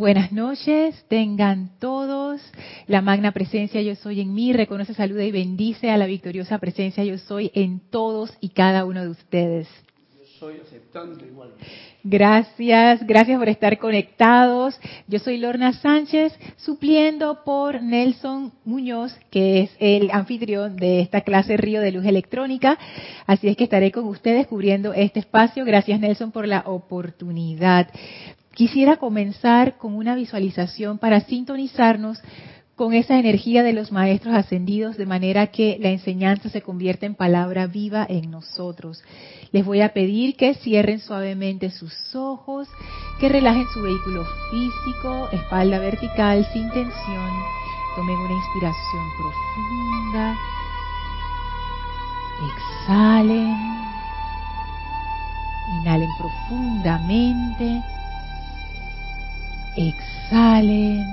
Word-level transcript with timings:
Buenas 0.00 0.32
noches, 0.32 1.04
tengan 1.08 1.72
todos 1.78 2.40
la 2.86 3.02
magna 3.02 3.32
presencia 3.32 3.82
yo 3.82 3.94
soy 3.96 4.22
en 4.22 4.32
mí, 4.32 4.54
reconoce, 4.54 4.94
saluda 4.94 5.24
y 5.24 5.30
bendice 5.30 5.90
a 5.90 5.98
la 5.98 6.06
victoriosa 6.06 6.56
presencia 6.56 7.04
yo 7.04 7.18
soy 7.18 7.50
en 7.52 7.80
todos 7.90 8.32
y 8.40 8.48
cada 8.48 8.86
uno 8.86 9.02
de 9.02 9.10
ustedes. 9.10 9.68
Yo 10.18 10.24
soy 10.38 10.54
aceptando 10.66 11.22
igual. 11.26 11.50
Gracias, 12.02 13.06
gracias 13.06 13.38
por 13.38 13.50
estar 13.50 13.78
conectados. 13.78 14.80
Yo 15.06 15.18
soy 15.18 15.36
Lorna 15.36 15.74
Sánchez, 15.74 16.32
supliendo 16.56 17.44
por 17.44 17.82
Nelson 17.82 18.52
Muñoz, 18.64 19.14
que 19.30 19.64
es 19.64 19.70
el 19.80 20.10
anfitrión 20.12 20.76
de 20.76 21.02
esta 21.02 21.20
clase 21.20 21.58
Río 21.58 21.82
de 21.82 21.92
Luz 21.92 22.06
Electrónica. 22.06 22.78
Así 23.26 23.48
es 23.48 23.56
que 23.58 23.64
estaré 23.64 23.92
con 23.92 24.06
ustedes 24.06 24.46
cubriendo 24.46 24.94
este 24.94 25.20
espacio. 25.20 25.66
Gracias 25.66 26.00
Nelson 26.00 26.32
por 26.32 26.48
la 26.48 26.60
oportunidad. 26.64 27.88
Quisiera 28.54 28.96
comenzar 28.96 29.76
con 29.78 29.94
una 29.94 30.14
visualización 30.14 30.98
para 30.98 31.20
sintonizarnos 31.20 32.20
con 32.80 32.94
esa 32.94 33.18
energía 33.18 33.62
de 33.62 33.74
los 33.74 33.92
maestros 33.92 34.34
ascendidos 34.34 34.96
de 34.96 35.04
manera 35.04 35.48
que 35.48 35.76
la 35.78 35.90
enseñanza 35.90 36.48
se 36.48 36.62
convierta 36.62 37.04
en 37.04 37.14
palabra 37.14 37.66
viva 37.66 38.06
en 38.08 38.30
nosotros. 38.30 39.02
Les 39.52 39.66
voy 39.66 39.82
a 39.82 39.92
pedir 39.92 40.34
que 40.34 40.54
cierren 40.54 40.98
suavemente 40.98 41.70
sus 41.70 41.92
ojos, 42.14 42.68
que 43.20 43.28
relajen 43.28 43.66
su 43.74 43.82
vehículo 43.82 44.24
físico, 44.50 45.28
espalda 45.30 45.78
vertical, 45.78 46.46
sin 46.54 46.70
tensión. 46.70 47.30
Tomen 47.96 48.16
una 48.16 48.32
inspiración 48.32 49.04
profunda. 49.18 50.38
Exhalen. 52.56 53.56
Inhalen 55.82 56.10
profundamente. 56.18 57.99
Exhalen. 59.76 61.06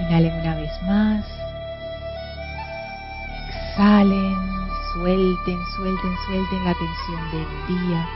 Inhalen 0.00 0.40
una 0.40 0.56
vez 0.56 0.82
más. 0.82 1.24
Exhalen. 3.48 4.36
Suelten, 4.92 5.58
suelten, 5.76 6.16
suelten 6.26 6.64
la 6.64 6.74
tensión 6.74 7.30
del 7.30 7.66
día. 7.68 8.08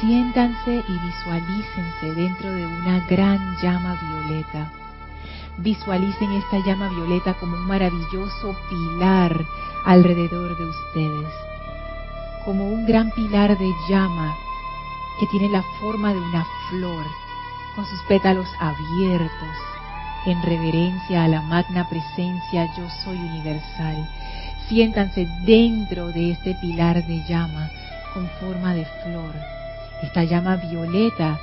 Siéntanse 0.00 0.84
y 0.86 0.98
visualícense 0.98 2.14
dentro 2.14 2.52
de 2.52 2.66
una 2.66 3.06
gran 3.08 3.56
llama 3.62 3.94
violeta. 3.94 4.70
Visualicen 5.58 6.32
esta 6.32 6.58
llama 6.66 6.88
violeta 6.88 7.34
como 7.34 7.56
un 7.56 7.66
maravilloso 7.66 8.54
pilar 8.68 9.44
alrededor 9.86 10.58
de 10.58 10.64
ustedes. 10.66 11.32
Como 12.44 12.68
un 12.68 12.84
gran 12.84 13.10
pilar 13.12 13.56
de 13.56 13.70
llama 13.88 14.34
que 15.20 15.26
tiene 15.28 15.48
la 15.48 15.62
forma 15.80 16.12
de 16.12 16.20
una 16.20 16.46
flor 16.68 17.06
con 17.74 17.86
sus 17.86 18.00
pétalos 18.02 18.48
abiertos, 18.58 19.56
en 20.26 20.42
reverencia 20.42 21.24
a 21.24 21.28
la 21.28 21.40
magna 21.42 21.88
presencia 21.88 22.68
yo 22.76 22.88
soy 23.04 23.16
universal. 23.16 24.08
Siéntanse 24.68 25.28
dentro 25.44 26.08
de 26.08 26.32
este 26.32 26.54
pilar 26.56 27.04
de 27.06 27.24
llama 27.26 27.70
con 28.14 28.28
forma 28.40 28.74
de 28.74 28.84
flor, 28.84 29.34
esta 30.02 30.24
llama 30.24 30.56
violeta 30.56 31.38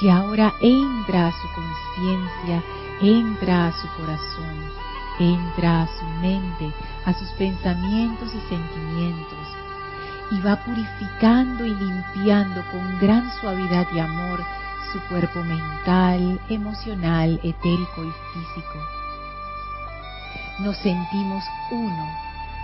que 0.00 0.10
ahora 0.10 0.52
entra 0.60 1.28
a 1.28 1.32
su 1.32 1.48
conciencia, 1.54 2.62
entra 3.00 3.66
a 3.68 3.72
su 3.72 3.88
corazón, 3.96 4.70
entra 5.18 5.82
a 5.82 5.86
su 5.86 6.04
mente, 6.20 6.72
a 7.04 7.12
sus 7.12 7.28
pensamientos 7.32 8.28
y 8.34 8.40
sentimientos 8.48 9.48
y 10.32 10.40
va 10.40 10.56
purificando 10.64 11.66
y 11.66 11.74
limpiando 11.74 12.64
con 12.70 12.98
gran 12.98 13.30
suavidad 13.40 13.86
y 13.94 13.98
amor 13.98 14.42
su 14.92 15.00
cuerpo 15.08 15.42
mental, 15.42 16.40
emocional, 16.48 17.40
etérico 17.42 18.04
y 18.04 18.12
físico. 18.32 18.78
Nos 20.60 20.76
sentimos 20.78 21.42
uno 21.70 22.08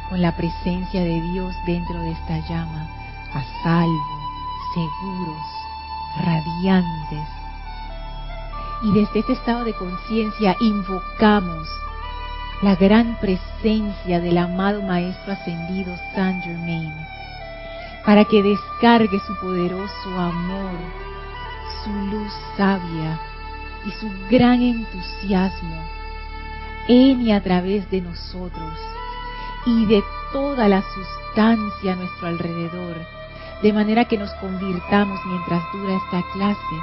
con 0.08 0.20
la 0.20 0.36
presencia 0.36 1.00
de 1.00 1.20
Dios 1.32 1.54
dentro 1.66 2.00
de 2.00 2.12
esta 2.12 2.38
llama, 2.48 2.86
a 3.34 3.42
salvo, 3.62 4.18
seguros, 4.74 5.42
radiantes. 6.24 7.28
Y 8.82 8.92
desde 8.92 9.20
este 9.20 9.32
estado 9.32 9.64
de 9.64 9.74
conciencia 9.74 10.56
invocamos 10.60 11.68
la 12.62 12.74
gran 12.76 13.18
presencia 13.20 14.20
del 14.20 14.38
amado 14.38 14.82
Maestro 14.82 15.32
Ascendido 15.32 15.96
Saint 16.14 16.42
Germain 16.44 16.92
para 18.04 18.24
que 18.24 18.42
descargue 18.42 19.20
su 19.26 19.36
poderoso 19.38 20.18
amor, 20.18 20.78
su 21.84 21.90
luz 21.90 22.32
sabia 22.56 23.18
y 23.86 23.90
su 23.92 24.10
gran 24.30 24.62
entusiasmo 24.62 25.82
en 26.88 27.20
y 27.20 27.32
a 27.32 27.42
través 27.42 27.90
de 27.90 28.00
nosotros 28.00 28.78
y 29.66 29.86
de 29.86 30.02
toda 30.32 30.68
la 30.68 30.82
sustancia 30.82 31.92
a 31.92 31.96
nuestro 31.96 32.28
alrededor, 32.28 32.96
de 33.62 33.72
manera 33.72 34.06
que 34.06 34.18
nos 34.18 34.32
convirtamos 34.34 35.20
mientras 35.26 35.62
dura 35.72 35.96
esta 35.96 36.22
clase, 36.32 36.76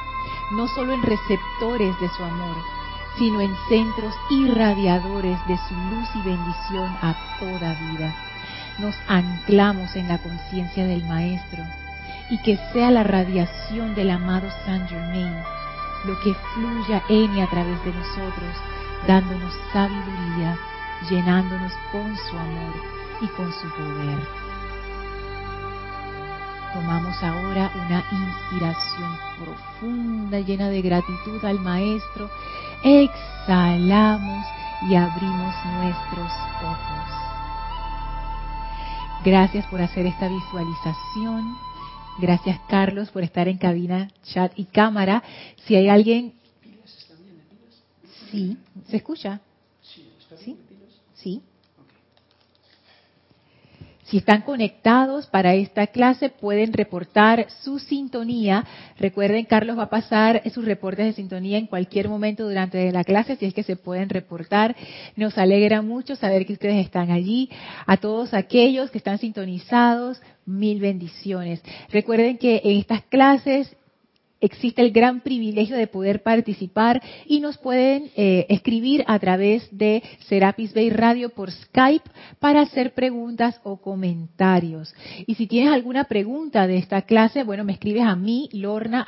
no 0.53 0.67
solo 0.67 0.93
en 0.93 1.01
receptores 1.01 1.99
de 1.99 2.09
su 2.09 2.23
amor, 2.23 2.55
sino 3.17 3.41
en 3.41 3.55
centros 3.69 4.13
irradiadores 4.29 5.39
de 5.47 5.57
su 5.57 5.73
luz 5.73 6.07
y 6.15 6.21
bendición 6.21 6.95
a 7.01 7.15
toda 7.39 7.73
vida. 7.91 8.15
Nos 8.77 8.95
anclamos 9.07 9.95
en 9.95 10.07
la 10.07 10.17
conciencia 10.17 10.85
del 10.85 11.03
Maestro 11.05 11.63
y 12.29 12.37
que 12.39 12.57
sea 12.73 12.91
la 12.91 13.03
radiación 13.03 13.95
del 13.95 14.11
amado 14.11 14.47
Saint 14.65 14.89
Germain 14.89 15.35
lo 16.05 16.19
que 16.19 16.33
fluya 16.53 17.03
en 17.09 17.35
y 17.35 17.41
a 17.41 17.49
través 17.49 17.83
de 17.83 17.91
nosotros, 17.91 18.55
dándonos 19.07 19.53
sabiduría, 19.73 20.57
llenándonos 21.09 21.73
con 21.91 22.15
su 22.15 22.37
amor 22.37 22.73
y 23.21 23.27
con 23.29 23.51
su 23.51 23.69
poder. 23.69 24.19
Tomamos 26.73 27.23
ahora 27.23 27.71
una 27.73 28.03
inspiración 28.11 29.17
profunda, 29.43 30.39
llena 30.41 30.69
de 30.69 30.81
gratitud 30.81 31.43
al 31.43 31.59
Maestro. 31.59 32.29
Exhalamos 32.83 34.45
y 34.89 34.95
abrimos 34.95 35.55
nuestros 35.77 36.31
ojos. 36.61 37.09
Gracias 39.23 39.65
por 39.67 39.81
hacer 39.81 40.05
esta 40.05 40.27
visualización. 40.27 41.64
Gracias 42.17 42.59
Carlos 42.69 43.09
por 43.09 43.23
estar 43.23 43.47
en 43.47 43.57
cabina, 43.57 44.09
chat 44.23 44.53
y 44.55 44.65
cámara. 44.65 45.23
Si 45.65 45.75
hay 45.75 45.89
alguien... 45.89 46.33
Sí, 48.31 48.57
¿se 48.89 48.97
escucha? 48.97 49.41
Sí, 50.37 50.57
sí. 51.15 51.41
Si 54.15 54.19
están 54.19 54.43
conectados 54.43 55.27
para 55.27 55.55
esta 55.55 55.87
clase, 55.87 56.29
pueden 56.29 56.71
reportar 56.71 57.47
su 57.63 57.79
sintonía. 57.79 58.63
Recuerden, 58.97 59.43
Carlos 59.43 59.77
va 59.77 59.83
a 59.83 59.89
pasar 59.89 60.41
sus 60.51 60.63
reportes 60.63 61.07
de 61.07 61.11
sintonía 61.11 61.57
en 61.57 61.67
cualquier 61.67 62.07
momento 62.07 62.47
durante 62.47 62.93
la 62.93 63.03
clase, 63.03 63.35
si 63.35 63.45
es 63.45 63.53
que 63.53 63.63
se 63.63 63.75
pueden 63.75 64.07
reportar. 64.07 64.73
Nos 65.17 65.37
alegra 65.37 65.81
mucho 65.81 66.15
saber 66.15 66.45
que 66.45 66.53
ustedes 66.53 66.85
están 66.85 67.11
allí. 67.11 67.49
A 67.85 67.97
todos 67.97 68.33
aquellos 68.33 68.89
que 68.89 68.99
están 68.99 69.17
sintonizados, 69.17 70.21
mil 70.45 70.79
bendiciones. 70.79 71.61
Recuerden 71.89 72.37
que 72.37 72.61
en 72.63 72.77
estas 72.77 73.01
clases 73.07 73.75
existe 74.41 74.81
el 74.81 74.91
gran 74.91 75.21
privilegio 75.21 75.75
de 75.75 75.87
poder 75.87 76.21
participar 76.21 77.01
y 77.25 77.39
nos 77.39 77.57
pueden 77.57 78.11
eh, 78.15 78.45
escribir 78.49 79.03
a 79.07 79.17
través 79.19 79.67
de 79.71 80.03
Serapis 80.27 80.73
Bay 80.73 80.89
Radio 80.89 81.29
por 81.29 81.51
Skype 81.51 82.09
para 82.39 82.61
hacer 82.61 82.93
preguntas 82.93 83.59
o 83.63 83.77
comentarios. 83.77 84.93
Y 85.25 85.35
si 85.35 85.47
tienes 85.47 85.73
alguna 85.73 86.05
pregunta 86.05 86.67
de 86.67 86.77
esta 86.77 87.03
clase, 87.03 87.43
bueno, 87.43 87.63
me 87.63 87.73
escribes 87.73 88.03
a 88.03 88.15
mí, 88.15 88.49
lorna, 88.51 89.05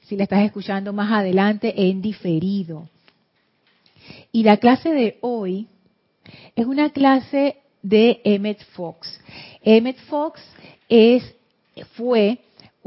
si 0.00 0.16
la 0.16 0.22
estás 0.24 0.44
escuchando 0.44 0.92
más 0.92 1.12
adelante 1.12 1.74
en 1.88 2.00
diferido. 2.02 2.88
Y 4.32 4.42
la 4.42 4.56
clase 4.56 4.90
de 4.90 5.18
hoy 5.20 5.66
es 6.56 6.66
una 6.66 6.90
clase 6.90 7.56
de 7.82 8.20
Emmett 8.24 8.62
Fox. 8.72 9.20
Emmett 9.62 9.98
Fox 10.08 10.40
es, 10.88 11.22
fue 11.94 12.38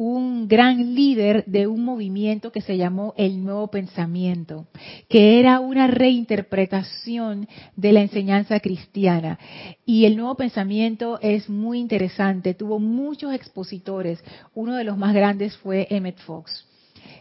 un 0.03 0.47
gran 0.47 0.95
líder 0.95 1.45
de 1.45 1.67
un 1.67 1.85
movimiento 1.85 2.51
que 2.51 2.61
se 2.61 2.75
llamó 2.75 3.13
el 3.17 3.43
Nuevo 3.43 3.67
Pensamiento, 3.67 4.65
que 5.07 5.39
era 5.39 5.59
una 5.59 5.85
reinterpretación 5.85 7.47
de 7.75 7.91
la 7.91 8.01
enseñanza 8.01 8.59
cristiana. 8.61 9.37
Y 9.85 10.05
el 10.05 10.17
Nuevo 10.17 10.33
Pensamiento 10.33 11.19
es 11.21 11.47
muy 11.49 11.77
interesante, 11.77 12.55
tuvo 12.55 12.79
muchos 12.79 13.31
expositores, 13.35 14.23
uno 14.55 14.75
de 14.75 14.85
los 14.85 14.97
más 14.97 15.13
grandes 15.13 15.55
fue 15.57 15.85
Emmett 15.91 16.17
Fox. 16.21 16.65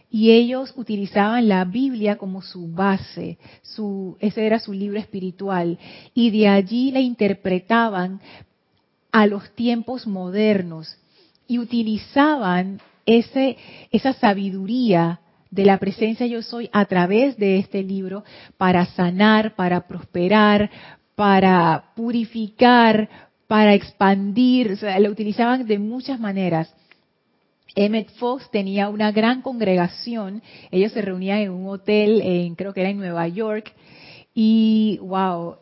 Y 0.09 0.31
ellos 0.31 0.73
utilizaban 0.75 1.47
la 1.47 1.65
Biblia 1.65 2.17
como 2.17 2.41
su 2.41 2.67
base, 2.67 3.37
su, 3.61 4.17
ese 4.19 4.47
era 4.47 4.57
su 4.57 4.73
libro 4.73 4.97
espiritual, 4.97 5.77
y 6.15 6.31
de 6.31 6.47
allí 6.47 6.89
la 6.89 6.99
interpretaban 6.99 8.21
a 9.11 9.27
los 9.27 9.53
tiempos 9.53 10.07
modernos 10.07 10.97
y 11.51 11.59
utilizaban 11.59 12.79
ese, 13.05 13.57
esa 13.91 14.13
sabiduría 14.13 15.19
de 15.49 15.65
la 15.65 15.79
presencia 15.79 16.25
yo 16.25 16.41
soy 16.41 16.69
a 16.71 16.85
través 16.85 17.35
de 17.35 17.57
este 17.57 17.83
libro 17.83 18.23
para 18.57 18.85
sanar, 18.85 19.53
para 19.57 19.85
prosperar, 19.85 20.71
para 21.13 21.91
purificar, 21.93 23.09
para 23.47 23.73
expandir, 23.73 24.71
o 24.71 24.75
sea, 24.77 24.97
lo 25.01 25.09
utilizaban 25.09 25.67
de 25.67 25.77
muchas 25.77 26.21
maneras. 26.21 26.73
Emmett 27.75 28.11
Fox 28.11 28.49
tenía 28.49 28.87
una 28.87 29.11
gran 29.11 29.41
congregación, 29.41 30.41
ellos 30.71 30.93
se 30.93 31.01
reunían 31.01 31.39
en 31.39 31.51
un 31.51 31.67
hotel, 31.67 32.21
en, 32.21 32.55
creo 32.55 32.73
que 32.73 32.79
era 32.79 32.91
en 32.91 32.97
Nueva 32.97 33.27
York, 33.27 33.73
y 34.33 34.99
wow, 35.01 35.57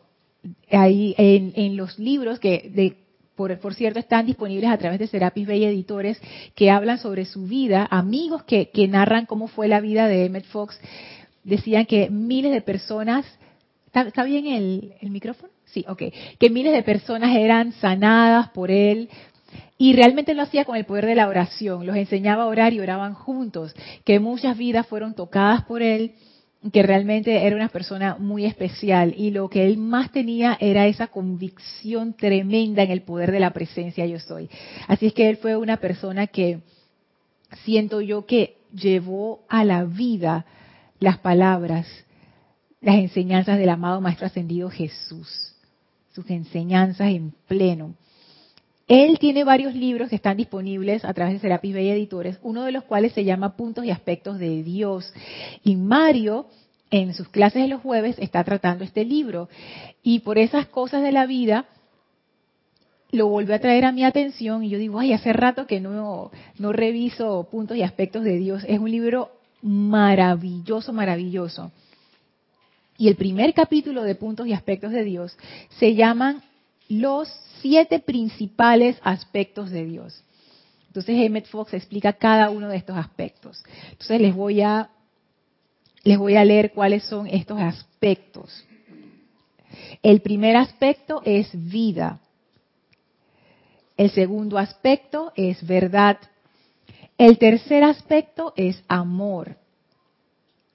ahí 0.70 1.16
en, 1.18 1.52
en 1.56 1.76
los 1.76 1.98
libros 1.98 2.38
que 2.38 2.70
de, 2.72 3.09
por, 3.40 3.58
por, 3.58 3.72
cierto, 3.72 3.98
están 3.98 4.26
disponibles 4.26 4.70
a 4.70 4.76
través 4.76 4.98
de 4.98 5.06
Serapis 5.06 5.46
Bay 5.46 5.64
Editores, 5.64 6.20
que 6.54 6.70
hablan 6.70 6.98
sobre 6.98 7.24
su 7.24 7.46
vida, 7.46 7.88
amigos 7.90 8.42
que, 8.42 8.70
narran 8.86 9.24
cómo 9.24 9.48
fue 9.48 9.66
la 9.66 9.80
vida 9.80 10.08
de 10.08 10.26
Emmett 10.26 10.44
Fox, 10.44 10.78
decían 11.42 11.86
que 11.86 12.10
miles 12.10 12.52
de 12.52 12.60
personas, 12.60 13.24
¿está, 13.94 14.24
bien 14.24 14.46
el, 14.46 14.92
el 15.00 15.08
micrófono? 15.08 15.50
Sí, 15.64 15.86
ok, 15.88 16.02
que 16.38 16.50
miles 16.50 16.74
de 16.74 16.82
personas 16.82 17.34
eran 17.34 17.72
sanadas 17.72 18.50
por 18.50 18.70
él, 18.70 19.08
y 19.78 19.94
realmente 19.94 20.34
lo 20.34 20.42
hacía 20.42 20.66
con 20.66 20.76
el 20.76 20.84
poder 20.84 21.06
de 21.06 21.14
la 21.14 21.26
oración, 21.26 21.86
los 21.86 21.96
enseñaba 21.96 22.42
a 22.42 22.46
orar 22.46 22.74
y 22.74 22.80
oraban 22.80 23.14
juntos, 23.14 23.74
que 24.04 24.20
muchas 24.20 24.58
vidas 24.58 24.86
fueron 24.86 25.14
tocadas 25.14 25.64
por 25.64 25.80
él, 25.80 26.12
que 26.72 26.82
realmente 26.82 27.46
era 27.46 27.56
una 27.56 27.70
persona 27.70 28.16
muy 28.18 28.44
especial 28.44 29.14
y 29.16 29.30
lo 29.30 29.48
que 29.48 29.64
él 29.64 29.78
más 29.78 30.12
tenía 30.12 30.58
era 30.60 30.86
esa 30.86 31.06
convicción 31.06 32.12
tremenda 32.12 32.82
en 32.82 32.90
el 32.90 33.02
poder 33.02 33.32
de 33.32 33.40
la 33.40 33.52
presencia 33.52 34.04
yo 34.04 34.18
soy. 34.18 34.50
Así 34.86 35.06
es 35.06 35.14
que 35.14 35.30
él 35.30 35.38
fue 35.38 35.56
una 35.56 35.78
persona 35.78 36.26
que 36.26 36.60
siento 37.64 38.02
yo 38.02 38.26
que 38.26 38.58
llevó 38.74 39.40
a 39.48 39.64
la 39.64 39.84
vida 39.84 40.44
las 40.98 41.18
palabras, 41.18 41.86
las 42.82 42.96
enseñanzas 42.96 43.58
del 43.58 43.70
amado 43.70 44.02
Maestro 44.02 44.26
Ascendido 44.26 44.68
Jesús, 44.68 45.54
sus 46.12 46.28
enseñanzas 46.28 47.08
en 47.08 47.32
pleno. 47.48 47.94
Él 48.90 49.20
tiene 49.20 49.44
varios 49.44 49.76
libros 49.76 50.10
que 50.10 50.16
están 50.16 50.36
disponibles 50.36 51.04
a 51.04 51.14
través 51.14 51.34
de 51.34 51.38
Serapis 51.38 51.74
Bay 51.74 51.90
Editores, 51.90 52.40
uno 52.42 52.64
de 52.64 52.72
los 52.72 52.82
cuales 52.82 53.12
se 53.12 53.22
llama 53.22 53.54
Puntos 53.54 53.84
y 53.84 53.92
Aspectos 53.92 54.40
de 54.40 54.64
Dios. 54.64 55.14
Y 55.62 55.76
Mario, 55.76 56.48
en 56.90 57.14
sus 57.14 57.28
clases 57.28 57.62
de 57.62 57.68
los 57.68 57.82
jueves, 57.82 58.16
está 58.18 58.42
tratando 58.42 58.82
este 58.82 59.04
libro. 59.04 59.48
Y 60.02 60.18
por 60.18 60.38
esas 60.38 60.66
cosas 60.66 61.04
de 61.04 61.12
la 61.12 61.26
vida, 61.26 61.66
lo 63.12 63.28
volvió 63.28 63.54
a 63.54 63.60
traer 63.60 63.84
a 63.84 63.92
mi 63.92 64.02
atención 64.02 64.64
y 64.64 64.70
yo 64.70 64.78
digo, 64.78 64.98
ay, 64.98 65.12
hace 65.12 65.32
rato 65.32 65.68
que 65.68 65.78
no, 65.78 66.32
no 66.58 66.72
reviso 66.72 67.46
Puntos 67.48 67.76
y 67.76 67.84
Aspectos 67.84 68.24
de 68.24 68.38
Dios. 68.38 68.64
Es 68.66 68.80
un 68.80 68.90
libro 68.90 69.30
maravilloso, 69.62 70.92
maravilloso. 70.92 71.70
Y 72.98 73.06
el 73.06 73.14
primer 73.14 73.54
capítulo 73.54 74.02
de 74.02 74.16
Puntos 74.16 74.48
y 74.48 74.52
Aspectos 74.52 74.90
de 74.90 75.04
Dios 75.04 75.38
se 75.78 75.94
llaman 75.94 76.42
los 76.90 77.28
siete 77.62 78.00
principales 78.00 78.98
aspectos 79.02 79.70
de 79.70 79.84
Dios. 79.84 80.24
Entonces 80.88 81.16
Emmett 81.18 81.46
Fox 81.46 81.72
explica 81.72 82.12
cada 82.12 82.50
uno 82.50 82.68
de 82.68 82.76
estos 82.76 82.96
aspectos. 82.96 83.62
Entonces 83.92 84.20
les 84.20 84.34
voy 84.34 84.60
a 84.60 84.90
les 86.02 86.18
voy 86.18 86.34
a 86.34 86.44
leer 86.44 86.72
cuáles 86.72 87.04
son 87.04 87.28
estos 87.28 87.60
aspectos. 87.60 88.66
El 90.02 90.20
primer 90.20 90.56
aspecto 90.56 91.22
es 91.24 91.48
vida. 91.52 92.18
El 93.96 94.10
segundo 94.10 94.58
aspecto 94.58 95.32
es 95.36 95.64
verdad. 95.64 96.18
El 97.18 97.38
tercer 97.38 97.84
aspecto 97.84 98.52
es 98.56 98.82
amor. 98.88 99.58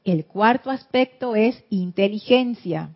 El 0.05 0.25
cuarto 0.25 0.69
aspecto 0.69 1.35
es 1.35 1.61
inteligencia. 1.69 2.91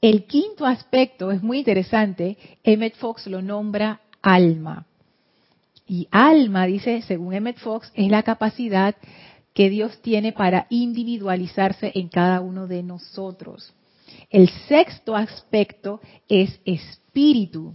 El 0.00 0.24
quinto 0.24 0.64
aspecto 0.64 1.30
es 1.30 1.42
muy 1.42 1.58
interesante. 1.58 2.38
Emmett 2.64 2.96
Fox 2.96 3.26
lo 3.26 3.42
nombra 3.42 4.00
alma. 4.22 4.86
Y 5.86 6.08
alma, 6.10 6.64
dice, 6.64 7.02
según 7.02 7.34
Emmett 7.34 7.58
Fox, 7.58 7.92
es 7.94 8.10
la 8.10 8.22
capacidad 8.22 8.94
que 9.52 9.68
Dios 9.68 10.00
tiene 10.00 10.32
para 10.32 10.66
individualizarse 10.70 11.92
en 11.94 12.08
cada 12.08 12.40
uno 12.40 12.66
de 12.66 12.82
nosotros. 12.82 13.74
El 14.30 14.48
sexto 14.68 15.16
aspecto 15.16 16.00
es 16.28 16.60
espíritu. 16.64 17.74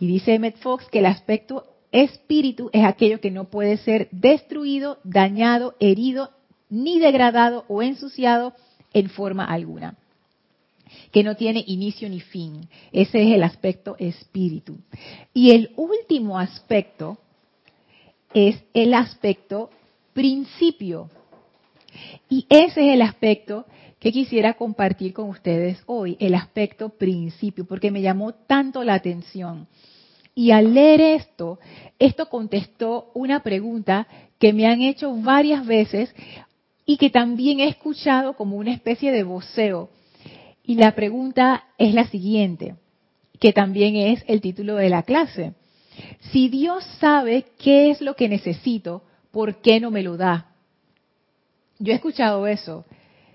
Y 0.00 0.06
dice 0.06 0.34
Emmett 0.34 0.56
Fox 0.56 0.86
que 0.90 1.00
el 1.00 1.06
aspecto 1.06 1.64
espíritu 1.92 2.70
es 2.72 2.84
aquello 2.84 3.20
que 3.20 3.30
no 3.30 3.44
puede 3.44 3.76
ser 3.76 4.08
destruido, 4.10 5.00
dañado, 5.04 5.74
herido, 5.80 6.30
ni 6.70 6.98
degradado 6.98 7.66
o 7.68 7.82
ensuciado 7.82 8.54
en 8.94 9.10
forma 9.10 9.44
alguna 9.44 9.98
que 11.12 11.22
no 11.22 11.36
tiene 11.36 11.64
inicio 11.66 12.08
ni 12.08 12.20
fin. 12.20 12.68
Ese 12.92 13.22
es 13.22 13.34
el 13.34 13.42
aspecto 13.42 13.96
espíritu. 13.98 14.78
Y 15.32 15.50
el 15.50 15.72
último 15.76 16.38
aspecto 16.38 17.18
es 18.34 18.62
el 18.74 18.94
aspecto 18.94 19.70
principio. 20.12 21.10
Y 22.28 22.46
ese 22.48 22.88
es 22.88 22.94
el 22.94 23.02
aspecto 23.02 23.66
que 23.98 24.12
quisiera 24.12 24.54
compartir 24.54 25.12
con 25.12 25.28
ustedes 25.28 25.82
hoy, 25.86 26.16
el 26.20 26.34
aspecto 26.34 26.90
principio, 26.90 27.64
porque 27.64 27.90
me 27.90 28.02
llamó 28.02 28.32
tanto 28.32 28.84
la 28.84 28.94
atención. 28.94 29.66
Y 30.34 30.52
al 30.52 30.72
leer 30.72 31.00
esto, 31.00 31.58
esto 31.98 32.28
contestó 32.28 33.10
una 33.14 33.42
pregunta 33.42 34.06
que 34.38 34.52
me 34.52 34.66
han 34.66 34.82
hecho 34.82 35.12
varias 35.16 35.66
veces 35.66 36.14
y 36.86 36.96
que 36.96 37.10
también 37.10 37.58
he 37.58 37.68
escuchado 37.68 38.34
como 38.34 38.56
una 38.56 38.72
especie 38.72 39.10
de 39.10 39.24
voceo 39.24 39.90
y 40.68 40.74
la 40.74 40.94
pregunta 40.94 41.64
es 41.78 41.94
la 41.94 42.06
siguiente, 42.08 42.74
que 43.40 43.54
también 43.54 43.96
es 43.96 44.22
el 44.28 44.42
título 44.42 44.74
de 44.74 44.90
la 44.90 45.02
clase. 45.02 45.54
Si 46.30 46.50
Dios 46.50 46.84
sabe 47.00 47.46
qué 47.58 47.88
es 47.88 48.02
lo 48.02 48.14
que 48.16 48.28
necesito, 48.28 49.02
¿por 49.30 49.62
qué 49.62 49.80
no 49.80 49.90
me 49.90 50.02
lo 50.02 50.18
da? 50.18 50.52
Yo 51.78 51.94
he 51.94 51.96
escuchado 51.96 52.46
eso. 52.46 52.84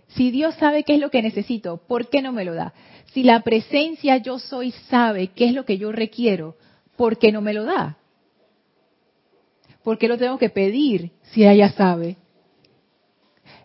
Si 0.09 0.29
Dios 0.29 0.53
sabe 0.59 0.83
qué 0.83 0.93
es 0.93 0.99
lo 0.99 1.09
que 1.09 1.23
necesito, 1.23 1.77
¿por 1.87 2.07
qué 2.07 2.21
no 2.21 2.33
me 2.33 2.45
lo 2.45 2.53
da? 2.53 2.75
Si 3.13 3.23
la 3.23 3.39
presencia 3.39 4.17
yo 4.17 4.37
soy 4.37 4.69
sabe 4.91 5.29
qué 5.29 5.45
es 5.45 5.53
lo 5.55 5.65
que 5.65 5.79
yo 5.79 5.91
requiero, 5.91 6.55
¿por 6.95 7.17
qué 7.17 7.31
no 7.31 7.41
me 7.41 7.55
lo 7.55 7.63
da? 7.63 7.97
¿Por 9.83 9.97
qué 9.97 10.07
lo 10.07 10.19
tengo 10.19 10.37
que 10.37 10.51
pedir 10.51 11.09
si 11.31 11.47
ella 11.47 11.71
sabe? 11.71 12.15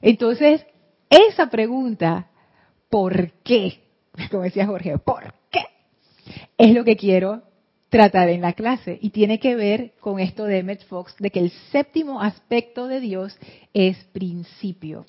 Entonces, 0.01 0.65
esa 1.11 1.51
pregunta 1.51 2.31
¿por 2.89 3.33
qué? 3.45 3.81
Como 4.31 4.43
decía 4.43 4.67
Jorge, 4.67 4.99
¿por 4.99 5.35
qué? 5.51 5.65
Es 6.57 6.75
lo 6.75 6.85
que 6.85 6.97
quiero 6.97 7.43
tratar 7.89 8.29
en 8.29 8.43
la 8.43 8.53
clase 8.53 8.99
y 9.01 9.11
tiene 9.11 9.39
que 9.39 9.57
ver 9.57 9.93
con 10.01 10.21
esto 10.21 10.45
de 10.45 10.59
Emmett 10.59 10.87
Fox, 10.87 11.15
de 11.19 11.31
que 11.31 11.41
el 11.41 11.51
séptimo 11.73 12.21
aspecto 12.21 12.87
de 12.87 13.01
Dios 13.01 13.39
es 13.73 13.97
principio. 14.13 15.07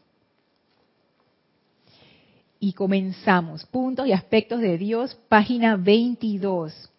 Y 2.59 2.74
comenzamos. 2.74 3.65
Puntos 3.65 4.07
y 4.07 4.12
aspectos 4.12 4.59
de 4.59 4.77
Dios, 4.77 5.15
página 5.29 5.77
22. 5.77 6.91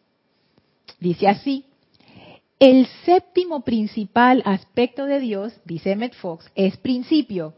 Dice 0.99 1.29
así, 1.29 1.65
el 2.61 2.87
séptimo 3.07 3.63
principal 3.63 4.43
aspecto 4.45 5.07
de 5.07 5.19
Dios, 5.19 5.55
dice 5.65 5.93
Emmett 5.93 6.15
Fox, 6.15 6.51
es 6.55 6.77
principio. 6.77 7.55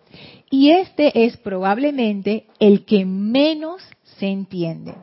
Y 0.48 0.70
este 0.70 1.24
es 1.26 1.36
probablemente 1.36 2.46
el 2.60 2.84
que 2.84 3.04
menos 3.04 3.82
se 4.18 4.28
entiende. 4.28 4.94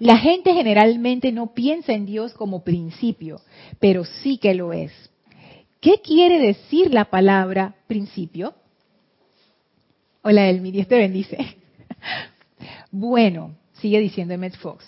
La 0.00 0.18
gente 0.18 0.52
generalmente 0.52 1.30
no 1.30 1.54
piensa 1.54 1.92
en 1.92 2.06
Dios 2.06 2.34
como 2.34 2.64
principio, 2.64 3.40
pero 3.78 4.04
sí 4.04 4.38
que 4.38 4.54
lo 4.54 4.72
es. 4.72 4.92
¿Qué 5.80 6.00
quiere 6.00 6.40
decir 6.40 6.92
la 6.92 7.04
palabra 7.04 7.76
principio? 7.86 8.54
Hola, 10.22 10.48
Elmi, 10.48 10.72
Dios 10.72 10.88
te 10.88 10.98
bendice. 10.98 11.38
Bueno, 12.92 13.54
sigue 13.74 14.00
diciendo 14.00 14.34
Emmett 14.34 14.56
Fox, 14.56 14.84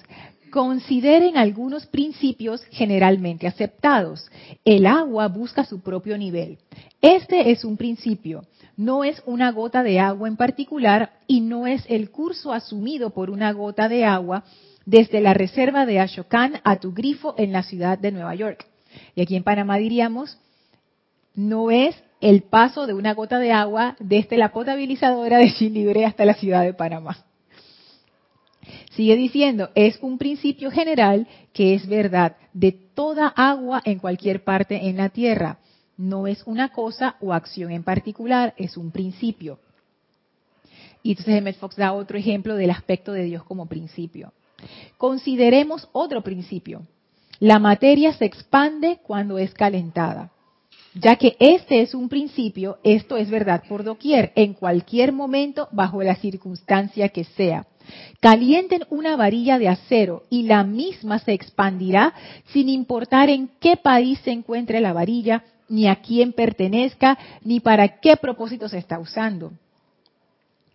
Consideren 0.53 1.39
algunos 1.39 1.87
principios 1.87 2.63
generalmente 2.71 3.47
aceptados. 3.47 4.31
El 4.67 4.85
agua 4.85 5.29
busca 5.29 5.65
su 5.65 5.81
propio 5.81 6.19
nivel. 6.19 6.59
Este 7.01 7.53
es 7.53 7.65
un 7.65 7.79
principio, 7.79 8.45
no 8.77 9.03
es 9.03 9.23
una 9.25 9.51
gota 9.51 9.83
de 9.83 9.99
agua 9.99 10.29
en 10.29 10.37
particular 10.37 11.13
y 11.27 11.41
no 11.41 11.67
es 11.67 11.87
el 11.89 12.11
curso 12.11 12.53
asumido 12.53 13.15
por 13.15 13.31
una 13.31 13.51
gota 13.53 13.89
de 13.89 14.05
agua 14.05 14.45
desde 14.85 15.23
la 15.23 15.33
reserva 15.33 15.87
de 15.87 16.01
Ashokan 16.01 16.61
a 16.65 16.77
tu 16.77 16.93
grifo 16.93 17.35
en 17.39 17.51
la 17.51 17.63
ciudad 17.63 17.99
de 17.99 18.13
Nueva 18.13 18.35
York. 18.35 18.67
Y 19.15 19.23
aquí 19.23 19.37
en 19.37 19.45
Panamá 19.45 19.79
diríamos, 19.79 20.37
no 21.35 21.71
es 21.71 21.97
el 22.21 22.43
paso 22.43 22.87
de 22.87 22.93
una 22.93 23.15
gota 23.15 23.39
de 23.39 23.53
agua 23.53 23.97
desde 24.01 24.37
la 24.37 24.53
potabilizadora 24.53 25.39
de 25.39 25.51
Chilibre 25.55 26.05
hasta 26.05 26.27
la 26.27 26.35
ciudad 26.35 26.63
de 26.63 26.75
Panamá. 26.75 27.25
Sigue 28.95 29.17
diciendo, 29.17 29.71
es 29.75 29.99
un 30.03 30.19
principio 30.19 30.71
general 30.71 31.27
que 31.53 31.75
es 31.75 31.87
verdad 31.87 32.37
de 32.53 32.73
toda 32.73 33.29
agua 33.29 33.81
en 33.85 33.99
cualquier 33.99 34.45
parte 34.45 34.89
en 34.89 34.99
la 34.99 35.09
tierra. 35.09 35.59
No 35.97 36.27
es 36.27 36.43
una 36.47 36.71
cosa 36.71 37.17
o 37.21 37.33
acción 37.33 37.71
en 37.71 37.85
particular, 37.85 38.55
es 38.59 38.77
un 38.77 38.91
principio. 38.91 39.59
Y 41.03 41.11
entonces 41.11 41.35
Emmett 41.35 41.59
Fox 41.59 41.77
da 41.77 41.93
otro 41.93 42.19
ejemplo 42.19 42.55
del 42.55 42.71
aspecto 42.71 43.13
de 43.13 43.25
Dios 43.25 43.45
como 43.45 43.67
principio. 43.67 44.33
Consideremos 44.99 45.89
otro 45.93 46.23
principio. 46.23 46.83
La 47.41 47.59
materia 47.59 48.13
se 48.13 48.27
expande 48.27 49.01
cuando 49.03 49.39
es 49.39 49.55
calentada. 49.55 50.31
Ya 50.95 51.17
que 51.17 51.37
este 51.39 51.81
es 51.81 51.95
un 51.95 52.09
principio, 52.09 52.79
esto 52.83 53.17
es 53.17 53.31
verdad 53.31 53.63
por 53.67 53.83
doquier, 53.83 54.33
en 54.35 54.53
cualquier 54.53 55.13
momento, 55.13 55.69
bajo 55.73 56.03
la 56.03 56.17
circunstancia 56.17 57.09
que 57.09 57.25
sea. 57.25 57.67
Calienten 58.21 58.85
una 58.91 59.17
varilla 59.17 59.59
de 59.59 59.69
acero 59.69 60.25
y 60.29 60.43
la 60.45 60.65
misma 60.65 61.19
se 61.19 61.33
expandirá 61.33 62.15
sin 62.53 62.69
importar 62.69 63.31
en 63.31 63.49
qué 63.59 63.77
país 63.77 64.19
se 64.23 64.33
encuentre 64.33 64.81
la 64.81 64.93
varilla, 64.93 65.45
ni 65.69 65.89
a 65.89 65.97
quién 65.97 66.33
pertenezca, 66.33 67.19
ni 67.43 67.61
para 67.61 68.01
qué 68.01 68.17
propósito 68.17 68.69
se 68.69 68.79
está 68.79 68.99
usando. 68.99 69.53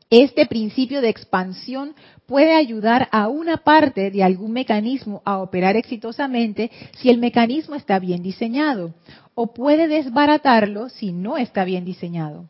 Este 0.09 0.45
principio 0.45 1.01
de 1.01 1.09
expansión 1.09 1.93
puede 2.25 2.55
ayudar 2.55 3.07
a 3.11 3.27
una 3.27 3.57
parte 3.57 4.09
de 4.09 4.23
algún 4.23 4.53
mecanismo 4.53 5.21
a 5.25 5.37
operar 5.37 5.75
exitosamente 5.75 6.71
si 6.97 7.09
el 7.09 7.17
mecanismo 7.17 7.75
está 7.75 7.99
bien 7.99 8.23
diseñado, 8.23 8.93
o 9.39 9.53
puede 9.53 9.87
desbaratarlo 9.87 10.89
si 10.89 11.11
no 11.11 11.37
está 11.37 11.63
bien 11.63 11.85
diseñado. 11.85 12.49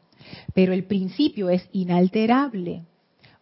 Pero 0.53 0.71
el 0.71 0.85
principio 0.85 1.49
es 1.49 1.67
inalterable. 1.73 2.83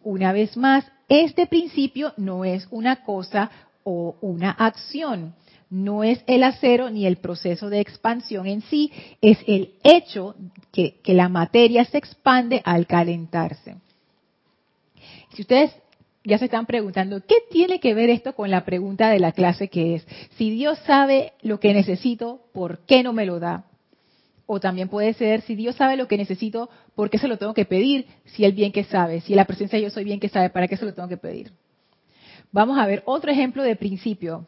Una 0.02 0.32
vez 0.32 0.56
más, 0.56 0.84
este 1.08 1.46
principio 1.46 2.12
no 2.16 2.44
es 2.44 2.66
una 2.72 3.04
cosa 3.04 3.52
o 3.84 4.16
una 4.20 4.50
acción, 4.50 5.36
no 5.70 6.02
es 6.02 6.24
el 6.26 6.42
acero 6.42 6.90
ni 6.90 7.06
el 7.06 7.18
proceso 7.18 7.70
de 7.70 7.78
expansión 7.78 8.48
en 8.48 8.62
sí, 8.62 8.90
es 9.20 9.38
el 9.46 9.74
hecho 9.84 10.34
que, 10.72 11.00
la 11.04 11.28
materia 11.28 11.84
se 11.84 11.98
expande 11.98 12.60
al 12.64 12.88
calentarse. 12.88 13.76
Si 15.34 15.42
ustedes 15.42 15.70
ya 16.26 16.38
se 16.38 16.46
están 16.46 16.66
preguntando, 16.66 17.20
¿qué 17.26 17.36
tiene 17.50 17.78
que 17.80 17.94
ver 17.94 18.10
esto 18.10 18.34
con 18.34 18.50
la 18.50 18.64
pregunta 18.64 19.10
de 19.10 19.20
la 19.20 19.32
clase 19.32 19.68
que 19.68 19.94
es, 19.94 20.06
si 20.36 20.50
Dios 20.50 20.78
sabe 20.80 21.32
lo 21.42 21.60
que 21.60 21.72
necesito, 21.72 22.40
¿por 22.52 22.80
qué 22.80 23.02
no 23.02 23.12
me 23.12 23.26
lo 23.26 23.38
da? 23.38 23.64
O 24.46 24.60
también 24.60 24.88
puede 24.88 25.14
ser, 25.14 25.42
si 25.42 25.54
Dios 25.54 25.76
sabe 25.76 25.96
lo 25.96 26.08
que 26.08 26.16
necesito, 26.16 26.68
¿por 26.94 27.10
qué 27.10 27.18
se 27.18 27.28
lo 27.28 27.38
tengo 27.38 27.54
que 27.54 27.64
pedir? 27.64 28.06
Si 28.24 28.44
Él 28.44 28.52
bien 28.52 28.72
que 28.72 28.84
sabe, 28.84 29.20
si 29.20 29.34
la 29.34 29.44
presencia 29.44 29.78
de 29.78 29.84
yo 29.84 29.90
soy 29.90 30.04
bien 30.04 30.20
que 30.20 30.28
sabe, 30.28 30.50
¿para 30.50 30.68
qué 30.68 30.76
se 30.76 30.84
lo 30.84 30.94
tengo 30.94 31.08
que 31.08 31.16
pedir? 31.16 31.52
Vamos 32.52 32.78
a 32.78 32.86
ver 32.86 33.02
otro 33.06 33.30
ejemplo 33.30 33.62
de 33.62 33.76
principio. 33.76 34.46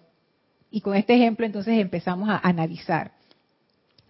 Y 0.70 0.80
con 0.80 0.94
este 0.94 1.14
ejemplo 1.14 1.46
entonces 1.46 1.78
empezamos 1.78 2.28
a 2.28 2.38
analizar. 2.38 3.12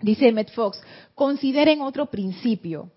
Dice 0.00 0.28
Emmett 0.28 0.52
Fox, 0.52 0.80
consideren 1.14 1.80
otro 1.82 2.06
principio. 2.06 2.90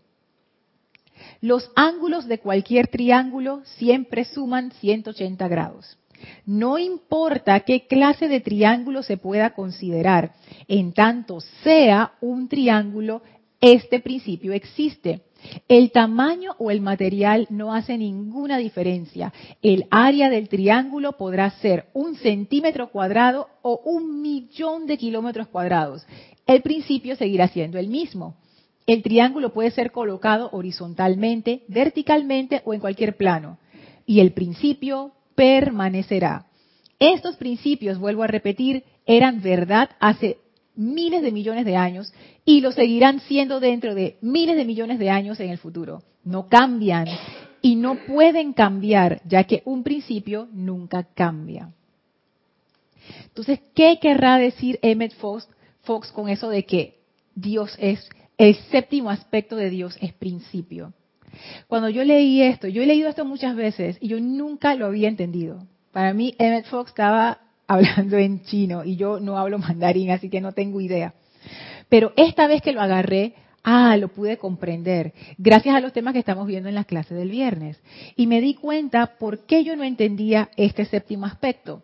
Los 1.42 1.72
ángulos 1.75 2.28
de 2.28 2.40
cualquier 2.40 2.88
triángulo 2.88 3.62
siempre 3.78 4.25
suman 4.25 4.72
180 4.72 5.48
grados. 5.48 5.98
No 6.46 6.78
importa 6.78 7.60
qué 7.62 7.88
clase 7.88 8.28
de 8.28 8.42
triángulo 8.42 9.04
se 9.04 9.18
pueda 9.18 9.51
considerar, 9.51 10.34
en 10.68 10.94
tanto 10.94 11.40
sea 11.63 12.13
un 12.22 12.48
triángulo, 12.48 13.22
este 13.60 14.00
principio 14.00 14.54
existe. 14.54 15.22
El 15.68 15.92
tamaño 15.92 16.56
o 16.60 16.70
el 16.70 16.82
material 16.82 17.48
no 17.50 17.74
hace 17.74 17.98
ninguna 17.98 18.58
diferencia. 18.58 19.34
El 19.62 19.86
área 19.90 20.30
del 20.30 20.50
triángulo 20.50 21.13
podrá 21.13 21.50
ser 21.50 21.86
un 21.94 22.16
centímetro 22.16 22.92
cuadrado 22.92 23.48
o 23.63 23.82
un 23.86 24.22
millón 24.22 24.86
de 24.86 24.98
kilómetros 24.98 25.48
cuadrados. 25.48 26.06
El 26.46 26.62
principio 26.62 27.16
seguirá 27.16 27.48
siendo 27.48 27.80
el 27.80 27.88
mismo. 27.88 28.36
El 28.88 29.04
triángulo 29.04 29.54
puede 29.54 29.72
ser 29.72 29.92
colocado 29.92 30.50
horizontalmente, 30.52 31.64
verticalmente 31.68 32.62
o 32.66 32.74
en 32.74 32.80
cualquier 32.80 33.16
plano. 33.16 33.60
Y 34.06 34.20
el 34.20 34.34
principio 34.34 35.12
permanecerá. 35.36 36.48
Estos 37.00 37.36
principios, 37.38 38.00
vuelvo 38.00 38.24
a 38.24 38.28
repetir, 38.28 38.84
eran 39.06 39.42
verdad 39.42 39.90
hace 40.00 40.38
miles 40.76 41.22
de 41.22 41.32
millones 41.32 41.66
de 41.66 41.76
años 41.76 42.14
y 42.46 42.62
lo 42.62 42.72
seguirán 42.72 43.20
siendo 43.22 43.60
dentro 43.60 43.96
de 43.96 44.18
miles 44.22 44.56
de 44.56 44.66
millones 44.66 45.00
de 45.00 45.10
años 45.10 45.40
en 45.40 45.50
el 45.50 45.58
futuro. 45.58 46.04
No 46.24 46.48
cambian 46.48 47.08
y 47.62 47.76
no 47.76 47.96
pueden 48.06 48.54
cambiar, 48.54 49.22
ya 49.26 49.44
que 49.46 49.62
un 49.66 49.84
principio 49.84 50.48
nunca 50.52 51.04
cambia. 51.04 51.72
Entonces, 53.26 53.60
¿qué 53.74 54.00
querrá 54.02 54.38
decir 54.38 54.80
Emmett 54.82 55.14
Fox, 55.16 55.48
Fox 55.82 56.12
con 56.12 56.30
eso 56.30 56.50
de 56.50 56.66
que 56.66 57.00
Dios 57.36 57.76
es 57.80 58.08
el 58.38 58.56
séptimo 58.72 59.10
aspecto 59.10 59.56
de 59.56 59.70
Dios 59.70 59.98
es 60.02 60.14
principio. 60.14 60.94
Cuando 61.68 61.90
yo 61.90 62.04
leí 62.04 62.42
esto, 62.42 62.68
yo 62.68 62.82
he 62.82 62.86
leído 62.86 63.10
esto 63.10 63.26
muchas 63.26 63.56
veces 63.56 63.98
y 64.02 64.10
yo 64.10 64.20
nunca 64.20 64.76
lo 64.76 64.86
había 64.86 65.08
entendido. 65.08 65.66
Para 65.92 66.14
mí, 66.14 66.36
Emmett 66.38 66.66
Fox 66.66 66.90
estaba 66.90 67.40
hablando 67.68 68.18
en 68.18 68.44
chino 68.44 68.84
y 68.84 68.96
yo 68.96 69.20
no 69.20 69.38
hablo 69.38 69.60
mandarín, 69.60 70.12
así 70.12 70.30
que 70.30 70.42
no 70.42 70.52
tengo 70.52 70.82
idea. 70.82 71.14
Pero 71.90 72.14
esta 72.16 72.48
vez 72.48 72.62
que 72.62 72.74
lo 72.74 72.82
agarré, 72.82 73.34
ah, 73.64 73.96
lo 73.98 74.10
pude 74.10 74.38
comprender, 74.38 75.14
gracias 75.38 75.76
a 75.76 75.80
los 75.80 75.94
temas 75.94 76.14
que 76.14 76.20
estamos 76.20 76.48
viendo 76.48 76.70
en 76.70 76.76
las 76.76 76.86
clases 76.86 77.18
del 77.18 77.30
viernes. 77.30 77.80
Y 78.16 78.28
me 78.28 78.42
di 78.42 78.56
cuenta 78.56 79.18
por 79.18 79.46
qué 79.46 79.64
yo 79.64 79.76
no 79.76 79.84
entendía 79.84 80.50
este 80.58 80.86
séptimo 80.86 81.26
aspecto. 81.26 81.84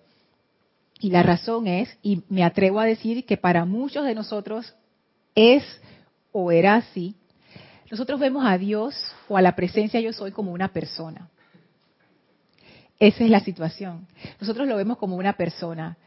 Y 1.00 1.12
la 1.12 1.24
razón 1.24 1.68
es, 1.68 1.96
y 2.01 2.24
me 2.30 2.44
atrevo 2.44 2.80
a 2.80 2.86
decir 2.86 3.25
que 3.25 3.38
para 3.38 3.66
muchos 3.66 4.06
de 4.06 4.16
nosotros 4.16 4.75
es 5.36 5.63
o 6.31 6.51
era 6.51 6.75
así, 6.75 7.15
nosotros 7.89 8.19
vemos 8.19 8.46
a 8.46 8.57
Dios 8.57 8.96
o 9.27 9.38
a 9.38 9.41
la 9.41 9.55
presencia 9.55 10.00
yo 10.00 10.12
soy 10.13 10.31
como 10.31 10.51
una 10.51 10.69
persona. 10.69 11.29
Esa 13.00 13.24
es 13.24 13.29
la 13.29 13.39
situación. 13.39 14.07
Nosotros 14.41 14.67
lo 14.67 14.75
vemos 14.75 14.98
como 14.98 15.15
una 15.15 15.34
persona. 15.34 15.98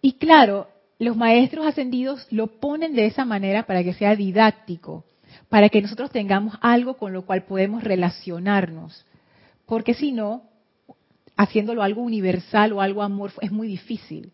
Y 0.00 0.14
claro, 0.14 0.68
los 0.98 1.16
maestros 1.16 1.66
ascendidos 1.66 2.26
lo 2.30 2.58
ponen 2.58 2.94
de 2.94 3.06
esa 3.06 3.24
manera 3.24 3.66
para 3.66 3.84
que 3.84 3.92
sea 3.92 4.16
didáctico, 4.16 5.04
para 5.48 5.68
que 5.68 5.82
nosotros 5.82 6.10
tengamos 6.10 6.54
algo 6.60 6.96
con 6.96 7.12
lo 7.12 7.26
cual 7.26 7.44
podemos 7.44 7.84
relacionarnos. 7.84 9.04
Porque 9.66 9.94
si 9.94 10.12
no, 10.12 10.44
haciéndolo 11.36 11.82
algo 11.82 12.02
universal 12.02 12.72
o 12.72 12.80
algo 12.80 13.02
amorfo 13.02 13.40
es 13.42 13.52
muy 13.52 13.68
difícil. 13.68 14.32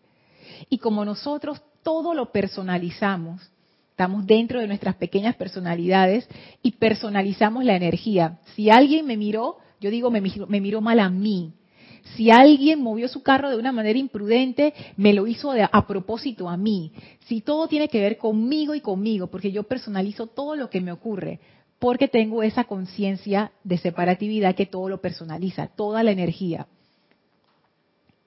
Y 0.69 0.77
como 0.77 1.03
nosotros 1.05 1.61
todo 1.83 2.13
lo 2.13 2.31
personalizamos, 2.31 3.51
Estamos 3.93 4.25
dentro 4.25 4.59
de 4.59 4.65
nuestras 4.65 4.95
pequeñas 4.95 5.35
personalidades 5.35 6.27
y 6.63 6.71
personalizamos 6.71 7.63
la 7.63 7.75
energía. 7.75 8.39
Si 8.55 8.71
alguien 8.71 9.05
me 9.05 9.17
miró, 9.17 9.57
yo 9.79 9.91
digo, 9.91 10.09
me, 10.09 10.19
miró 10.19 10.81
mal 10.81 10.99
a 10.99 11.11
mí. 11.11 11.53
Si 12.15 12.31
alguien 12.31 12.81
movió 12.81 13.07
su 13.07 13.21
carro 13.21 13.51
de 13.51 13.55
una 13.55 13.71
manera 13.71 13.99
imprudente, 13.99 14.73
me 14.97 15.13
lo 15.13 15.27
hizo 15.27 15.51
a 15.51 15.85
propósito 15.85 16.49
a 16.49 16.57
mí. 16.57 16.91
Si 17.27 17.41
todo 17.41 17.67
tiene 17.67 17.87
que 17.87 18.01
ver 18.01 18.17
conmigo 18.17 18.73
y 18.73 18.81
conmigo, 18.81 19.27
porque 19.27 19.51
yo 19.51 19.61
personalizo 19.61 20.25
todo 20.25 20.55
lo 20.55 20.71
que 20.71 20.81
me 20.81 20.91
ocurre, 20.91 21.39
porque 21.77 22.07
tengo 22.07 22.41
esa 22.41 22.63
conciencia 22.63 23.51
de 23.63 23.77
separatividad 23.77 24.55
que 24.55 24.65
todo 24.65 24.89
lo 24.89 25.01
personaliza, 25.01 25.67
toda 25.67 26.01
la 26.01 26.09
energía. 26.09 26.65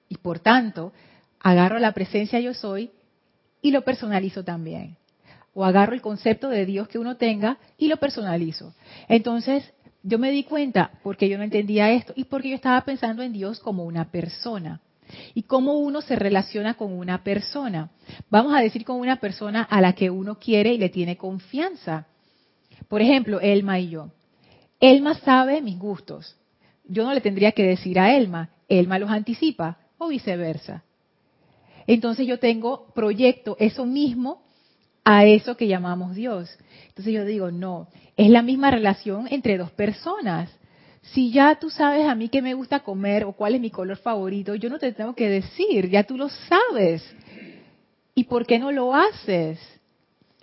Y 0.07 0.15
por 0.15 0.39
tanto, 0.39 0.93
agarro 1.41 1.77
la 1.77 1.91
presencia 1.91 2.39
yo 2.39 2.53
soy 2.53 2.89
y 3.61 3.71
lo 3.71 3.81
personalizo 3.83 4.45
también 4.45 4.96
o 5.57 5.65
agarro 5.65 5.95
el 5.95 6.01
concepto 6.01 6.49
de 6.49 6.67
Dios 6.67 6.87
que 6.87 6.99
uno 6.99 7.17
tenga 7.17 7.57
y 7.79 7.87
lo 7.87 7.97
personalizo. 7.97 8.75
Entonces, 9.07 9.73
yo 10.03 10.19
me 10.19 10.29
di 10.29 10.43
cuenta 10.43 10.91
porque 11.01 11.27
yo 11.27 11.39
no 11.39 11.43
entendía 11.43 11.89
esto 11.89 12.13
y 12.15 12.25
porque 12.25 12.49
yo 12.49 12.55
estaba 12.55 12.79
pensando 12.81 13.23
en 13.23 13.33
Dios 13.33 13.59
como 13.59 13.83
una 13.83 14.11
persona. 14.11 14.81
Y 15.33 15.43
cómo 15.43 15.79
uno 15.79 16.01
se 16.01 16.15
relaciona 16.15 16.75
con 16.75 16.93
una 16.93 17.23
persona. 17.23 17.89
Vamos 18.29 18.53
a 18.53 18.61
decir 18.61 18.85
con 18.85 18.99
una 18.99 19.15
persona 19.15 19.63
a 19.63 19.81
la 19.81 19.93
que 19.93 20.11
uno 20.11 20.37
quiere 20.37 20.73
y 20.73 20.77
le 20.77 20.89
tiene 20.89 21.17
confianza. 21.17 22.05
Por 22.87 23.01
ejemplo, 23.01 23.41
Elma 23.41 23.79
y 23.79 23.89
yo. 23.89 24.11
Elma 24.79 25.15
sabe 25.15 25.63
mis 25.63 25.79
gustos. 25.79 26.37
Yo 26.85 27.03
no 27.03 27.15
le 27.15 27.21
tendría 27.21 27.53
que 27.53 27.63
decir 27.63 27.99
a 27.99 28.15
Elma, 28.15 28.51
Elma 28.69 28.99
los 28.99 29.09
anticipa 29.09 29.79
o 29.97 30.09
viceversa. 30.09 30.83
Entonces 31.87 32.27
yo 32.27 32.37
tengo, 32.37 32.93
proyecto 32.93 33.57
eso 33.59 33.83
mismo 33.83 34.45
a 35.09 35.23
eso 35.23 35.55
que 35.55 35.69
llamamos 35.69 36.15
Dios. 36.15 36.49
Entonces 36.89 37.13
yo 37.13 37.23
digo, 37.23 37.49
no, 37.49 37.87
es 38.17 38.29
la 38.29 38.41
misma 38.41 38.71
relación 38.71 39.25
entre 39.31 39.57
dos 39.57 39.71
personas. 39.71 40.49
Si 41.01 41.31
ya 41.31 41.55
tú 41.55 41.69
sabes 41.69 42.05
a 42.05 42.13
mí 42.13 42.27
qué 42.27 42.41
me 42.41 42.53
gusta 42.53 42.81
comer 42.81 43.23
o 43.23 43.31
cuál 43.31 43.55
es 43.55 43.61
mi 43.61 43.69
color 43.69 43.95
favorito, 43.95 44.53
yo 44.55 44.69
no 44.69 44.79
te 44.79 44.91
tengo 44.91 45.15
que 45.15 45.29
decir, 45.29 45.89
ya 45.89 46.03
tú 46.03 46.17
lo 46.17 46.27
sabes. 46.27 47.09
¿Y 48.15 48.25
por 48.25 48.45
qué 48.45 48.59
no 48.59 48.73
lo 48.73 48.93
haces? 48.93 49.57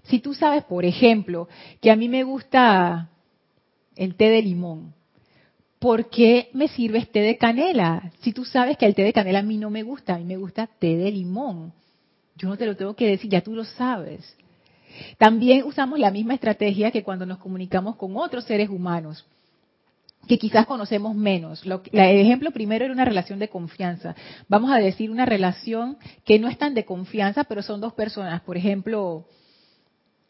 Si 0.05 0.21
tú 0.21 0.33
sabes, 0.33 0.65
por 0.65 0.87
ejemplo, 0.87 1.47
que 1.83 1.91
a 1.91 1.97
mí 1.97 2.09
me 2.09 2.23
gusta 2.23 3.11
el 3.97 4.15
té 4.15 4.31
de 4.31 4.41
limón, 4.41 4.95
¿por 5.79 6.09
qué 6.09 6.49
me 6.55 6.69
sirves 6.69 7.13
té 7.13 7.21
de 7.21 7.37
canela? 7.37 8.13
Si 8.23 8.33
tú 8.33 8.47
sabes 8.47 8.79
que 8.79 8.87
el 8.87 8.95
té 8.95 9.03
de 9.03 9.13
canela 9.13 9.41
a 9.41 9.43
mí 9.43 9.59
no 9.59 9.69
me 9.69 9.83
gusta, 9.83 10.15
a 10.15 10.19
mí 10.19 10.25
me 10.25 10.39
gusta 10.39 10.67
té 10.67 10.97
de 10.97 11.11
limón. 11.11 11.75
Yo 12.37 12.49
no 12.49 12.57
te 12.57 12.65
lo 12.65 12.77
tengo 12.77 12.97
que 12.97 13.07
decir, 13.07 13.31
ya 13.31 13.43
tú 13.43 13.55
lo 13.55 13.65
sabes. 13.65 14.35
También 15.19 15.65
usamos 15.65 15.99
la 15.99 16.11
misma 16.11 16.35
estrategia 16.35 16.91
que 16.91 17.03
cuando 17.03 17.27
nos 17.27 17.39
comunicamos 17.39 17.97
con 17.97 18.17
otros 18.17 18.45
seres 18.45 18.69
humanos 18.69 19.27
que 20.27 20.39
quizás 20.39 20.67
conocemos 20.67 21.15
menos. 21.15 21.65
Lo, 21.67 21.83
el 21.93 22.21
ejemplo 22.21 22.51
primero 22.51 22.85
era 22.85 22.95
una 22.95 23.05
relación 23.05 23.39
de 23.39 23.49
confianza. 23.49 24.15
Vamos 24.49 24.71
a 24.71 24.79
decir 24.79 25.11
una 25.11 25.27
relación 25.27 25.99
que 26.25 26.39
no 26.39 26.49
es 26.49 26.59
tan 26.59 26.75
de 26.75 26.85
confianza, 26.85 27.45
pero 27.45 27.63
son 27.63 27.81
dos 27.81 27.93
personas. 27.93 28.41
Por 28.43 28.57
ejemplo, 28.57 29.27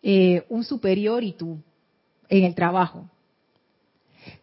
eh, 0.03 0.45
un 0.49 0.65
superior 0.65 1.23
y 1.23 1.33
tú 1.33 1.59
en 2.29 2.45
el 2.45 2.55
trabajo. 2.55 3.09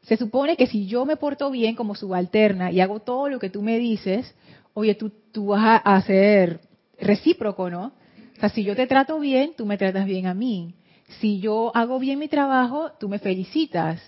Se 0.03 0.17
supone 0.17 0.57
que 0.57 0.67
si 0.67 0.85
yo 0.85 1.05
me 1.05 1.17
porto 1.17 1.49
bien 1.49 1.75
como 1.75 1.95
subalterna 1.95 2.71
y 2.71 2.81
hago 2.81 2.99
todo 2.99 3.29
lo 3.29 3.39
que 3.39 3.49
tú 3.49 3.61
me 3.61 3.77
dices, 3.77 4.33
oye, 4.73 4.95
tú, 4.95 5.11
vas 5.47 5.81
a 5.83 6.01
ser 6.01 6.61
recíproco, 6.99 7.69
¿no? 7.69 7.93
Sea, 8.41 8.49
si 8.49 8.63
yo 8.63 8.75
te 8.75 8.87
trato 8.87 9.19
bien, 9.19 9.53
tú 9.55 9.67
me 9.67 9.77
tratas 9.77 10.05
bien 10.05 10.25
a 10.25 10.33
mí. 10.33 10.73
Si 11.19 11.39
yo 11.39 11.71
hago 11.75 11.99
bien 11.99 12.17
mi 12.17 12.27
trabajo, 12.27 12.91
tú 12.99 13.07
me 13.07 13.19
felicitas. 13.19 14.01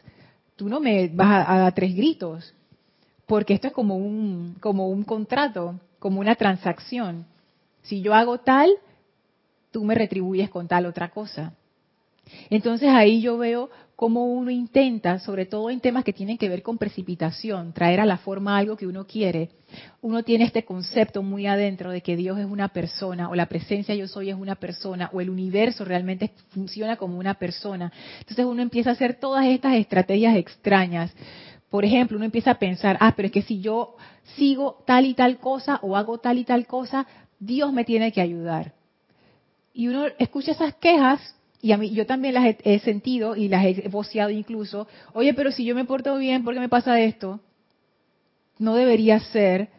Tú 0.55 0.67
no 0.67 0.79
me 0.79 1.07
vas 1.09 1.47
a, 1.47 1.57
dar 1.59 1.73
tres 1.73 1.95
gritos, 1.95 2.53
porque 3.27 3.53
esto 3.53 3.67
es 3.67 3.73
como 3.73 3.95
un, 3.95 4.55
como 4.59 4.89
un 4.89 5.03
contrato, 5.03 5.79
como 5.99 6.19
una 6.19 6.35
transacción. 6.35 7.27
Si 7.83 8.01
yo 8.01 8.15
hago 8.15 8.39
tal, 8.39 8.71
tú 9.71 9.83
me 9.83 9.93
retribuyes 9.93 10.49
con 10.49 10.67
tal 10.67 10.87
otra 10.87 11.09
cosa. 11.09 11.53
Entonces 12.49 12.89
ahí 12.89 13.21
yo 13.21 13.37
veo 13.37 13.69
cómo 13.95 14.25
uno 14.25 14.49
intenta, 14.49 15.19
sobre 15.19 15.45
todo 15.45 15.69
en 15.69 15.79
temas 15.79 16.03
que 16.03 16.13
tienen 16.13 16.37
que 16.37 16.49
ver 16.49 16.61
con 16.61 16.77
precipitación, 16.77 17.73
traer 17.73 17.99
a 17.99 18.05
la 18.05 18.17
forma 18.17 18.57
algo 18.57 18.75
que 18.75 18.87
uno 18.87 19.05
quiere. 19.05 19.49
Uno 20.01 20.23
tiene 20.23 20.45
este 20.45 20.65
concepto 20.65 21.23
muy 21.23 21.47
adentro 21.47 21.91
de 21.91 22.01
que 22.01 22.15
Dios 22.15 22.39
es 22.39 22.45
una 22.45 22.69
persona, 22.69 23.29
o 23.29 23.35
la 23.35 23.47
presencia 23.47 23.95
yo 23.95 24.07
soy 24.07 24.29
es 24.29 24.35
una 24.35 24.55
persona, 24.55 25.09
o 25.13 25.21
el 25.21 25.29
universo 25.29 25.85
realmente 25.85 26.31
funciona 26.49 26.97
como 26.97 27.17
una 27.17 27.35
persona. 27.35 27.91
Entonces 28.19 28.45
uno 28.45 28.61
empieza 28.61 28.89
a 28.89 28.93
hacer 28.93 29.19
todas 29.19 29.45
estas 29.45 29.75
estrategias 29.75 30.35
extrañas. 30.35 31.13
Por 31.69 31.85
ejemplo, 31.85 32.17
uno 32.17 32.25
empieza 32.25 32.51
a 32.51 32.59
pensar, 32.59 32.97
ah, 32.99 33.13
pero 33.15 33.27
es 33.27 33.31
que 33.31 33.41
si 33.41 33.59
yo 33.59 33.95
sigo 34.35 34.83
tal 34.85 35.05
y 35.05 35.13
tal 35.13 35.39
cosa 35.39 35.79
o 35.81 35.95
hago 35.95 36.19
tal 36.19 36.37
y 36.37 36.43
tal 36.43 36.67
cosa, 36.67 37.07
Dios 37.39 37.73
me 37.73 37.83
tiene 37.83 38.11
que 38.11 38.21
ayudar. 38.21 38.73
Y 39.73 39.87
uno 39.87 40.05
escucha 40.19 40.51
esas 40.51 40.75
quejas 40.75 41.35
y 41.63 41.71
a 41.71 41.77
mí 41.77 41.91
yo 41.91 42.05
también 42.05 42.33
las 42.33 42.57
he, 42.61 42.79
sentido 42.79 43.37
y 43.37 43.47
las 43.47 43.63
he 43.63 43.87
voceado 43.87 44.29
incluso, 44.29 44.85
oye, 45.13 45.33
pero 45.33 45.49
si 45.49 45.63
yo 45.63 45.73
me 45.75 45.85
porto 45.85 46.17
bien, 46.17 46.43
¿por 46.43 46.53
qué 46.53 46.59
me 46.59 46.67
pasa 46.67 46.99
esto? 46.99 47.39
No 48.59 48.75
debería 48.75 49.17
ser 49.21 49.69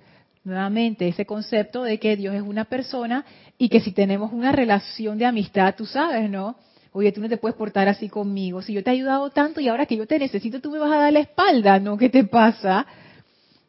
nuevamente 0.44 1.06
ese 1.06 1.26
concepto 1.26 1.82
de 1.82 1.98
que 1.98 2.16
Dios 2.16 2.34
es 2.34 2.40
una 2.40 2.64
persona 2.64 3.26
y 3.58 3.68
que 3.68 3.80
si 3.80 3.92
tenemos 3.92 4.32
una 4.32 4.50
relación 4.50 5.18
de 5.18 5.26
amistad, 5.26 5.74
tú 5.76 5.84
sabes, 5.84 6.30
¿no? 6.30 6.56
Oye, 6.92 7.12
tú 7.12 7.20
no 7.20 7.28
te 7.28 7.36
puedes 7.36 7.54
portar 7.54 7.86
así 7.86 8.08
conmigo. 8.08 8.62
Si 8.62 8.72
yo 8.72 8.82
te 8.82 8.88
he 8.88 8.94
ayudado 8.94 9.28
tanto 9.28 9.60
y 9.60 9.68
ahora 9.68 9.84
que 9.84 9.98
yo 9.98 10.06
te 10.06 10.18
necesito, 10.18 10.62
tú 10.62 10.70
me 10.70 10.78
vas 10.78 10.90
a 10.90 10.96
dar 10.96 11.12
la 11.12 11.20
espalda, 11.20 11.78
¿no? 11.80 11.98
¿Qué 11.98 12.08
te 12.08 12.24
pasa? 12.24 12.86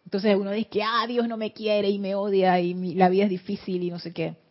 Entonces 0.05 0.37
uno 0.37 0.51
dice 0.51 0.69
que, 0.69 0.83
ah, 0.83 1.05
Dios 1.05 1.27
no 1.27 1.35
me 1.35 1.51
quiere 1.51 1.89
y 1.89 1.99
me 1.99 2.15
odia 2.15 2.61
y 2.61 2.93
la 2.93 3.09
vida 3.09 3.25
es 3.25 3.29
difícil 3.29 3.83
y 3.83 3.91
no 3.91 3.99
sé 3.99 4.13
qué. 4.13 4.44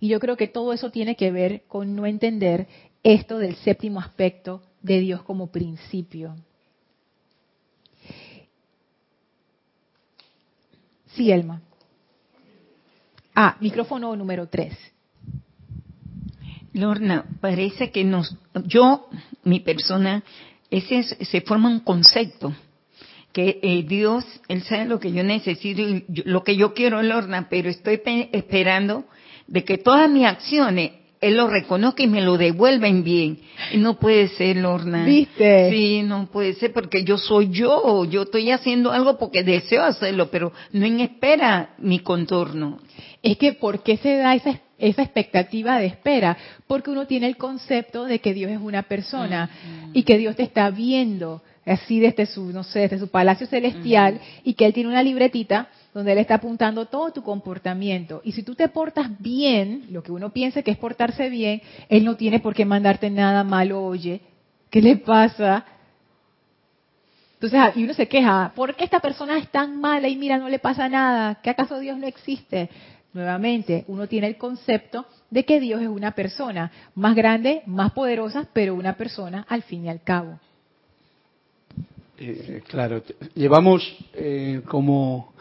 Y 0.00 0.08
yo 0.08 0.20
creo 0.20 0.36
que 0.36 0.48
todo 0.48 0.72
eso 0.72 0.90
tiene 0.90 1.16
que 1.16 1.30
ver 1.30 1.62
con 1.68 1.94
no 1.94 2.06
entender 2.06 2.66
esto 3.02 3.38
del 3.38 3.56
séptimo 3.56 4.00
aspecto 4.00 4.62
de 4.82 5.00
Dios 5.00 5.22
como 5.22 5.50
principio. 5.50 6.36
Sí, 11.14 11.30
Elma. 11.30 11.62
Ah, 13.34 13.56
micrófono 13.60 14.14
número 14.16 14.48
tres. 14.48 14.76
Lorna, 16.72 17.24
parece 17.40 17.90
que 17.90 18.04
nos, 18.04 18.36
yo, 18.64 19.08
mi 19.44 19.60
persona, 19.60 20.22
ese 20.70 21.02
se 21.02 21.40
forma 21.40 21.70
un 21.70 21.80
concepto 21.80 22.54
que 23.32 23.60
eh, 23.62 23.82
Dios, 23.82 24.24
Él 24.48 24.62
sabe 24.62 24.86
lo 24.86 25.00
que 25.00 25.12
yo 25.12 25.22
necesito 25.22 25.82
y 25.82 26.04
lo 26.24 26.44
que 26.44 26.56
yo 26.56 26.74
quiero, 26.74 27.02
Lorna, 27.02 27.48
pero 27.48 27.68
estoy 27.70 28.00
esperando 28.32 29.04
de 29.46 29.64
que 29.64 29.78
todas 29.78 30.10
mis 30.10 30.26
acciones 30.26 30.92
él 31.20 31.36
lo 31.36 31.48
reconozca 31.48 32.02
y 32.02 32.06
me 32.06 32.20
lo 32.20 32.36
devuelven 32.36 33.02
bien. 33.02 33.38
Y 33.72 33.78
no 33.78 33.98
puede 33.98 34.28
ser, 34.28 34.56
Lorna. 34.56 35.04
¿Viste? 35.04 35.70
Sí, 35.70 36.02
no 36.02 36.26
puede 36.26 36.54
ser 36.54 36.72
porque 36.72 37.04
yo 37.04 37.18
soy 37.18 37.50
yo. 37.50 38.04
Yo 38.04 38.22
estoy 38.22 38.50
haciendo 38.50 38.92
algo 38.92 39.18
porque 39.18 39.42
deseo 39.42 39.82
hacerlo, 39.82 40.30
pero 40.30 40.52
no 40.72 40.84
en 40.84 41.00
espera 41.00 41.70
mi 41.78 42.00
contorno. 42.00 42.78
Es 43.22 43.38
que, 43.38 43.54
¿por 43.54 43.82
qué 43.82 43.96
se 43.96 44.16
da 44.16 44.34
esa, 44.34 44.60
esa 44.78 45.02
expectativa 45.02 45.78
de 45.78 45.86
espera? 45.86 46.36
Porque 46.66 46.90
uno 46.90 47.06
tiene 47.06 47.26
el 47.26 47.36
concepto 47.36 48.04
de 48.04 48.18
que 48.18 48.34
Dios 48.34 48.50
es 48.50 48.60
una 48.60 48.82
persona 48.82 49.50
y 49.92 50.02
que 50.02 50.18
Dios 50.18 50.36
te 50.36 50.42
está 50.42 50.70
viendo 50.70 51.42
así 51.64 51.98
desde 51.98 52.26
su, 52.26 52.52
no 52.52 52.62
sé, 52.62 52.80
desde 52.80 52.98
su 52.98 53.08
palacio 53.08 53.46
celestial 53.46 54.20
y 54.44 54.54
que 54.54 54.66
Él 54.66 54.72
tiene 54.72 54.90
una 54.90 55.02
libretita 55.02 55.68
donde 55.96 56.12
Él 56.12 56.18
está 56.18 56.34
apuntando 56.34 56.84
todo 56.84 57.10
tu 57.10 57.22
comportamiento. 57.22 58.20
Y 58.22 58.32
si 58.32 58.42
tú 58.42 58.54
te 58.54 58.68
portas 58.68 59.18
bien, 59.18 59.86
lo 59.88 60.02
que 60.02 60.12
uno 60.12 60.28
piensa 60.28 60.60
que 60.60 60.70
es 60.70 60.76
portarse 60.76 61.30
bien, 61.30 61.62
Él 61.88 62.04
no 62.04 62.16
tiene 62.16 62.38
por 62.38 62.54
qué 62.54 62.66
mandarte 62.66 63.08
nada 63.08 63.42
malo, 63.44 63.82
oye, 63.82 64.20
¿qué 64.68 64.82
le 64.82 64.98
pasa? 64.98 65.64
Entonces, 67.40 67.76
y 67.76 67.84
uno 67.84 67.94
se 67.94 68.08
queja, 68.08 68.52
¿por 68.54 68.76
qué 68.76 68.84
esta 68.84 69.00
persona 69.00 69.38
es 69.38 69.48
tan 69.50 69.80
mala 69.80 70.06
y 70.06 70.16
mira, 70.16 70.36
no 70.36 70.50
le 70.50 70.58
pasa 70.58 70.86
nada? 70.86 71.36
¿Que 71.36 71.48
acaso 71.48 71.78
Dios 71.78 71.96
no 71.96 72.06
existe? 72.06 72.68
Nuevamente, 73.14 73.86
uno 73.88 74.06
tiene 74.06 74.26
el 74.26 74.36
concepto 74.36 75.06
de 75.30 75.46
que 75.46 75.60
Dios 75.60 75.80
es 75.80 75.88
una 75.88 76.10
persona, 76.10 76.70
más 76.94 77.16
grande, 77.16 77.62
más 77.64 77.92
poderosa, 77.92 78.46
pero 78.52 78.74
una 78.74 78.98
persona 78.98 79.46
al 79.48 79.62
fin 79.62 79.86
y 79.86 79.88
al 79.88 80.02
cabo. 80.02 80.38
Eh, 82.18 82.62
claro, 82.68 83.02
llevamos 83.34 83.82
eh, 84.12 84.60
como 84.66 85.32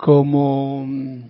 como 0.00 0.86
mm, 0.86 1.22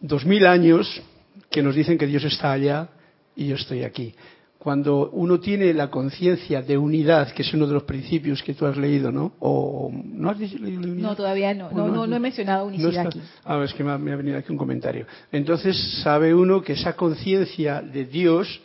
dos 0.00 0.26
mil 0.26 0.46
años 0.46 1.00
que 1.48 1.62
nos 1.62 1.76
dicen 1.76 1.96
que 1.96 2.06
Dios 2.06 2.24
está 2.24 2.52
allá 2.52 2.88
y 3.36 3.46
yo 3.46 3.54
estoy 3.54 3.84
aquí. 3.84 4.14
Cuando 4.58 5.10
uno 5.10 5.38
tiene 5.38 5.72
la 5.72 5.88
conciencia 5.88 6.60
de 6.60 6.76
unidad, 6.76 7.30
que 7.30 7.42
es 7.42 7.54
uno 7.54 7.68
de 7.68 7.74
los 7.74 7.84
principios 7.84 8.42
que 8.42 8.54
tú 8.54 8.66
has 8.66 8.76
leído, 8.76 9.12
¿no? 9.12 9.32
O, 9.38 9.92
¿No 9.94 10.30
has 10.30 10.38
leído 10.40 10.80
No, 10.80 11.14
todavía 11.14 11.54
no. 11.54 11.70
No, 11.70 12.06
no, 12.06 12.16
he 12.16 12.18
mencionado 12.18 12.66
unicidad 12.66 13.06
aquí. 13.06 13.20
Ah, 13.44 13.62
es 13.64 13.72
que 13.72 13.84
me 13.84 13.92
ha, 13.92 13.96
venido 14.16 14.36
aquí 14.36 14.50
un 14.50 14.58
comentario. 14.58 15.06
Entonces 15.30 16.02
sabe 16.02 16.34
uno 16.34 16.60
que 16.60 16.72
esa 16.72 16.96
conciencia 16.96 17.80
de 17.80 18.04
Dios 18.06 18.60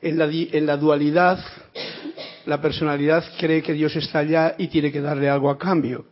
en 0.00 0.18
la, 0.18 0.24
en 0.24 0.64
la 0.64 0.78
dualidad, 0.78 1.38
la 2.46 2.62
personalidad 2.62 3.22
cree 3.38 3.62
que 3.62 3.74
Dios 3.74 3.94
está 3.94 4.20
allá 4.20 4.54
y 4.56 4.68
tiene 4.68 4.90
que 4.90 5.02
darle 5.02 5.28
algo 5.28 5.50
a 5.50 5.58
cambio. 5.58 6.06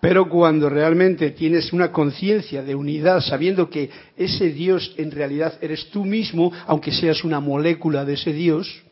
Pero 0.00 0.28
cuando 0.28 0.70
realmente 0.70 1.30
tienes 1.32 1.72
una 1.72 1.92
conciencia 1.92 2.62
de 2.62 2.74
unidad, 2.74 3.20
sabiendo 3.20 3.68
que 3.68 3.90
ese 4.16 4.50
Dios 4.50 4.94
en 4.96 5.10
realidad 5.10 5.54
eres 5.60 5.90
tú 5.90 6.04
mismo, 6.04 6.50
aunque 6.66 6.92
seas 6.92 7.24
una 7.24 7.40
molécula 7.40 8.04
de 8.04 8.14
ese 8.14 8.32
Dios, 8.32 8.82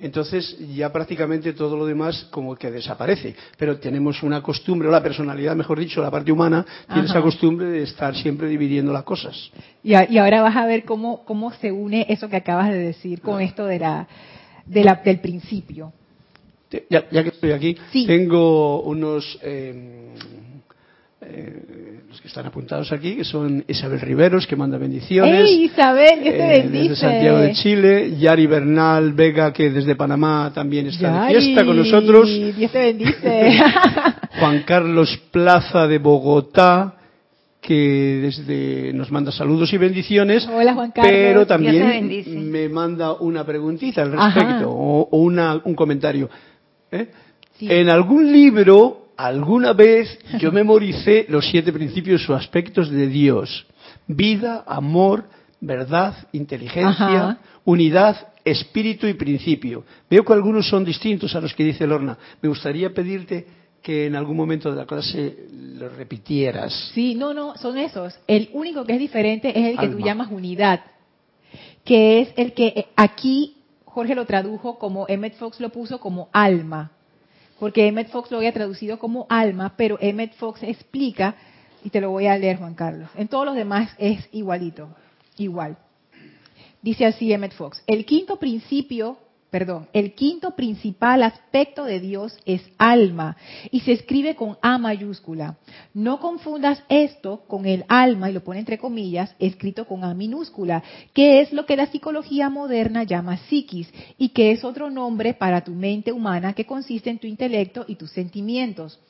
entonces 0.00 0.56
ya 0.74 0.92
prácticamente 0.92 1.52
todo 1.54 1.76
lo 1.76 1.84
demás 1.86 2.28
como 2.30 2.54
que 2.56 2.70
desaparece. 2.70 3.34
Pero 3.56 3.78
tenemos 3.78 4.22
una 4.22 4.42
costumbre, 4.42 4.88
o 4.88 4.90
la 4.90 5.02
personalidad, 5.02 5.56
mejor 5.56 5.78
dicho, 5.80 6.00
la 6.02 6.10
parte 6.10 6.30
humana, 6.30 6.64
tiene 6.92 7.08
esa 7.08 7.20
costumbre 7.20 7.66
de 7.66 7.82
estar 7.82 8.14
siempre 8.14 8.48
dividiendo 8.48 8.92
las 8.92 9.02
cosas. 9.02 9.50
Y, 9.82 9.94
ahora 9.94 10.42
vas 10.42 10.56
a 10.56 10.66
ver 10.66 10.84
cómo, 10.84 11.24
cómo 11.24 11.52
se 11.52 11.72
une 11.72 12.06
eso 12.08 12.28
que 12.28 12.36
acabas 12.36 12.70
de 12.70 12.78
decir 12.78 13.20
con 13.20 13.40
esto 13.40 13.64
de 13.64 13.78
la, 13.78 14.06
de 14.66 14.84
la, 14.84 14.94
del 14.96 15.20
principio. 15.20 15.92
Ya, 16.90 17.02
que 17.08 17.28
estoy 17.28 17.52
aquí, 17.52 17.76
tengo 18.06 18.82
unos 18.82 19.38
eh, 19.42 20.12
eh, 21.20 22.00
los 22.08 22.20
que 22.20 22.28
están 22.28 22.46
apuntados 22.46 22.92
aquí, 22.92 23.16
que 23.16 23.24
son 23.24 23.64
Isabel 23.66 24.00
Riveros, 24.00 24.46
que 24.46 24.54
manda 24.54 24.78
bendiciones. 24.78 25.48
¡Ey, 25.48 25.64
Isabel, 25.64 26.22
que 26.22 26.30
te 26.32 26.38
bendice! 26.38 26.78
Eh, 26.78 26.88
desde 26.88 26.96
Santiago 26.96 27.38
de 27.38 27.52
Chile. 27.54 28.16
Yari 28.18 28.46
Bernal 28.46 29.12
Vega, 29.14 29.52
que 29.52 29.70
desde 29.70 29.96
Panamá 29.96 30.52
también 30.54 30.86
está 30.86 31.26
de 31.26 31.40
fiesta 31.40 31.64
con 31.64 31.76
nosotros. 31.76 32.28
Dios 32.28 32.70
te 32.70 32.78
bendice. 32.78 33.60
Juan 34.38 34.62
Carlos 34.62 35.18
Plaza 35.30 35.86
de 35.86 35.98
Bogotá 35.98 36.94
que 37.60 38.20
desde 38.22 38.92
nos 38.94 39.10
manda 39.10 39.32
saludos 39.32 39.72
y 39.72 39.76
bendiciones, 39.76 40.48
Hola, 40.50 40.72
Juan 40.72 40.90
Carlos. 40.92 41.12
pero 41.12 41.46
también 41.46 42.50
me 42.50 42.68
manda 42.68 43.12
una 43.14 43.44
preguntita 43.44 44.02
al 44.02 44.12
respecto 44.12 44.70
o, 44.70 45.08
una, 45.18 45.60
un 45.64 45.74
comentario. 45.74 46.30
¿Eh? 46.90 47.08
En 47.60 47.88
algún 47.88 48.32
libro, 48.32 49.08
alguna 49.16 49.72
vez, 49.72 50.18
yo 50.38 50.52
memoricé 50.52 51.26
los 51.28 51.48
siete 51.48 51.72
principios 51.72 52.28
o 52.30 52.34
aspectos 52.34 52.90
de 52.90 53.08
Dios. 53.08 53.66
Vida, 54.06 54.64
amor, 54.66 55.24
verdad, 55.60 56.14
inteligencia, 56.32 57.38
unidad, 57.64 58.28
espíritu 58.44 59.06
y 59.06 59.14
principio. 59.14 59.84
Veo 60.08 60.24
que 60.24 60.32
algunos 60.32 60.68
son 60.68 60.84
distintos 60.84 61.34
a 61.34 61.40
los 61.40 61.52
que 61.52 61.64
dice 61.64 61.86
Lorna. 61.86 62.16
Me 62.40 62.48
gustaría 62.48 62.94
pedirte 62.94 63.46
que 63.82 64.06
en 64.06 64.16
algún 64.16 64.36
momento 64.36 64.70
de 64.70 64.76
la 64.76 64.86
clase 64.86 65.46
lo 65.52 65.88
repitieras. 65.88 66.92
Sí, 66.94 67.14
no, 67.14 67.34
no, 67.34 67.56
son 67.56 67.76
esos. 67.76 68.18
El 68.26 68.50
único 68.52 68.84
que 68.84 68.94
es 68.94 68.98
diferente 69.00 69.50
es 69.50 69.66
el 69.66 69.78
que 69.78 69.88
tú 69.88 69.98
llamas 69.98 70.30
unidad 70.30 70.80
que 71.88 72.20
es 72.20 72.28
el 72.36 72.52
que 72.52 72.88
aquí 72.96 73.56
Jorge 73.98 74.14
lo 74.14 74.26
tradujo 74.26 74.78
como 74.78 75.06
Emmett 75.08 75.34
Fox 75.34 75.58
lo 75.58 75.70
puso 75.70 75.98
como 75.98 76.28
alma, 76.32 76.92
porque 77.58 77.88
Emmett 77.88 78.10
Fox 78.10 78.30
lo 78.30 78.36
había 78.36 78.52
traducido 78.52 79.00
como 79.00 79.26
alma, 79.28 79.74
pero 79.76 79.98
Emmett 80.00 80.34
Fox 80.34 80.62
explica, 80.62 81.34
y 81.82 81.90
te 81.90 82.00
lo 82.00 82.12
voy 82.12 82.28
a 82.28 82.38
leer 82.38 82.58
Juan 82.58 82.76
Carlos, 82.76 83.10
en 83.16 83.26
todos 83.26 83.44
los 83.44 83.56
demás 83.56 83.90
es 83.98 84.28
igualito, 84.30 84.94
igual. 85.36 85.78
Dice 86.80 87.06
así 87.06 87.32
Emmett 87.32 87.54
Fox, 87.54 87.82
el 87.88 88.06
quinto 88.06 88.36
principio 88.36 89.18
perdón, 89.50 89.88
el 89.92 90.14
quinto 90.14 90.54
principal 90.54 91.22
aspecto 91.22 91.84
de 91.84 92.00
Dios 92.00 92.38
es 92.44 92.62
alma 92.76 93.36
y 93.70 93.80
se 93.80 93.92
escribe 93.92 94.34
con 94.34 94.58
A 94.60 94.78
mayúscula. 94.78 95.56
No 95.94 96.20
confundas 96.20 96.82
esto 96.88 97.44
con 97.46 97.64
el 97.66 97.84
alma, 97.88 98.30
y 98.30 98.34
lo 98.34 98.44
pone 98.44 98.60
entre 98.60 98.78
comillas, 98.78 99.34
escrito 99.38 99.86
con 99.86 100.04
A 100.04 100.14
minúscula, 100.14 100.82
que 101.14 101.40
es 101.40 101.52
lo 101.52 101.64
que 101.64 101.76
la 101.76 101.86
psicología 101.86 102.50
moderna 102.50 103.04
llama 103.04 103.38
psiquis 103.48 103.88
y 104.18 104.30
que 104.30 104.52
es 104.52 104.64
otro 104.64 104.90
nombre 104.90 105.34
para 105.34 105.64
tu 105.64 105.72
mente 105.72 106.12
humana 106.12 106.52
que 106.52 106.66
consiste 106.66 107.10
en 107.10 107.18
tu 107.18 107.26
intelecto 107.26 107.84
y 107.88 107.96
tus 107.96 108.10
sentimientos. 108.10 109.00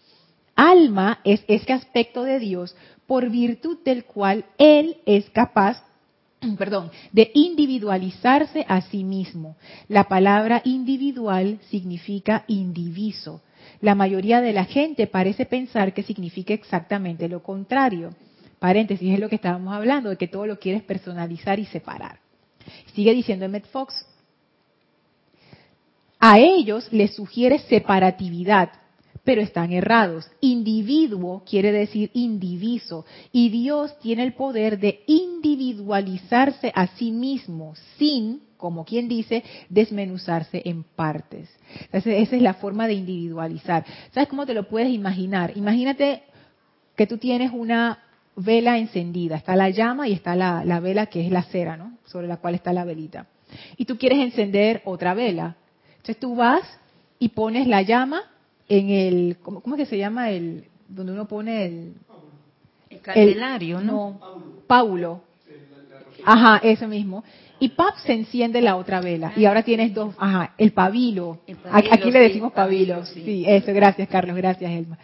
Alma 0.54 1.20
es 1.24 1.44
ese 1.48 1.72
aspecto 1.72 2.24
de 2.24 2.38
Dios 2.38 2.76
por 3.06 3.30
virtud 3.30 3.78
del 3.84 4.04
cual 4.04 4.44
Él 4.58 4.98
es 5.06 5.30
capaz 5.30 5.82
perdón, 6.58 6.90
de 7.12 7.30
individualizarse 7.34 8.64
a 8.68 8.80
sí 8.82 9.04
mismo. 9.04 9.56
La 9.88 10.04
palabra 10.04 10.62
individual 10.64 11.58
significa 11.70 12.44
indiviso. 12.48 13.42
La 13.80 13.94
mayoría 13.94 14.40
de 14.40 14.52
la 14.52 14.64
gente 14.64 15.06
parece 15.06 15.46
pensar 15.46 15.92
que 15.94 16.02
significa 16.02 16.54
exactamente 16.54 17.28
lo 17.28 17.42
contrario. 17.42 18.14
Paréntesis, 18.58 19.12
es 19.12 19.20
lo 19.20 19.28
que 19.28 19.36
estábamos 19.36 19.72
hablando, 19.74 20.10
de 20.10 20.16
que 20.16 20.26
todo 20.26 20.46
lo 20.46 20.58
quieres 20.58 20.82
personalizar 20.82 21.60
y 21.60 21.66
separar. 21.66 22.18
Sigue 22.94 23.14
diciendo 23.14 23.44
Emmett 23.44 23.66
Fox. 23.66 23.94
A 26.18 26.38
ellos 26.40 26.88
les 26.92 27.14
sugiere 27.14 27.60
separatividad, 27.60 28.70
pero 29.28 29.42
están 29.42 29.74
errados. 29.74 30.24
Individuo 30.40 31.42
quiere 31.44 31.70
decir 31.70 32.10
indiviso 32.14 33.04
y 33.30 33.50
Dios 33.50 33.94
tiene 33.98 34.22
el 34.22 34.32
poder 34.32 34.78
de 34.78 35.04
individualizarse 35.06 36.72
a 36.74 36.86
sí 36.96 37.10
mismo 37.12 37.74
sin, 37.98 38.40
como 38.56 38.86
quien 38.86 39.06
dice, 39.06 39.44
desmenuzarse 39.68 40.62
en 40.64 40.82
partes. 40.82 41.50
Entonces, 41.78 42.22
esa 42.22 42.36
es 42.36 42.40
la 42.40 42.54
forma 42.54 42.86
de 42.86 42.94
individualizar. 42.94 43.84
¿Sabes 44.12 44.30
cómo 44.30 44.46
te 44.46 44.54
lo 44.54 44.66
puedes 44.66 44.88
imaginar? 44.88 45.54
Imagínate 45.58 46.22
que 46.96 47.06
tú 47.06 47.18
tienes 47.18 47.50
una 47.52 47.98
vela 48.34 48.78
encendida, 48.78 49.36
está 49.36 49.56
la 49.56 49.68
llama 49.68 50.08
y 50.08 50.14
está 50.14 50.36
la, 50.36 50.64
la 50.64 50.80
vela 50.80 51.04
que 51.04 51.26
es 51.26 51.30
la 51.30 51.42
cera, 51.42 51.76
¿no? 51.76 51.98
Sobre 52.06 52.28
la 52.28 52.38
cual 52.38 52.54
está 52.54 52.72
la 52.72 52.86
velita. 52.86 53.26
Y 53.76 53.84
tú 53.84 53.98
quieres 53.98 54.20
encender 54.20 54.80
otra 54.86 55.12
vela. 55.12 55.56
Entonces 55.98 56.16
tú 56.16 56.34
vas 56.34 56.62
y 57.18 57.28
pones 57.28 57.66
la 57.66 57.82
llama 57.82 58.22
en 58.68 58.90
el, 58.90 59.36
¿cómo, 59.42 59.60
cómo 59.60 59.76
es 59.76 59.80
que 59.80 59.86
se 59.86 59.98
llama 59.98 60.30
el, 60.30 60.64
donde 60.88 61.12
uno 61.12 61.26
pone 61.26 61.66
el... 61.66 61.94
El 62.90 63.00
candelario, 63.00 63.80
¿no? 63.80 64.18
Paulo. 64.66 65.22
Ajá, 66.24 66.60
eso 66.62 66.88
mismo. 66.88 67.22
Y 67.60 67.70
pap 67.70 67.96
se 67.98 68.12
enciende 68.12 68.60
la 68.60 68.76
otra 68.76 69.00
vela. 69.00 69.32
Y 69.36 69.44
ahora 69.44 69.62
tienes 69.62 69.92
dos, 69.92 70.14
ajá, 70.18 70.54
el 70.58 70.72
pabilo. 70.72 71.40
El 71.46 71.56
pabilo, 71.56 71.92
Aquí 71.92 72.10
le 72.10 72.20
decimos 72.20 72.52
pabilo. 72.52 72.94
pabilo, 72.96 73.06
sí. 73.06 73.22
Sí, 73.24 73.44
eso, 73.46 73.72
gracias 73.72 74.08
Carlos, 74.08 74.36
gracias 74.36 74.70
Elma. 74.70 74.98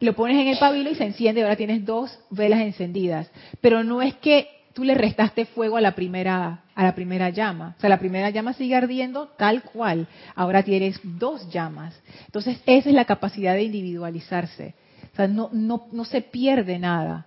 Lo 0.00 0.14
pones 0.14 0.40
en 0.40 0.48
el 0.48 0.58
pabilo 0.58 0.90
y 0.90 0.94
se 0.94 1.04
enciende 1.04 1.40
y 1.40 1.44
ahora 1.44 1.56
tienes 1.56 1.84
dos 1.84 2.18
velas 2.30 2.60
encendidas. 2.60 3.30
Pero 3.60 3.82
no 3.82 4.00
es 4.02 4.14
que 4.16 4.48
tú 4.78 4.84
le 4.84 4.94
restaste 4.94 5.44
fuego 5.44 5.76
a 5.76 5.80
la 5.80 5.96
primera 5.96 6.62
a 6.76 6.84
la 6.84 6.94
primera 6.94 7.30
llama. 7.30 7.74
O 7.76 7.80
sea, 7.80 7.90
la 7.90 7.98
primera 7.98 8.30
llama 8.30 8.52
sigue 8.52 8.76
ardiendo 8.76 9.26
tal 9.36 9.64
cual. 9.64 10.06
Ahora 10.36 10.62
tienes 10.62 11.00
dos 11.02 11.50
llamas. 11.50 12.00
Entonces, 12.26 12.60
esa 12.64 12.88
es 12.88 12.94
la 12.94 13.04
capacidad 13.04 13.54
de 13.54 13.64
individualizarse. 13.64 14.76
O 15.12 15.16
sea, 15.16 15.26
no, 15.26 15.50
no, 15.52 15.88
no 15.90 16.04
se 16.04 16.22
pierde 16.22 16.78
nada. 16.78 17.26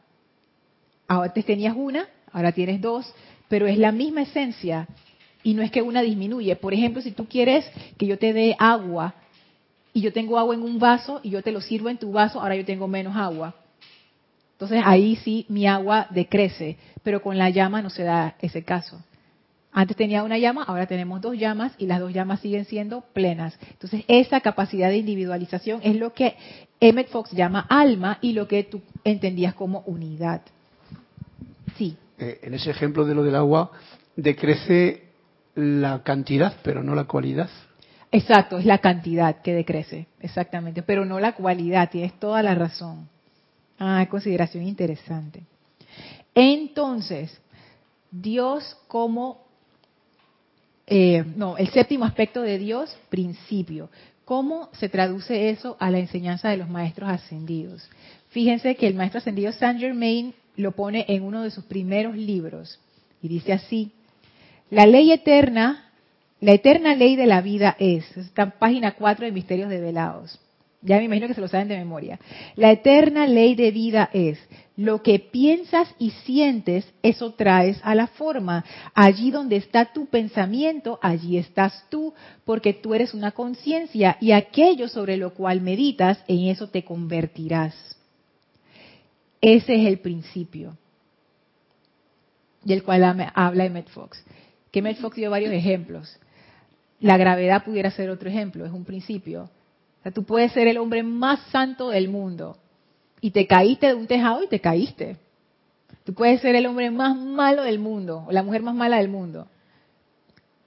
Ahora 1.10 1.28
antes 1.28 1.44
tenías 1.44 1.76
una, 1.76 2.08
ahora 2.32 2.54
tienes 2.54 2.80
dos, 2.80 3.14
pero 3.50 3.68
es 3.68 3.78
la 3.78 3.92
misma 3.92 4.22
esencia 4.22 4.88
y 5.44 5.54
no 5.54 5.62
es 5.62 5.72
que 5.72 5.82
una 5.82 6.02
disminuye. 6.02 6.56
Por 6.56 6.74
ejemplo, 6.74 7.02
si 7.02 7.12
tú 7.12 7.26
quieres 7.26 7.70
que 7.98 8.08
yo 8.08 8.18
te 8.18 8.32
dé 8.32 8.56
agua 8.60 9.14
y 9.92 10.00
yo 10.00 10.14
tengo 10.14 10.40
agua 10.40 10.56
en 10.56 10.62
un 10.62 10.80
vaso 10.80 11.20
y 11.22 11.32
yo 11.32 11.44
te 11.44 11.52
lo 11.52 11.60
sirvo 11.60 11.90
en 11.90 11.98
tu 11.98 12.14
vaso, 12.14 12.40
ahora 12.40 12.56
yo 12.56 12.64
tengo 12.64 12.88
menos 12.88 13.18
agua. 13.18 13.56
Entonces 14.62 14.84
ahí 14.86 15.15
sí 15.15 15.47
mi 15.50 15.65
agua 15.65 16.06
decrece, 16.12 16.78
pero 17.02 17.24
con 17.24 17.36
la 17.36 17.50
llama 17.50 17.82
no 17.82 17.89
se 17.89 18.04
da 18.04 18.36
ese 18.41 18.62
caso. 18.62 19.02
Antes 19.71 19.97
tenía 19.97 20.21
una 20.21 20.38
llama, 20.38 20.62
ahora 20.62 20.86
tenemos 20.86 21.19
dos 21.19 21.36
llamas 21.36 21.74
y 21.80 21.88
las 21.88 22.00
dos 22.00 22.13
llamas 22.13 22.41
siguen 22.41 22.65
siendo 22.65 23.02
plenas. 23.02 23.58
Entonces 23.71 24.04
esa 24.08 24.39
capacidad 24.41 24.89
de 24.89 24.97
individualización 24.97 25.80
es 25.82 25.95
lo 25.95 26.13
que 26.13 26.36
Emmett 26.80 27.10
Fox 27.10 27.32
llama 27.32 27.65
alma 27.67 28.19
y 28.21 28.34
lo 28.34 28.47
que 28.47 28.63
tú 28.63 28.84
entendías 29.04 29.56
como 29.56 29.80
unidad. 29.88 30.43
Sí. 31.76 31.97
Eh, 32.19 32.41
en 32.43 32.54
ese 32.54 32.69
ejemplo 32.69 33.04
de 33.06 33.15
lo 33.15 33.24
del 33.24 33.38
agua, 33.38 33.71
decrece 34.15 35.06
la 35.56 36.04
cantidad, 36.04 36.54
pero 36.62 36.84
no 36.84 36.93
la 36.93 37.06
cualidad. 37.06 37.50
Exacto, 38.12 38.60
es 38.60 38.65
la 38.65 38.78
cantidad 38.78 39.41
que 39.41 39.56
decrece, 39.56 40.06
exactamente, 40.19 40.84
pero 40.84 41.04
no 41.04 41.19
la 41.19 41.32
cualidad, 41.32 41.89
tienes 41.89 42.13
toda 42.19 42.43
la 42.43 42.54
razón. 42.54 43.10
Ah, 43.84 44.06
consideración 44.12 44.67
interesante. 44.67 45.41
Entonces, 46.36 47.36
Dios 48.12 48.78
como, 48.88 49.44
eh, 50.86 51.24
no, 51.36 51.58
el 51.58 51.67
séptimo 51.70 52.06
aspecto 52.06 52.44
de 52.44 52.60
Dios, 52.60 52.96
principio. 53.10 53.89
¿Cómo 54.24 54.70
se 54.74 54.88
traduce 54.88 55.50
eso 55.50 55.78
a 55.80 55.89
la 55.89 55.98
enseñanza 55.98 56.50
de 56.50 56.58
los 56.58 56.70
maestros 56.70 57.10
ascendidos? 57.10 57.89
Fíjense 58.30 58.76
que 58.76 58.86
el 58.86 58.94
maestro 58.94 59.17
ascendido 59.17 59.52
Saint 59.52 59.80
Germain 59.80 60.36
lo 60.58 60.74
pone 60.74 61.06
en 61.08 61.24
uno 61.24 61.41
de 61.41 61.50
sus 61.50 61.63
primeros 61.63 62.15
libros 62.15 62.80
y 63.20 63.30
dice 63.30 63.52
así, 63.52 63.94
la 64.70 64.86
ley 64.86 65.12
eterna, 65.12 65.89
la 66.39 66.52
eterna 66.52 66.94
ley 66.94 67.15
de 67.15 67.26
la 67.26 67.41
vida 67.41 67.76
es, 67.80 68.15
está 68.15 68.44
en 68.44 68.52
página 68.52 68.91
4 68.91 69.26
de 69.26 69.32
Misterios 69.32 69.70
Develados. 69.72 70.39
Ya 70.82 70.98
me 70.98 71.04
imagino 71.04 71.28
que 71.28 71.36
se 71.36 71.41
lo 71.41 71.48
saben 71.48 71.67
de 71.67 71.78
memoria. 71.78 72.20
La 72.56 72.72
eterna 72.72 73.28
ley 73.28 73.54
de 73.56 73.70
vida 73.72 74.10
es, 74.13 74.39
lo 74.76 75.04
que 75.04 75.20
piensas 75.20 75.94
y 76.00 76.10
sientes, 76.10 76.91
eso 77.04 77.34
traes 77.34 77.80
a 77.84 77.94
la 77.94 78.08
forma. 78.08 78.65
Allí 78.96 79.30
donde 79.30 79.58
está 79.58 79.94
tu 79.94 80.08
pensamiento, 80.08 80.98
allí 81.04 81.38
estás 81.38 81.86
tú, 81.89 82.15
porque 82.46 82.74
tú 82.74 82.96
eres 82.96 83.13
una 83.13 83.32
conciencia 83.32 84.17
y 84.20 84.32
aquello 84.32 84.88
sobre 84.88 85.17
lo 85.17 85.36
cual 85.36 85.62
meditas, 85.62 86.24
en 86.28 86.48
eso 86.48 86.70
te 86.70 86.84
convertirás. 86.84 87.76
Ese 89.39 89.76
es 89.76 89.88
el 89.88 90.00
principio 90.00 90.78
del 92.63 92.84
cual 92.84 93.04
habla 93.36 93.65
Emmett 93.65 93.89
Fox. 93.89 94.24
Que 94.72 94.80
Emmett 94.80 94.98
Fox 94.98 95.15
dio 95.15 95.30
varios 95.30 95.54
ejemplos. 95.54 96.17
La 97.00 97.17
gravedad 97.17 97.63
pudiera 97.63 97.91
ser 97.91 98.10
otro 98.10 98.30
ejemplo, 98.30 98.65
es 98.65 98.72
un 98.72 98.86
principio. 98.86 99.50
O 100.02 100.04
sea, 100.04 100.12
tú 100.12 100.24
puedes 100.24 100.52
ser 100.52 100.68
el 100.68 100.78
hombre 100.78 101.04
más 101.04 101.40
santo 101.52 101.90
del 101.90 102.10
mundo 102.10 102.58
y 103.22 103.32
te 103.32 103.46
caíste 103.46 103.88
de 103.88 103.94
un 103.94 104.08
tejado 104.08 104.44
y 104.44 104.48
te 104.48 104.60
caíste. 104.60 105.18
Tú 106.04 106.14
puedes 106.14 106.42
ser 106.42 106.56
el 106.56 106.66
hombre 106.66 106.90
más 106.90 107.16
malo 107.16 107.62
del 107.64 107.78
mundo 107.78 108.26
o 108.28 108.32
la 108.32 108.42
mujer 108.42 108.64
más 108.64 108.74
mala 108.74 108.98
del 108.98 109.10
mundo 109.10 109.48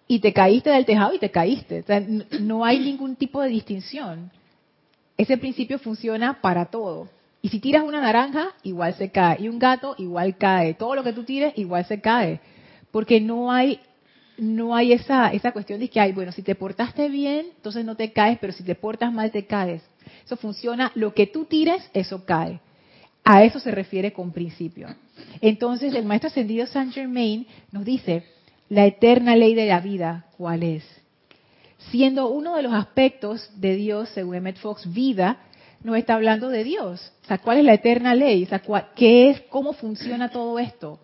y 0.06 0.20
te 0.20 0.32
caíste 0.32 0.70
del 0.70 0.84
tejado 0.84 1.14
y 1.14 1.18
te 1.18 1.30
caíste. 1.30 1.80
O 1.80 1.84
sea, 1.84 2.00
no 2.40 2.64
hay 2.64 2.78
ningún 2.78 3.16
tipo 3.16 3.40
de 3.40 3.48
distinción. 3.48 4.30
Ese 5.16 5.38
principio 5.38 5.78
funciona 5.78 6.40
para 6.40 6.66
todo. 6.66 7.08
Y 7.40 7.48
si 7.48 7.60
tiras 7.60 7.82
una 7.84 8.00
naranja, 8.00 8.54
igual 8.62 8.94
se 8.94 9.10
cae. 9.10 9.42
Y 9.42 9.48
un 9.48 9.58
gato, 9.58 9.94
igual 9.98 10.36
cae. 10.36 10.74
Todo 10.74 10.94
lo 10.94 11.02
que 11.02 11.12
tú 11.12 11.24
tires, 11.24 11.52
igual 11.56 11.84
se 11.84 12.00
cae. 12.00 12.40
Porque 12.90 13.20
no 13.20 13.50
hay 13.50 13.80
no 14.36 14.74
hay 14.74 14.92
esa, 14.92 15.32
esa 15.32 15.52
cuestión 15.52 15.80
de 15.80 15.88
que, 15.88 16.00
hay, 16.00 16.12
bueno, 16.12 16.32
si 16.32 16.42
te 16.42 16.54
portaste 16.54 17.08
bien, 17.08 17.46
entonces 17.56 17.84
no 17.84 17.96
te 17.96 18.12
caes, 18.12 18.38
pero 18.40 18.52
si 18.52 18.62
te 18.62 18.74
portas 18.74 19.12
mal, 19.12 19.30
te 19.30 19.46
caes. 19.46 19.82
Eso 20.24 20.36
funciona, 20.36 20.92
lo 20.94 21.14
que 21.14 21.26
tú 21.26 21.44
tires, 21.44 21.88
eso 21.94 22.24
cae. 22.24 22.60
A 23.24 23.44
eso 23.44 23.58
se 23.58 23.70
refiere 23.70 24.12
con 24.12 24.32
principio. 24.32 24.88
Entonces, 25.40 25.94
el 25.94 26.04
maestro 26.04 26.28
ascendido 26.28 26.66
Saint 26.66 26.92
Germain 26.92 27.46
nos 27.72 27.84
dice, 27.84 28.24
la 28.68 28.86
eterna 28.86 29.36
ley 29.36 29.54
de 29.54 29.66
la 29.66 29.80
vida, 29.80 30.26
¿cuál 30.36 30.62
es? 30.62 30.84
Siendo 31.90 32.28
uno 32.28 32.56
de 32.56 32.62
los 32.62 32.74
aspectos 32.74 33.50
de 33.56 33.76
Dios, 33.76 34.08
según 34.10 34.36
Emmett 34.36 34.58
Fox, 34.58 34.92
vida, 34.92 35.38
nos 35.82 35.96
está 35.96 36.14
hablando 36.14 36.48
de 36.48 36.64
Dios. 36.64 37.12
O 37.22 37.26
sea, 37.26 37.38
¿cuál 37.38 37.58
es 37.58 37.64
la 37.64 37.74
eterna 37.74 38.14
ley? 38.14 38.44
O 38.44 38.46
sea, 38.46 38.62
¿qué 38.96 39.30
es, 39.30 39.40
cómo 39.42 39.74
funciona 39.74 40.30
todo 40.30 40.58
esto? 40.58 40.98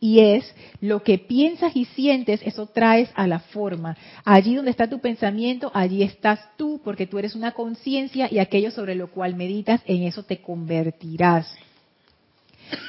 Y 0.00 0.20
es 0.20 0.54
lo 0.80 1.02
que 1.02 1.18
piensas 1.18 1.74
y 1.74 1.84
sientes, 1.84 2.40
eso 2.44 2.66
traes 2.66 3.10
a 3.14 3.26
la 3.26 3.40
forma. 3.40 3.96
Allí 4.24 4.54
donde 4.54 4.70
está 4.70 4.88
tu 4.88 5.00
pensamiento, 5.00 5.70
allí 5.74 6.02
estás 6.02 6.40
tú, 6.56 6.80
porque 6.84 7.06
tú 7.06 7.18
eres 7.18 7.34
una 7.34 7.52
conciencia 7.52 8.28
y 8.30 8.38
aquello 8.38 8.70
sobre 8.70 8.94
lo 8.94 9.10
cual 9.10 9.34
meditas, 9.34 9.80
en 9.86 10.04
eso 10.04 10.22
te 10.22 10.40
convertirás. 10.40 11.52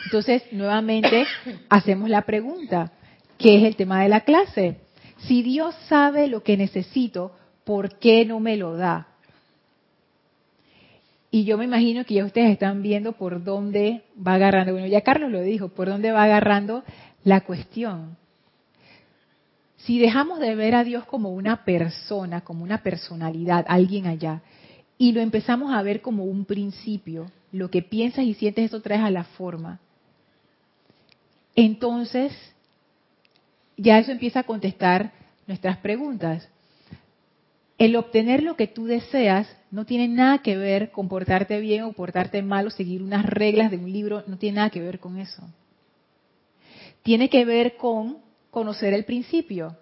Entonces, 0.05 0.43
nuevamente, 0.51 1.25
hacemos 1.69 2.09
la 2.09 2.21
pregunta. 2.23 2.91
que 3.39 3.55
es 3.55 3.63
el 3.63 3.77
tema 3.77 4.03
de 4.03 4.09
la 4.09 4.21
clase. 4.21 4.75
Si 5.19 5.41
Dios 5.41 5.73
sabe 5.87 6.27
lo 6.27 6.43
que 6.43 6.57
necesito, 6.57 7.31
¿por 7.63 7.97
qué 7.97 8.25
no 8.25 8.39
me 8.39 8.57
lo 8.57 8.75
da? 8.75 9.07
Y 11.31 11.43
yo 11.43 11.57
me 11.57 11.65
imagino 11.65 12.05
que 12.05 12.15
ya 12.15 12.25
ustedes 12.25 12.51
están 12.51 12.81
viendo 12.81 13.13
por 13.13 13.43
dónde 13.43 14.03
va 14.15 14.33
agarrando. 14.33 14.71
Bueno, 14.71 14.87
ya 14.87 15.01
Carlos 15.01 15.31
lo 15.31 15.41
dijo, 15.41 15.69
por 15.69 15.87
dónde 15.87 16.11
va 16.11 16.23
agarrando 16.23 16.83
la 17.23 17.41
cuestión. 17.41 18.17
Si 19.77 19.99
dejamos 19.99 20.39
de 20.39 20.55
ver 20.55 20.75
a 20.75 20.83
Dios 20.83 21.05
como 21.05 21.31
una 21.31 21.63
persona, 21.63 22.41
como 22.41 22.63
una 22.63 22.81
personalidad, 22.81 23.65
alguien 23.67 24.07
allá, 24.07 24.41
y 24.97 25.11
lo 25.13 25.21
empezamos 25.21 25.73
a 25.73 25.81
ver 25.81 26.01
como 26.01 26.25
un 26.25 26.45
principio, 26.45 27.31
lo 27.51 27.69
que 27.69 27.81
piensas 27.81 28.25
y 28.25 28.33
sientes 28.33 28.65
eso 28.65 28.81
traes 28.81 29.01
a 29.01 29.11
la 29.11 29.23
forma, 29.23 29.79
entonces 31.55 32.33
ya 33.77 33.99
eso 33.99 34.11
empieza 34.11 34.41
a 34.41 34.43
contestar 34.43 35.11
nuestras 35.47 35.77
preguntas. 35.77 36.47
El 37.79 37.95
obtener 37.95 38.43
lo 38.43 38.57
que 38.57 38.67
tú 38.67 38.85
deseas 38.85 39.47
no 39.71 39.85
tiene 39.85 40.09
nada 40.09 40.39
que 40.39 40.57
ver 40.57 40.91
con 40.91 41.07
portarte 41.07 41.61
bien 41.61 41.83
o 41.83 41.93
portarte 41.93 42.41
mal 42.41 42.67
o 42.67 42.69
seguir 42.69 43.01
unas 43.01 43.25
reglas 43.25 43.71
de 43.71 43.77
un 43.77 43.91
libro, 43.91 44.23
no 44.27 44.37
tiene 44.37 44.57
nada 44.57 44.69
que 44.69 44.81
ver 44.81 44.99
con 44.99 45.17
eso. 45.17 45.41
Tiene 47.03 47.29
que 47.29 47.45
ver 47.45 47.77
con 47.77 48.17
conocer 48.51 48.93
el 48.93 49.05
principio. 49.05 49.77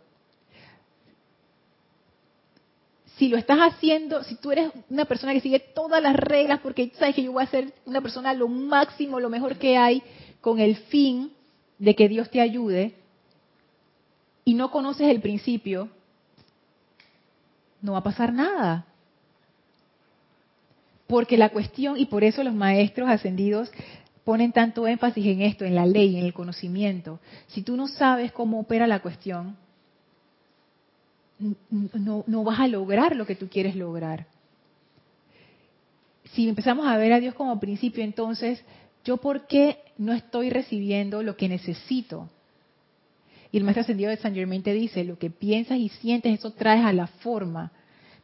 Si 3.16 3.30
lo 3.30 3.38
estás 3.38 3.58
haciendo, 3.58 4.24
si 4.24 4.36
tú 4.36 4.52
eres 4.52 4.70
una 4.92 5.06
persona 5.06 5.34
que 5.34 5.42
sigue 5.42 5.60
todas 5.60 6.04
las 6.04 6.16
reglas 6.16 6.60
porque 6.60 6.92
sabes 7.00 7.16
que 7.16 7.24
yo 7.24 7.32
voy 7.32 7.44
a 7.44 7.48
ser 7.48 7.74
una 7.88 8.02
persona 8.02 8.32
lo 8.36 8.48
máximo, 8.48 9.20
lo 9.20 9.32
mejor 9.32 9.56
que 9.56 9.76
hay, 9.76 10.04
con 10.40 10.60
el 10.60 10.76
fin 10.76 11.32
de 11.80 11.96
que 11.96 12.08
Dios 12.08 12.30
te 12.30 12.42
ayude, 12.42 12.94
y 14.46 14.54
no 14.54 14.70
conoces 14.70 15.10
el 15.10 15.20
principio, 15.20 15.90
no 17.88 17.94
va 17.94 18.00
a 18.00 18.04
pasar 18.04 18.32
nada. 18.34 18.86
Porque 21.08 21.38
la 21.38 21.50
cuestión, 21.50 21.98
y 21.98 22.06
por 22.06 22.24
eso 22.24 22.44
los 22.44 22.54
maestros 22.54 23.10
ascendidos 23.10 23.72
ponen 24.26 24.52
tanto 24.52 24.86
énfasis 24.86 25.26
en 25.26 25.42
esto, 25.42 25.64
en 25.64 25.74
la 25.74 25.86
ley, 25.86 26.18
en 26.18 26.26
el 26.26 26.34
conocimiento. 26.34 27.20
Si 27.48 27.62
tú 27.62 27.78
no 27.78 27.88
sabes 27.88 28.34
cómo 28.34 28.60
opera 28.60 28.86
la 28.86 29.00
cuestión, 29.00 29.56
no, 31.94 32.44
vas 32.44 32.60
a 32.60 32.68
lograr 32.68 33.16
lo 33.16 33.26
que 33.26 33.36
tú 33.36 33.48
quieres 33.48 33.76
lograr. 33.76 34.28
Si 36.34 36.50
empezamos 36.50 36.86
a 36.88 36.98
ver 36.98 37.14
a 37.14 37.22
Dios 37.22 37.36
como 37.36 37.58
principio, 37.58 38.04
entonces, 38.04 38.62
¿yo 39.06 39.16
por 39.16 39.48
qué 39.48 39.80
no 39.98 40.12
estoy 40.12 40.50
recibiendo 40.50 41.24
lo 41.24 41.38
que 41.38 41.48
necesito? 41.48 42.30
Y 43.50 43.58
el 43.58 43.64
maestro 43.64 43.84
ascendido 43.84 44.10
de 44.10 44.18
San 44.18 44.36
Germain 44.36 44.62
te 44.62 44.74
dice, 44.74 45.06
lo 45.06 45.18
que 45.18 45.30
piensas 45.30 45.78
y 45.78 45.88
sientes, 45.88 46.38
eso 46.38 46.52
traes 46.52 46.84
a 46.84 46.92
la 46.92 47.08
forma. 47.08 47.72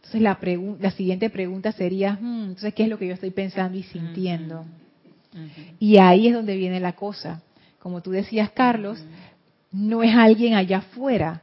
Entonces 0.03 0.21
la, 0.21 0.37
la 0.79 0.91
siguiente 0.91 1.29
pregunta 1.29 1.71
sería, 1.71 2.17
hmm, 2.19 2.43
entonces, 2.49 2.73
¿qué 2.73 2.83
es 2.83 2.89
lo 2.89 2.99
que 2.99 3.07
yo 3.07 3.13
estoy 3.13 3.31
pensando 3.31 3.77
y 3.77 3.83
sintiendo? 3.83 4.65
Y 5.79 5.97
ahí 5.97 6.27
es 6.27 6.33
donde 6.33 6.57
viene 6.57 6.79
la 6.79 6.93
cosa. 6.93 7.41
Como 7.79 8.01
tú 8.01 8.11
decías, 8.11 8.51
Carlos, 8.51 9.03
no 9.71 10.03
es 10.03 10.13
alguien 10.13 10.55
allá 10.55 10.79
afuera, 10.79 11.41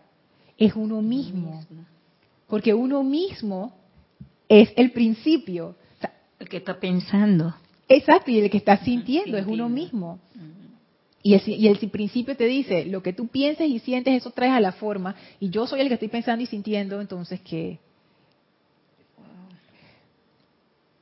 es 0.58 0.74
uno 0.74 1.00
mismo. 1.00 1.64
Porque 2.46 2.74
uno 2.74 3.02
mismo 3.02 3.72
es 4.48 4.70
el 4.76 4.92
principio. 4.92 5.74
el 6.38 6.48
que 6.48 6.58
está 6.58 6.78
pensando. 6.78 7.54
Exacto, 7.88 8.30
y 8.30 8.38
el 8.38 8.50
que 8.50 8.58
está 8.58 8.76
sintiendo, 8.84 9.38
es 9.38 9.46
uno 9.46 9.68
mismo. 9.68 10.20
Y 11.22 11.34
el, 11.34 11.42
y 11.46 11.66
el, 11.66 11.78
principio 11.90 12.36
te 12.36 12.44
dice, 12.44 12.84
lo 12.84 13.02
que 13.02 13.12
tú 13.12 13.26
pienses 13.26 13.68
y 13.68 13.78
sientes, 13.78 14.14
eso 14.14 14.30
traes 14.30 14.52
a 14.52 14.60
la 14.60 14.72
forma, 14.72 15.16
y 15.38 15.50
yo 15.50 15.66
soy 15.66 15.80
el 15.80 15.88
que 15.88 15.94
estoy 15.94 16.08
pensando 16.08 16.42
y 16.42 16.46
sintiendo, 16.46 17.00
entonces, 17.00 17.40
¿qué? 17.40 17.78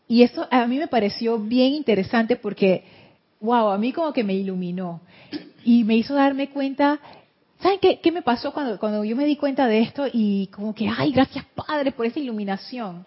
Y 0.08 0.22
eso 0.22 0.48
a 0.50 0.66
mí 0.66 0.78
me 0.78 0.88
pareció 0.88 1.38
bien 1.38 1.74
interesante 1.74 2.36
porque, 2.36 2.82
wow, 3.40 3.68
a 3.68 3.78
mí 3.78 3.92
como 3.92 4.14
que 4.14 4.24
me 4.24 4.34
iluminó. 4.34 5.02
Y 5.64 5.84
me 5.84 5.96
hizo 5.96 6.14
darme 6.14 6.48
cuenta, 6.48 6.98
¿saben 7.60 7.78
qué, 7.78 8.00
qué 8.00 8.10
me 8.10 8.22
pasó 8.22 8.54
cuando, 8.54 8.78
cuando 8.78 9.04
yo 9.04 9.14
me 9.14 9.26
di 9.26 9.36
cuenta 9.36 9.66
de 9.66 9.80
esto 9.80 10.06
y 10.10 10.46
como 10.46 10.74
que, 10.74 10.88
ay, 10.88 11.12
gracias 11.12 11.44
Padre 11.54 11.92
por 11.92 12.06
esa 12.06 12.18
iluminación? 12.18 13.04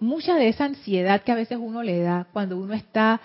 Mucha 0.00 0.34
de 0.34 0.48
esa 0.48 0.64
ansiedad 0.64 1.22
que 1.22 1.30
a 1.30 1.36
veces 1.36 1.58
uno 1.60 1.84
le 1.84 2.00
da 2.00 2.26
cuando 2.32 2.58
uno 2.58 2.74
está 2.74 3.20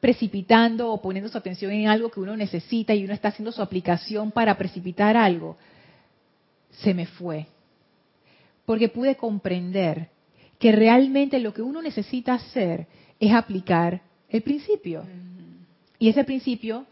precipitando 0.00 0.92
o 0.92 1.00
poniendo 1.00 1.30
su 1.30 1.36
atención 1.36 1.72
en 1.72 1.88
algo 1.88 2.10
que 2.10 2.20
uno 2.20 2.36
necesita 2.36 2.94
y 2.94 3.04
uno 3.04 3.12
está 3.12 3.28
haciendo 3.28 3.52
su 3.52 3.60
aplicación 3.60 4.30
para 4.30 4.56
precipitar 4.56 5.16
algo, 5.16 5.56
se 6.70 6.94
me 6.94 7.06
fue 7.06 7.46
porque 8.64 8.88
pude 8.88 9.16
comprender 9.16 10.10
que 10.58 10.72
realmente 10.72 11.38
lo 11.38 11.52
que 11.52 11.62
uno 11.62 11.82
necesita 11.82 12.34
hacer 12.34 12.86
es 13.20 13.32
aplicar 13.32 14.02
el 14.28 14.42
principio. 14.42 15.04
Y 15.98 16.08
ese 16.08 16.24
principio 16.24 16.86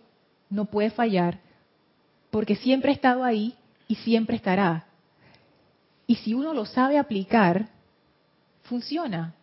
no 0.51 0.67
puede 0.67 0.91
fallar 0.91 1.41
porque 2.31 2.57
siempre 2.57 2.91
ha 2.91 2.95
estado 2.95 3.25
ahí 3.25 3.55
y 3.89 3.97
siempre 3.97 4.37
estará. 4.37 4.87
Y 6.07 6.17
si 6.17 6.35
uno 6.35 6.55
lo 6.55 6.65
sabe 6.65 6.99
aplicar, 6.99 7.69
funciona. 8.63 9.35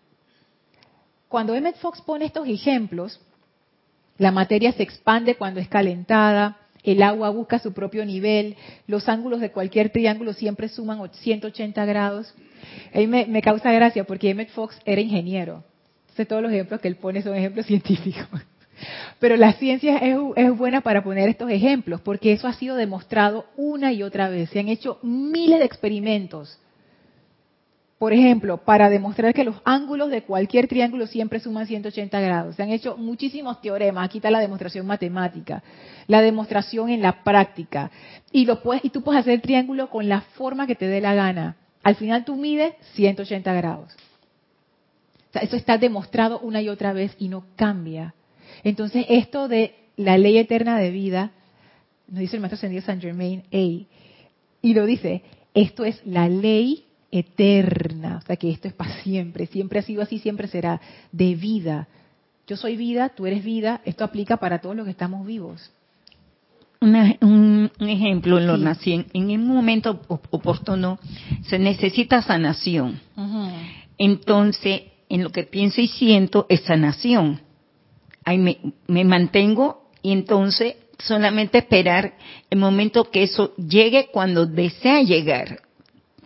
Cuando 1.28 1.54
Emmett 1.54 1.78
Fox 1.78 2.02
pone 2.02 2.26
estos 2.26 2.48
ejemplos, 2.48 3.20
la 4.18 4.32
materia 4.32 4.72
se 4.74 4.84
expande 4.84 5.36
cuando 5.36 5.60
es 5.60 5.68
calentada, 5.68 6.59
el 6.84 7.04
agua 7.04 7.30
busca 7.30 7.60
su 7.60 7.74
propio 7.74 8.06
nivel, 8.06 8.56
los 8.88 9.10
ángulos 9.10 9.42
de 9.42 9.52
cualquier 9.52 9.90
triángulo 9.90 10.34
siempre 10.34 10.70
suman 10.70 11.02
180 11.12 11.86
grados. 11.86 12.34
A 12.94 13.00
mí 13.00 13.08
me, 13.08 13.42
causa 13.42 13.72
gracia 13.72 14.04
porque 14.04 14.30
Emmett 14.30 14.50
Fox 14.50 14.80
era 14.86 15.02
ingeniero. 15.02 15.64
Entonces 16.02 16.28
todos 16.28 16.42
los 16.42 16.52
ejemplos 16.52 16.82
que 16.82 16.88
él 16.88 16.96
pone 16.96 17.22
son 17.22 17.36
ejemplos 17.36 17.66
científicos. 17.68 18.28
Pero 19.20 19.36
la 19.36 19.54
ciencia 19.54 19.98
es, 19.98 20.18
es, 20.38 20.58
buena 20.58 20.80
para 20.82 21.04
poner 21.04 21.28
estos 21.28 21.52
ejemplos 21.52 22.00
porque 22.00 22.32
eso 22.32 22.48
ha 22.48 22.54
sido 22.54 22.76
demostrado 22.76 23.46
una 23.58 23.92
y 23.92 24.04
otra 24.04 24.30
vez. 24.30 24.50
Se 24.50 24.60
han 24.60 24.70
hecho 24.70 25.00
miles 25.04 25.60
de 25.60 25.66
experimentos 25.66 26.60
por 28.00 28.14
ejemplo, 28.14 28.64
para 28.64 28.90
demostrar 28.90 29.34
que 29.34 29.44
los 29.44 29.58
ángulos 29.66 30.10
de 30.10 30.24
cualquier 30.24 30.70
triángulo 30.70 31.06
siempre 31.06 31.42
suman 31.42 31.68
180 31.68 32.18
grados. 32.22 32.56
Se 32.56 32.64
han 32.64 32.70
hecho 32.70 32.96
muchísimos 32.96 33.60
teoremas. 33.60 34.06
Aquí 34.06 34.20
está 34.20 34.32
la 34.32 34.40
demostración 34.40 34.88
matemática, 34.88 35.62
la 36.08 36.22
demostración 36.22 36.90
en 36.90 37.02
la 37.02 37.26
práctica. 37.26 37.92
Y, 38.32 38.46
lo 38.46 38.64
puedes, 38.64 38.86
y 38.86 38.90
tú 38.90 39.04
puedes 39.04 39.20
hacer 39.20 39.34
el 39.34 39.42
triángulo 39.42 39.90
con 39.90 40.08
la 40.08 40.22
forma 40.22 40.66
que 40.66 40.76
te 40.76 40.88
dé 40.88 41.02
la 41.02 41.14
gana. 41.14 41.58
Al 41.84 41.96
final 41.96 42.24
tú 42.24 42.38
mides 42.38 42.74
180 42.94 43.54
grados. 43.54 43.94
eso 45.34 45.58
está 45.58 45.78
demostrado 45.78 46.40
una 46.40 46.62
y 46.62 46.70
otra 46.70 46.94
vez 46.94 47.14
y 47.20 47.28
no 47.28 47.48
cambia. 47.58 48.14
Entonces, 48.64 49.08
esto 49.10 49.50
de 49.50 49.76
la 49.98 50.18
ley 50.18 50.38
eterna 50.38 50.78
de 50.78 50.92
vida, 50.92 51.32
nos 52.08 52.22
dice 52.22 52.38
el 52.38 52.42
maestro 52.42 52.56
ascendido 52.56 52.82
San 52.82 53.02
Germain 53.02 53.44
A, 53.52 53.88
y 54.62 54.74
lo 54.74 54.86
dice, 54.86 55.22
esto 55.54 55.84
es 55.84 56.02
la 56.06 56.30
ley 56.30 56.86
eterna, 57.12 58.20
o 58.22 58.26
sea 58.26 58.36
que 58.36 58.52
esto 58.52 58.68
es 58.68 58.74
para 58.74 59.02
siempre, 59.02 59.48
siempre 59.48 59.80
ha 59.80 59.84
sido 59.84 60.02
así, 60.02 60.20
siempre 60.20 60.48
será, 60.48 60.80
de 61.12 61.36
vida. 61.36 61.88
Yo 62.48 62.58
soy 62.58 62.78
vida, 62.78 63.10
tú 63.10 63.26
eres 63.26 63.44
vida, 63.44 63.82
esto 63.86 64.04
aplica 64.04 64.38
para 64.38 64.60
todos 64.60 64.76
los 64.76 64.86
que 64.86 64.92
estamos 64.92 65.26
vivos. 65.26 65.72
un, 66.82 67.70
ejemplo, 67.80 68.40
lo 68.40 68.58
nací 68.58 69.06
en, 69.14 69.42
un 69.42 69.48
momento 69.48 70.02
oportuno 70.08 71.00
se 71.44 71.60
necesita 71.60 72.22
sanación. 72.22 73.00
Entonces, 73.98 74.84
en 75.10 75.24
lo 75.24 75.32
que 75.32 75.44
pienso 75.44 75.82
y 75.82 75.88
siento 75.88 76.46
es 76.50 76.62
sanación. 76.62 77.42
Ahí 78.24 78.38
me, 78.38 78.60
me 78.88 79.04
mantengo 79.04 79.90
y 80.02 80.12
entonces 80.12 80.76
solamente 81.00 81.58
esperar 81.58 82.14
el 82.50 82.60
momento 82.60 83.10
que 83.10 83.24
eso 83.24 83.56
llegue 83.56 84.10
cuando 84.12 84.46
desea 84.46 85.02
llegar 85.02 85.69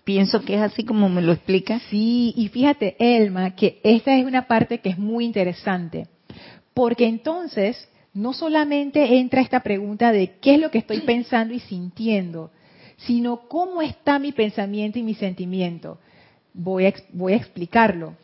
pienso 0.04 0.42
que 0.42 0.56
es 0.56 0.62
así 0.62 0.84
como 0.84 1.10
me 1.10 1.22
lo 1.22 1.32
explica. 1.32 1.80
Sí, 1.90 2.34
y 2.36 2.50
fíjate, 2.50 2.96
Elma, 3.00 3.56
que 3.56 3.80
esta 3.84 4.18
es 4.18 4.26
una 4.26 4.48
parte 4.48 4.80
que 4.80 4.90
es 4.90 4.98
muy 4.98 5.26
interesante, 5.26 6.08
porque 6.74 7.06
entonces 7.06 7.90
no 8.14 8.34
solamente 8.34 9.18
entra 9.18 9.42
esta 9.42 9.62
pregunta 9.62 10.12
de 10.12 10.36
qué 10.40 10.56
es 10.56 10.62
lo 10.62 10.70
que 10.70 10.80
estoy 10.80 11.02
pensando 11.02 11.54
y 11.54 11.60
sintiendo, 11.60 12.52
sino 12.98 13.48
cómo 13.48 13.82
está 13.82 14.20
mi 14.20 14.32
pensamiento 14.32 15.00
y 15.00 15.04
mi 15.04 15.16
sentimiento. 15.16 15.98
Voy 16.54 16.86
a, 16.86 16.94
voy 17.12 17.34
a 17.34 17.38
explicarlo. 17.38 18.16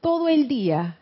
Todo 0.00 0.28
el 0.28 0.48
día, 0.48 0.98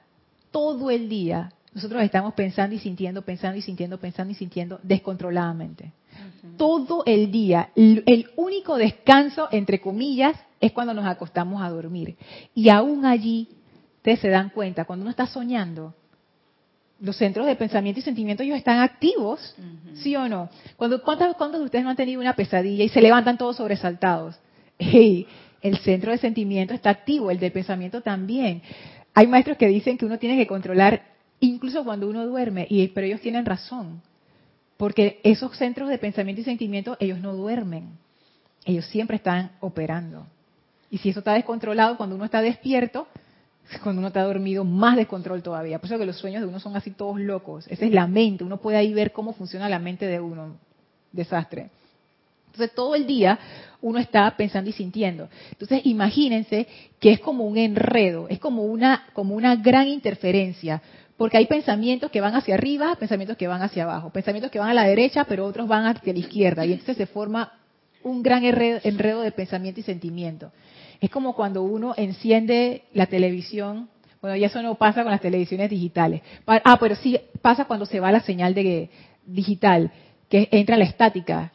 todo 0.51 0.91
el 0.91 1.09
día, 1.09 1.53
nosotros 1.75 2.03
estamos 2.03 2.35
pensando 2.35 2.75
y 2.75 2.79
sintiendo, 2.79 3.23
pensando 3.23 3.59
y 3.59 3.63
sintiendo, 3.63 3.99
pensando 3.99 4.33
y 4.33 4.35
sintiendo 4.35 4.79
descontroladamente 4.83 5.93
todo 6.57 7.03
el 7.07 7.31
día. 7.31 7.71
El 7.75 8.31
único 8.37 8.77
descanso, 8.77 9.49
entre 9.51 9.81
comillas, 9.81 10.37
es 10.61 10.73
cuando 10.73 10.95
nos 10.95 11.07
acostamos 11.07 11.63
a 11.63 11.71
dormir. 11.71 12.17
Y 12.55 12.69
aún 12.69 13.05
allí, 13.05 13.49
ustedes 13.97 14.21
se 14.21 14.29
dan 14.29 14.51
cuenta, 14.51 14.85
cuando 14.85 15.03
uno 15.03 15.11
está 15.11 15.27
soñando, 15.27 15.95
los 17.01 17.17
centros 17.17 17.47
de 17.47 17.57
pensamiento 17.57 17.99
y 17.99 18.03
sentimiento 18.03 18.45
ellos 18.45 18.59
están 18.59 18.79
activos, 18.79 19.57
¿sí 19.95 20.15
o 20.15 20.29
no? 20.29 20.49
Cuando, 20.77 21.03
¿cuántos, 21.03 21.35
¿Cuántos 21.37 21.61
de 21.61 21.65
ustedes 21.65 21.85
no 21.85 21.91
han 21.91 21.97
tenido 21.97 22.21
una 22.21 22.35
pesadilla 22.35 22.85
y 22.85 22.89
se 22.89 23.01
levantan 23.01 23.39
todos 23.39 23.57
sobresaltados? 23.57 24.39
Hey, 24.79 25.27
el 25.61 25.79
centro 25.79 26.13
de 26.13 26.19
sentimiento 26.19 26.75
está 26.75 26.91
activo, 26.91 27.31
el 27.31 27.41
de 27.41 27.51
pensamiento 27.51 28.03
también. 28.03 28.63
Hay 29.15 29.27
maestros 29.27 29.57
que 29.57 29.67
dicen 29.67 29.99
que 29.99 30.07
uno 30.07 30.19
tiene 30.19 30.37
que 30.37 30.47
controlar 30.47 31.03
incluso 31.47 31.85
cuando 31.85 32.09
uno 32.09 32.27
duerme, 32.27 32.67
y, 32.71 32.89
pero 32.89 33.07
ellos 33.07 33.21
tienen 33.21 33.45
razón, 33.45 34.01
porque 34.77 35.21
esos 35.23 35.57
centros 35.57 35.89
de 35.89 35.99
pensamiento 35.99 36.41
y 36.41 36.45
sentimiento, 36.45 36.97
ellos 37.01 37.19
no 37.21 37.35
duermen, 37.35 37.91
ellos 38.65 38.87
siempre 38.87 39.17
están 39.17 39.53
operando. 39.61 40.27
Y 40.91 40.99
si 40.99 41.11
eso 41.11 41.21
está 41.21 41.35
descontrolado, 41.35 41.97
cuando 41.97 42.17
uno 42.17 42.25
está 42.25 42.41
despierto, 42.41 43.09
cuando 43.83 44.01
uno 44.01 44.09
está 44.09 44.23
dormido, 44.23 44.65
más 44.65 44.97
descontrol 44.97 45.43
todavía. 45.43 45.79
Por 45.79 45.87
eso 45.87 45.99
que 45.99 46.07
los 46.07 46.19
sueños 46.19 46.43
de 46.43 46.49
uno 46.49 46.61
son 46.61 46.77
así 46.77 46.91
todos 46.91 47.19
locos. 47.19 47.67
Esa 47.69 47.87
es 47.87 47.93
la 47.93 48.07
mente, 48.07 48.45
uno 48.45 48.59
puede 48.59 48.77
ahí 48.77 48.93
ver 48.93 49.13
cómo 49.13 49.33
funciona 49.33 49.69
la 49.69 49.79
mente 49.79 50.07
de 50.07 50.21
uno. 50.21 50.57
Desastre. 51.11 51.71
Entonces 52.53 52.75
todo 52.75 52.95
el 52.95 53.07
día 53.07 53.39
uno 53.81 53.99
está 53.99 54.37
pensando 54.37 54.69
y 54.69 54.73
sintiendo. 54.75 55.29
Entonces 55.53 55.81
imagínense 55.85 56.69
que 57.01 57.13
es 57.13 57.21
como 57.21 57.45
un 57.45 57.57
enredo, 57.57 58.29
es 58.29 58.39
como 58.39 58.65
una, 58.65 59.07
como 59.15 59.35
una 59.35 59.57
gran 59.57 59.89
interferencia, 59.89 60.83
porque 61.23 61.37
hay 61.37 61.47
pensamientos 61.47 62.11
que 62.11 62.21
van 62.21 62.35
hacia 62.35 62.57
arriba, 62.57 62.97
pensamientos 62.97 63.37
que 63.37 63.47
van 63.47 63.63
hacia 63.63 63.85
abajo, 63.85 64.11
pensamientos 64.11 64.51
que 64.51 64.59
van 64.59 64.71
a 64.71 64.75
la 64.75 64.83
derecha, 64.83 65.23
pero 65.23 65.47
otros 65.47 65.69
van 65.69 65.87
hacia 65.87 66.13
la 66.13 66.19
izquierda, 66.19 66.67
y 66.67 66.73
entonces 66.73 66.97
se 66.97 67.07
forma 67.07 67.53
un 68.03 68.25
gran 68.25 68.45
enredo, 68.45 69.21
de 69.21 69.31
pensamiento 69.31 69.79
y 69.79 69.85
sentimiento. 69.85 70.51
Es 71.01 71.11
como 71.11 71.37
cuando 71.37 71.63
uno 71.63 71.95
enciende 71.97 72.83
la 72.93 73.07
televisión, 73.07 73.89
bueno, 74.21 74.37
ya 74.37 74.49
eso 74.49 74.63
no 74.63 74.75
pasa 74.75 75.05
con 75.05 75.13
las 75.13 75.21
televisiones 75.21 75.71
digitales. 75.71 76.23
Ah, 76.45 76.77
pero 76.81 76.97
sí 76.97 77.17
pasa 77.41 77.67
cuando 77.67 77.87
se 77.87 78.01
va 78.01 78.11
la 78.11 78.23
señal 78.23 78.53
de 78.53 78.91
digital, 79.25 79.93
que 80.29 80.49
entra 80.51 80.77
la 80.77 80.87
estática. 80.87 81.53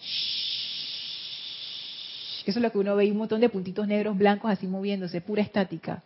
Eso 2.46 2.60
es 2.60 2.64
lo 2.64 2.72
que 2.72 2.78
uno 2.78 2.96
ve, 2.96 3.12
un 3.12 3.18
montón 3.18 3.42
de 3.42 3.50
puntitos 3.50 3.86
negros 3.86 4.18
blancos 4.18 4.50
así 4.50 4.66
moviéndose, 4.66 5.20
pura 5.20 5.42
estática. 5.42 6.04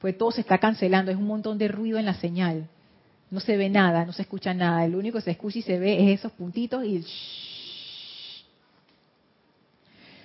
Pues 0.00 0.16
todo 0.16 0.30
se 0.30 0.40
está 0.40 0.58
cancelando, 0.58 1.10
es 1.10 1.16
un 1.16 1.26
montón 1.26 1.58
de 1.58 1.68
ruido 1.68 1.98
en 1.98 2.06
la 2.06 2.14
señal. 2.14 2.68
No 3.30 3.40
se 3.40 3.56
ve 3.56 3.68
nada, 3.68 4.04
no 4.06 4.12
se 4.12 4.22
escucha 4.22 4.54
nada. 4.54 4.86
Lo 4.88 4.98
único 4.98 5.18
que 5.18 5.24
se 5.24 5.32
escucha 5.32 5.58
y 5.58 5.62
se 5.62 5.78
ve 5.78 6.02
es 6.04 6.20
esos 6.20 6.32
puntitos 6.32 6.84
y 6.84 6.96
el 6.96 7.06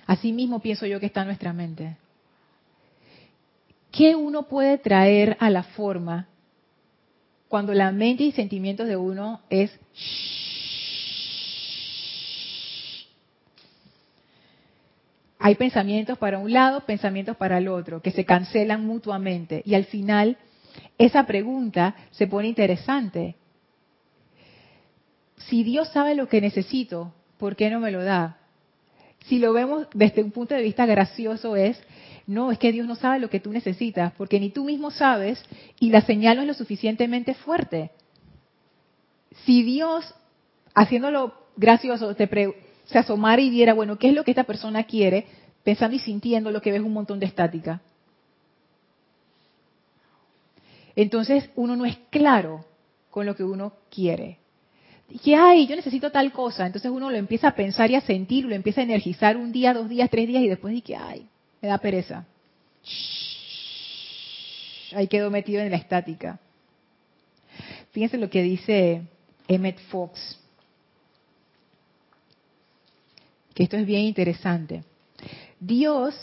Así 0.06 0.32
mismo 0.32 0.60
pienso 0.60 0.86
yo 0.86 1.00
que 1.00 1.06
está 1.06 1.24
nuestra 1.24 1.52
mente. 1.52 1.96
¿Qué 3.90 4.14
uno 4.14 4.44
puede 4.44 4.76
traer 4.78 5.36
a 5.40 5.50
la 5.50 5.62
forma 5.62 6.26
cuando 7.48 7.72
la 7.72 7.92
mente 7.92 8.24
y 8.24 8.32
sentimientos 8.32 8.88
de 8.88 8.96
uno 8.96 9.40
es 9.48 9.70
Hay 15.46 15.56
pensamientos 15.56 16.16
para 16.16 16.38
un 16.38 16.54
lado, 16.54 16.86
pensamientos 16.86 17.36
para 17.36 17.58
el 17.58 17.68
otro, 17.68 18.00
que 18.00 18.12
se 18.12 18.24
cancelan 18.24 18.86
mutuamente. 18.86 19.60
Y 19.66 19.74
al 19.74 19.84
final, 19.84 20.38
esa 20.96 21.26
pregunta 21.26 21.94
se 22.12 22.26
pone 22.26 22.48
interesante. 22.48 23.36
Si 25.36 25.62
Dios 25.62 25.88
sabe 25.88 26.14
lo 26.14 26.30
que 26.30 26.40
necesito, 26.40 27.12
¿por 27.36 27.56
qué 27.56 27.68
no 27.68 27.78
me 27.78 27.90
lo 27.90 28.02
da? 28.02 28.38
Si 29.26 29.38
lo 29.38 29.52
vemos 29.52 29.86
desde 29.92 30.22
un 30.22 30.30
punto 30.30 30.54
de 30.54 30.62
vista 30.62 30.86
gracioso 30.86 31.56
es, 31.56 31.78
no, 32.26 32.50
es 32.50 32.58
que 32.58 32.72
Dios 32.72 32.86
no 32.86 32.94
sabe 32.94 33.18
lo 33.18 33.28
que 33.28 33.40
tú 33.40 33.52
necesitas, 33.52 34.14
porque 34.16 34.40
ni 34.40 34.48
tú 34.48 34.64
mismo 34.64 34.90
sabes 34.90 35.44
y 35.78 35.90
la 35.90 36.00
señal 36.00 36.36
no 36.36 36.42
es 36.44 36.48
lo 36.48 36.54
suficientemente 36.54 37.34
fuerte. 37.34 37.90
Si 39.44 39.62
Dios, 39.62 40.14
haciéndolo 40.74 41.34
gracioso, 41.58 42.14
te, 42.14 42.26
se 42.94 43.00
asomara 43.00 43.42
y 43.42 43.50
viera, 43.50 43.74
bueno, 43.74 43.98
¿qué 43.98 44.10
es 44.10 44.14
lo 44.14 44.22
que 44.22 44.30
esta 44.30 44.44
persona 44.44 44.84
quiere? 44.84 45.26
Pensando 45.64 45.96
y 45.96 45.98
sintiendo 45.98 46.52
lo 46.52 46.62
que 46.62 46.70
ves 46.70 46.80
un 46.80 46.92
montón 46.92 47.18
de 47.18 47.26
estática. 47.26 47.80
Entonces 50.94 51.50
uno 51.56 51.74
no 51.74 51.86
es 51.86 51.96
claro 52.10 52.64
con 53.10 53.26
lo 53.26 53.34
que 53.34 53.42
uno 53.42 53.72
quiere. 53.90 54.38
Y 55.08 55.18
que, 55.18 55.34
ay, 55.34 55.66
yo 55.66 55.74
necesito 55.74 56.12
tal 56.12 56.30
cosa. 56.30 56.66
Entonces 56.66 56.88
uno 56.88 57.10
lo 57.10 57.16
empieza 57.16 57.48
a 57.48 57.56
pensar 57.56 57.90
y 57.90 57.96
a 57.96 58.00
sentir, 58.00 58.44
lo 58.44 58.54
empieza 58.54 58.80
a 58.80 58.84
energizar 58.84 59.36
un 59.36 59.50
día, 59.50 59.74
dos 59.74 59.88
días, 59.88 60.08
tres 60.08 60.28
días 60.28 60.44
y 60.44 60.48
después 60.48 60.72
dice, 60.72 60.94
ay, 60.94 61.26
me 61.60 61.66
da 61.66 61.78
pereza. 61.78 62.24
ahí 64.94 65.08
quedó 65.08 65.32
metido 65.32 65.60
en 65.62 65.72
la 65.72 65.78
estática. 65.78 66.38
Fíjense 67.90 68.18
lo 68.18 68.30
que 68.30 68.42
dice 68.42 69.02
Emmett 69.48 69.80
Fox. 69.88 70.43
Que 73.54 73.62
esto 73.62 73.76
es 73.76 73.86
bien 73.86 74.02
interesante. 74.02 74.84
Dios 75.60 76.14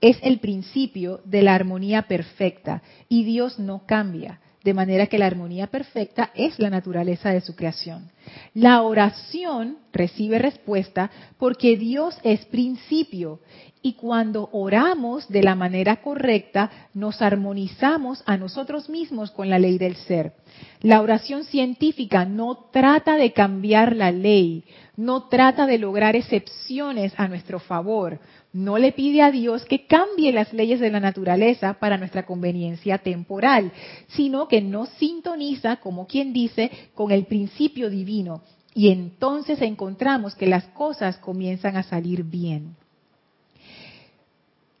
es 0.00 0.18
el 0.22 0.40
principio 0.40 1.20
de 1.24 1.42
la 1.42 1.54
armonía 1.54 2.02
perfecta 2.02 2.82
y 3.08 3.24
Dios 3.24 3.58
no 3.58 3.86
cambia, 3.86 4.40
de 4.64 4.74
manera 4.74 5.06
que 5.06 5.18
la 5.18 5.26
armonía 5.26 5.66
perfecta 5.66 6.30
es 6.34 6.58
la 6.58 6.70
naturaleza 6.70 7.30
de 7.30 7.40
su 7.40 7.54
creación. 7.56 8.10
La 8.54 8.82
oración 8.82 9.78
recibe 9.92 10.38
respuesta 10.38 11.10
porque 11.38 11.76
Dios 11.76 12.16
es 12.22 12.44
principio 12.46 13.40
y 13.82 13.94
cuando 13.94 14.48
oramos 14.52 15.28
de 15.28 15.42
la 15.42 15.56
manera 15.56 15.96
correcta 15.96 16.70
nos 16.94 17.20
armonizamos 17.20 18.22
a 18.26 18.36
nosotros 18.36 18.88
mismos 18.88 19.32
con 19.32 19.50
la 19.50 19.58
ley 19.58 19.76
del 19.76 19.96
ser. 19.96 20.34
La 20.80 21.00
oración 21.00 21.44
científica 21.44 22.24
no 22.24 22.68
trata 22.72 23.16
de 23.16 23.32
cambiar 23.32 23.96
la 23.96 24.12
ley, 24.12 24.64
no 24.96 25.28
trata 25.28 25.66
de 25.66 25.78
lograr 25.78 26.14
excepciones 26.14 27.12
a 27.16 27.26
nuestro 27.26 27.58
favor, 27.58 28.20
no 28.52 28.76
le 28.78 28.92
pide 28.92 29.22
a 29.22 29.30
Dios 29.30 29.64
que 29.64 29.86
cambie 29.86 30.32
las 30.32 30.52
leyes 30.52 30.78
de 30.80 30.90
la 30.90 31.00
naturaleza 31.00 31.74
para 31.74 31.96
nuestra 31.96 32.26
conveniencia 32.26 32.98
temporal, 32.98 33.72
sino 34.08 34.46
que 34.48 34.60
nos 34.60 34.88
sintoniza, 34.90 35.76
como 35.76 36.06
quien 36.06 36.32
dice, 36.32 36.70
con 36.94 37.10
el 37.10 37.24
principio 37.24 37.88
divino. 37.88 38.42
Y 38.74 38.90
entonces 38.90 39.60
encontramos 39.62 40.34
que 40.34 40.46
las 40.46 40.64
cosas 40.68 41.18
comienzan 41.18 41.76
a 41.76 41.82
salir 41.82 42.24
bien. 42.24 42.76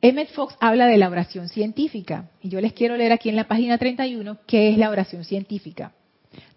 Emmett 0.02 0.32
Fox 0.32 0.56
habla 0.60 0.86
de 0.86 0.98
la 0.98 1.08
oración 1.08 1.48
científica, 1.48 2.30
y 2.42 2.48
yo 2.48 2.60
les 2.60 2.72
quiero 2.72 2.96
leer 2.96 3.12
aquí 3.12 3.28
en 3.28 3.36
la 3.36 3.46
página 3.46 3.78
31 3.78 4.38
qué 4.46 4.70
es 4.70 4.76
la 4.76 4.90
oración 4.90 5.24
científica. 5.24 5.92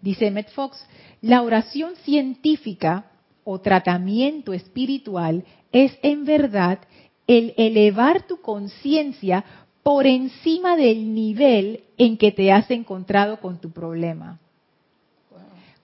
Dice 0.02 0.26
Emmett 0.26 0.50
Fox, 0.50 0.84
la 1.20 1.42
oración 1.42 1.94
científica 2.04 3.10
o 3.44 3.60
tratamiento 3.60 4.52
espiritual 4.52 5.44
es 5.70 5.96
en 6.02 6.24
verdad 6.24 6.80
el 7.26 7.54
elevar 7.56 8.26
tu 8.26 8.40
conciencia 8.40 9.44
por 9.82 10.06
encima 10.06 10.76
del 10.76 11.14
nivel 11.14 11.84
en 11.96 12.16
que 12.16 12.32
te 12.32 12.52
has 12.52 12.70
encontrado 12.70 13.40
con 13.40 13.60
tu 13.60 13.70
problema. 13.70 14.40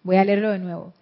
Voy 0.03 0.17
a 0.17 0.25
leerlo 0.25 0.51
de 0.51 0.59
nuevo. 0.59 0.93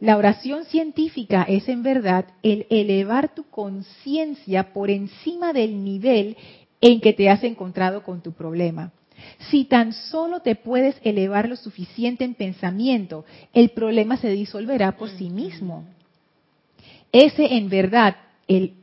La 0.00 0.16
oración 0.16 0.64
científica 0.64 1.44
es 1.48 1.68
en 1.68 1.82
verdad 1.82 2.26
el 2.42 2.66
elevar 2.70 3.34
tu 3.34 3.44
conciencia 3.44 4.72
por 4.72 4.90
encima 4.90 5.52
del 5.52 5.84
nivel 5.84 6.36
en 6.80 7.00
que 7.00 7.12
te 7.12 7.30
has 7.30 7.44
encontrado 7.44 8.02
con 8.02 8.20
tu 8.20 8.32
problema. 8.32 8.92
Si 9.50 9.64
tan 9.64 9.92
solo 9.92 10.40
te 10.40 10.56
puedes 10.56 10.96
elevar 11.04 11.48
lo 11.48 11.56
suficiente 11.56 12.24
en 12.24 12.34
pensamiento, 12.34 13.24
el 13.52 13.70
problema 13.70 14.16
se 14.16 14.30
disolverá 14.30 14.96
por 14.96 15.08
sí 15.10 15.30
mismo. 15.30 15.84
Ese 17.12 17.54
en 17.54 17.68
verdad 17.68 18.16
el 18.48 18.74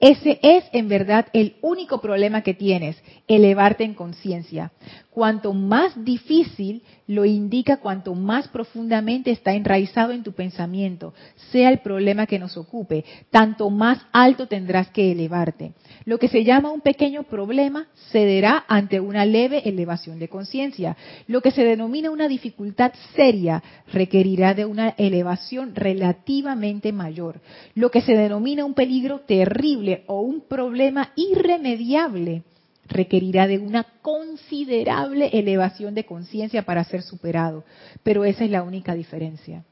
ese 0.00 0.38
es 0.42 0.64
en 0.72 0.88
verdad 0.88 1.26
el 1.32 1.56
único 1.60 2.00
problema 2.00 2.42
que 2.42 2.54
tienes, 2.54 3.02
elevarte 3.26 3.84
en 3.84 3.94
conciencia. 3.94 4.72
Cuanto 5.10 5.52
más 5.52 6.04
difícil 6.04 6.82
lo 7.08 7.24
indica, 7.24 7.78
cuanto 7.78 8.14
más 8.14 8.48
profundamente 8.48 9.30
está 9.30 9.54
enraizado 9.54 10.12
en 10.12 10.22
tu 10.22 10.32
pensamiento, 10.32 11.14
sea 11.50 11.70
el 11.70 11.78
problema 11.78 12.26
que 12.26 12.38
nos 12.38 12.56
ocupe, 12.56 13.04
tanto 13.30 13.70
más 13.70 13.98
alto 14.12 14.46
tendrás 14.46 14.90
que 14.90 15.10
elevarte. 15.10 15.72
Lo 16.04 16.18
que 16.18 16.28
se 16.28 16.44
llama 16.44 16.70
un 16.70 16.82
pequeño 16.82 17.24
problema 17.24 17.88
cederá 18.12 18.64
ante 18.68 19.00
una 19.00 19.24
leve 19.24 19.68
elevación 19.68 20.18
de 20.18 20.28
conciencia. 20.28 20.96
Lo 21.26 21.40
que 21.40 21.50
se 21.50 21.64
denomina 21.64 22.10
una 22.10 22.28
dificultad 22.28 22.92
seria 23.16 23.62
requerirá 23.90 24.52
de 24.52 24.66
una 24.66 24.90
elevación 24.90 25.74
relativamente 25.74 26.92
mayor. 26.92 27.40
Lo 27.74 27.90
que 27.90 28.02
se 28.02 28.12
denomina 28.12 28.66
un 28.66 28.74
peligro 28.74 29.20
terrible 29.20 30.04
o 30.06 30.20
un 30.20 30.42
problema 30.42 31.12
irremediable 31.16 32.42
requerirá 32.88 33.46
de 33.46 33.58
una 33.58 33.84
considerable 34.02 35.30
elevación 35.32 35.94
de 35.94 36.04
conciencia 36.04 36.62
para 36.62 36.84
ser 36.84 37.02
superado. 37.02 37.64
Pero 38.02 38.24
esa 38.24 38.44
es 38.44 38.50
la 38.50 38.62
única 38.62 38.94
diferencia. 38.94 39.64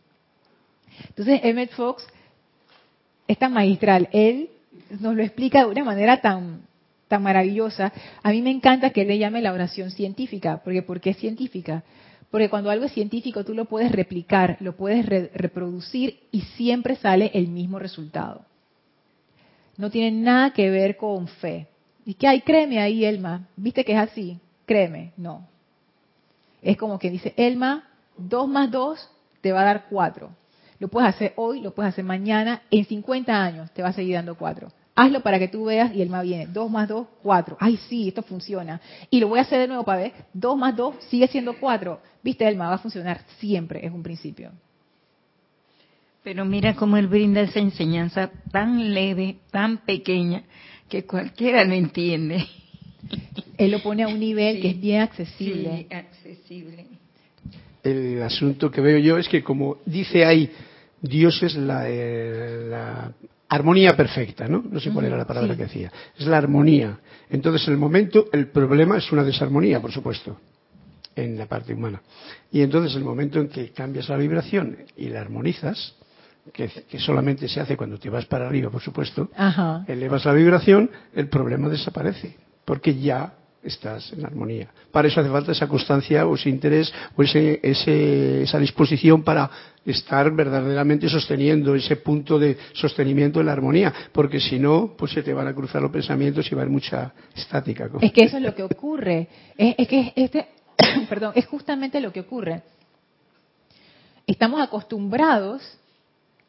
Entonces, 1.08 1.40
Emmett 1.42 1.72
Fox 1.72 2.06
es 3.26 3.38
tan 3.38 3.52
magistral. 3.52 4.08
Él 4.12 4.50
nos 5.00 5.14
lo 5.14 5.22
explica 5.22 5.60
de 5.60 5.70
una 5.70 5.84
manera 5.84 6.20
tan, 6.20 6.62
tan 7.08 7.22
maravillosa. 7.22 7.92
A 8.22 8.30
mí 8.30 8.42
me 8.42 8.50
encanta 8.50 8.90
que 8.90 9.02
él 9.02 9.08
le 9.08 9.18
llame 9.18 9.42
la 9.42 9.52
oración 9.52 9.90
científica. 9.90 10.60
Porque, 10.62 10.82
¿Por 10.82 11.00
qué 11.00 11.14
científica? 11.14 11.82
Porque 12.30 12.50
cuando 12.50 12.70
algo 12.70 12.84
es 12.84 12.92
científico 12.92 13.44
tú 13.44 13.54
lo 13.54 13.66
puedes 13.66 13.92
replicar, 13.92 14.56
lo 14.60 14.76
puedes 14.76 15.06
reproducir 15.06 16.20
y 16.32 16.42
siempre 16.42 16.96
sale 16.96 17.30
el 17.34 17.48
mismo 17.48 17.78
resultado. 17.78 18.44
No 19.76 19.90
tiene 19.90 20.10
nada 20.20 20.50
que 20.52 20.70
ver 20.70 20.96
con 20.96 21.28
fe. 21.28 21.68
¿Y 22.06 22.14
qué 22.14 22.28
hay? 22.28 22.40
Créeme 22.40 22.80
ahí, 22.80 23.04
Elma. 23.04 23.48
¿Viste 23.56 23.84
que 23.84 23.92
es 23.92 23.98
así? 23.98 24.38
Créeme. 24.64 25.12
No. 25.16 25.46
Es 26.62 26.76
como 26.76 26.98
que 26.98 27.10
dice, 27.10 27.34
Elma, 27.36 27.84
2 28.16 28.48
más 28.48 28.70
2 28.70 29.10
te 29.40 29.52
va 29.52 29.62
a 29.62 29.64
dar 29.64 29.86
4. 29.90 30.30
Lo 30.78 30.88
puedes 30.88 31.08
hacer 31.08 31.32
hoy, 31.36 31.60
lo 31.60 31.74
puedes 31.74 31.92
hacer 31.92 32.04
mañana, 32.04 32.62
en 32.70 32.84
50 32.84 33.42
años 33.42 33.70
te 33.72 33.82
va 33.82 33.88
a 33.88 33.92
seguir 33.92 34.14
dando 34.14 34.36
4. 34.36 34.68
Hazlo 34.94 35.20
para 35.20 35.38
que 35.38 35.48
tú 35.48 35.64
veas 35.64 35.94
y 35.94 36.00
el 36.00 36.08
más 36.08 36.22
viene. 36.22 36.46
2 36.46 36.70
más 36.70 36.88
2, 36.88 37.06
4. 37.22 37.56
Ay, 37.58 37.76
sí, 37.88 38.08
esto 38.08 38.22
funciona. 38.22 38.80
Y 39.10 39.18
lo 39.18 39.28
voy 39.28 39.40
a 39.40 39.42
hacer 39.42 39.58
de 39.58 39.68
nuevo 39.68 39.84
para 39.84 40.02
ver. 40.02 40.12
2 40.32 40.56
más 40.56 40.76
2 40.76 40.94
sigue 41.10 41.26
siendo 41.26 41.58
4. 41.58 42.00
Viste, 42.22 42.46
Elma, 42.46 42.68
va 42.68 42.76
a 42.76 42.78
funcionar 42.78 43.20
siempre, 43.38 43.84
es 43.84 43.92
un 43.92 44.02
principio. 44.02 44.52
Pero 46.22 46.44
mira 46.44 46.74
cómo 46.74 46.96
él 46.96 47.08
brinda 47.08 47.40
esa 47.40 47.60
enseñanza 47.60 48.30
tan 48.50 48.94
leve, 48.94 49.38
tan 49.50 49.78
pequeña, 49.78 50.44
que 50.88 51.04
cualquiera 51.04 51.64
lo 51.64 51.74
entiende. 51.74 52.46
Él 53.58 53.70
lo 53.70 53.82
pone 53.82 54.02
a 54.02 54.08
un 54.08 54.18
nivel 54.18 54.60
que 54.60 54.70
es 54.70 54.80
bien 54.80 55.00
accesible. 55.00 55.86
Sí, 55.88 55.94
accesible. 55.94 56.86
El 57.82 58.22
asunto 58.22 58.70
que 58.70 58.80
veo 58.80 58.98
yo 58.98 59.16
es 59.16 59.28
que 59.28 59.42
como 59.42 59.78
dice 59.86 60.24
ahí, 60.24 60.50
Dios 61.00 61.42
es 61.42 61.54
la, 61.54 61.88
eh, 61.88 62.66
la 62.68 63.12
armonía 63.48 63.96
perfecta, 63.96 64.48
¿no? 64.48 64.64
No 64.68 64.80
sé 64.80 64.90
cuál 64.90 65.06
era 65.06 65.16
la 65.16 65.26
palabra 65.26 65.56
que 65.56 65.64
decía. 65.64 65.92
Es 66.18 66.26
la 66.26 66.38
armonía. 66.38 66.98
Entonces, 67.30 67.66
en 67.68 67.74
el 67.74 67.78
momento, 67.78 68.26
el 68.32 68.48
problema 68.48 68.98
es 68.98 69.10
una 69.12 69.22
desarmonía, 69.22 69.80
por 69.80 69.92
supuesto, 69.92 70.38
en 71.14 71.38
la 71.38 71.46
parte 71.46 71.74
humana. 71.74 72.02
Y 72.50 72.60
entonces, 72.60 72.96
el 72.96 73.04
momento 73.04 73.40
en 73.40 73.48
que 73.48 73.70
cambias 73.70 74.08
la 74.08 74.16
vibración 74.16 74.78
y 74.96 75.08
la 75.08 75.20
armonizas, 75.20 75.94
que, 76.52 76.98
solamente 76.98 77.48
se 77.48 77.60
hace 77.60 77.76
cuando 77.76 77.98
te 77.98 78.10
vas 78.10 78.26
para 78.26 78.46
arriba, 78.46 78.70
por 78.70 78.82
supuesto, 78.82 79.30
elevas 79.86 80.24
la 80.24 80.32
vibración, 80.32 80.90
el 81.14 81.28
problema 81.28 81.68
desaparece, 81.68 82.36
porque 82.64 82.98
ya 82.98 83.34
estás 83.62 84.12
en 84.12 84.24
armonía. 84.24 84.68
Para 84.92 85.08
eso 85.08 85.20
hace 85.20 85.30
falta 85.30 85.52
esa 85.52 85.68
constancia 85.68 86.26
o 86.26 86.36
ese 86.36 86.48
interés 86.48 86.92
o 87.16 87.22
ese, 87.22 87.60
esa 87.62 88.58
disposición 88.58 89.22
para 89.22 89.50
estar 89.84 90.30
verdaderamente 90.32 91.08
sosteniendo 91.08 91.74
ese 91.74 91.96
punto 91.96 92.38
de 92.38 92.56
sostenimiento 92.72 93.40
de 93.40 93.44
la 93.44 93.52
armonía, 93.52 93.92
porque 94.12 94.40
si 94.40 94.58
no, 94.58 94.94
pues 94.96 95.12
se 95.12 95.22
te 95.22 95.34
van 95.34 95.48
a 95.48 95.54
cruzar 95.54 95.82
los 95.82 95.90
pensamientos 95.90 96.50
y 96.50 96.54
va 96.54 96.60
a 96.60 96.62
haber 96.62 96.72
mucha 96.72 97.12
estática. 97.34 97.90
Es 98.00 98.12
que 98.12 98.24
eso 98.24 98.36
es 98.36 98.42
lo 98.42 98.54
que 98.54 98.62
ocurre. 98.62 99.28
Es, 99.56 99.74
es 99.78 99.88
que 99.88 100.12
este, 100.14 100.46
perdón, 101.08 101.32
es 101.34 101.46
justamente 101.46 102.00
lo 102.00 102.12
que 102.12 102.20
ocurre. 102.20 102.62
Estamos 104.26 104.60
acostumbrados 104.60 105.62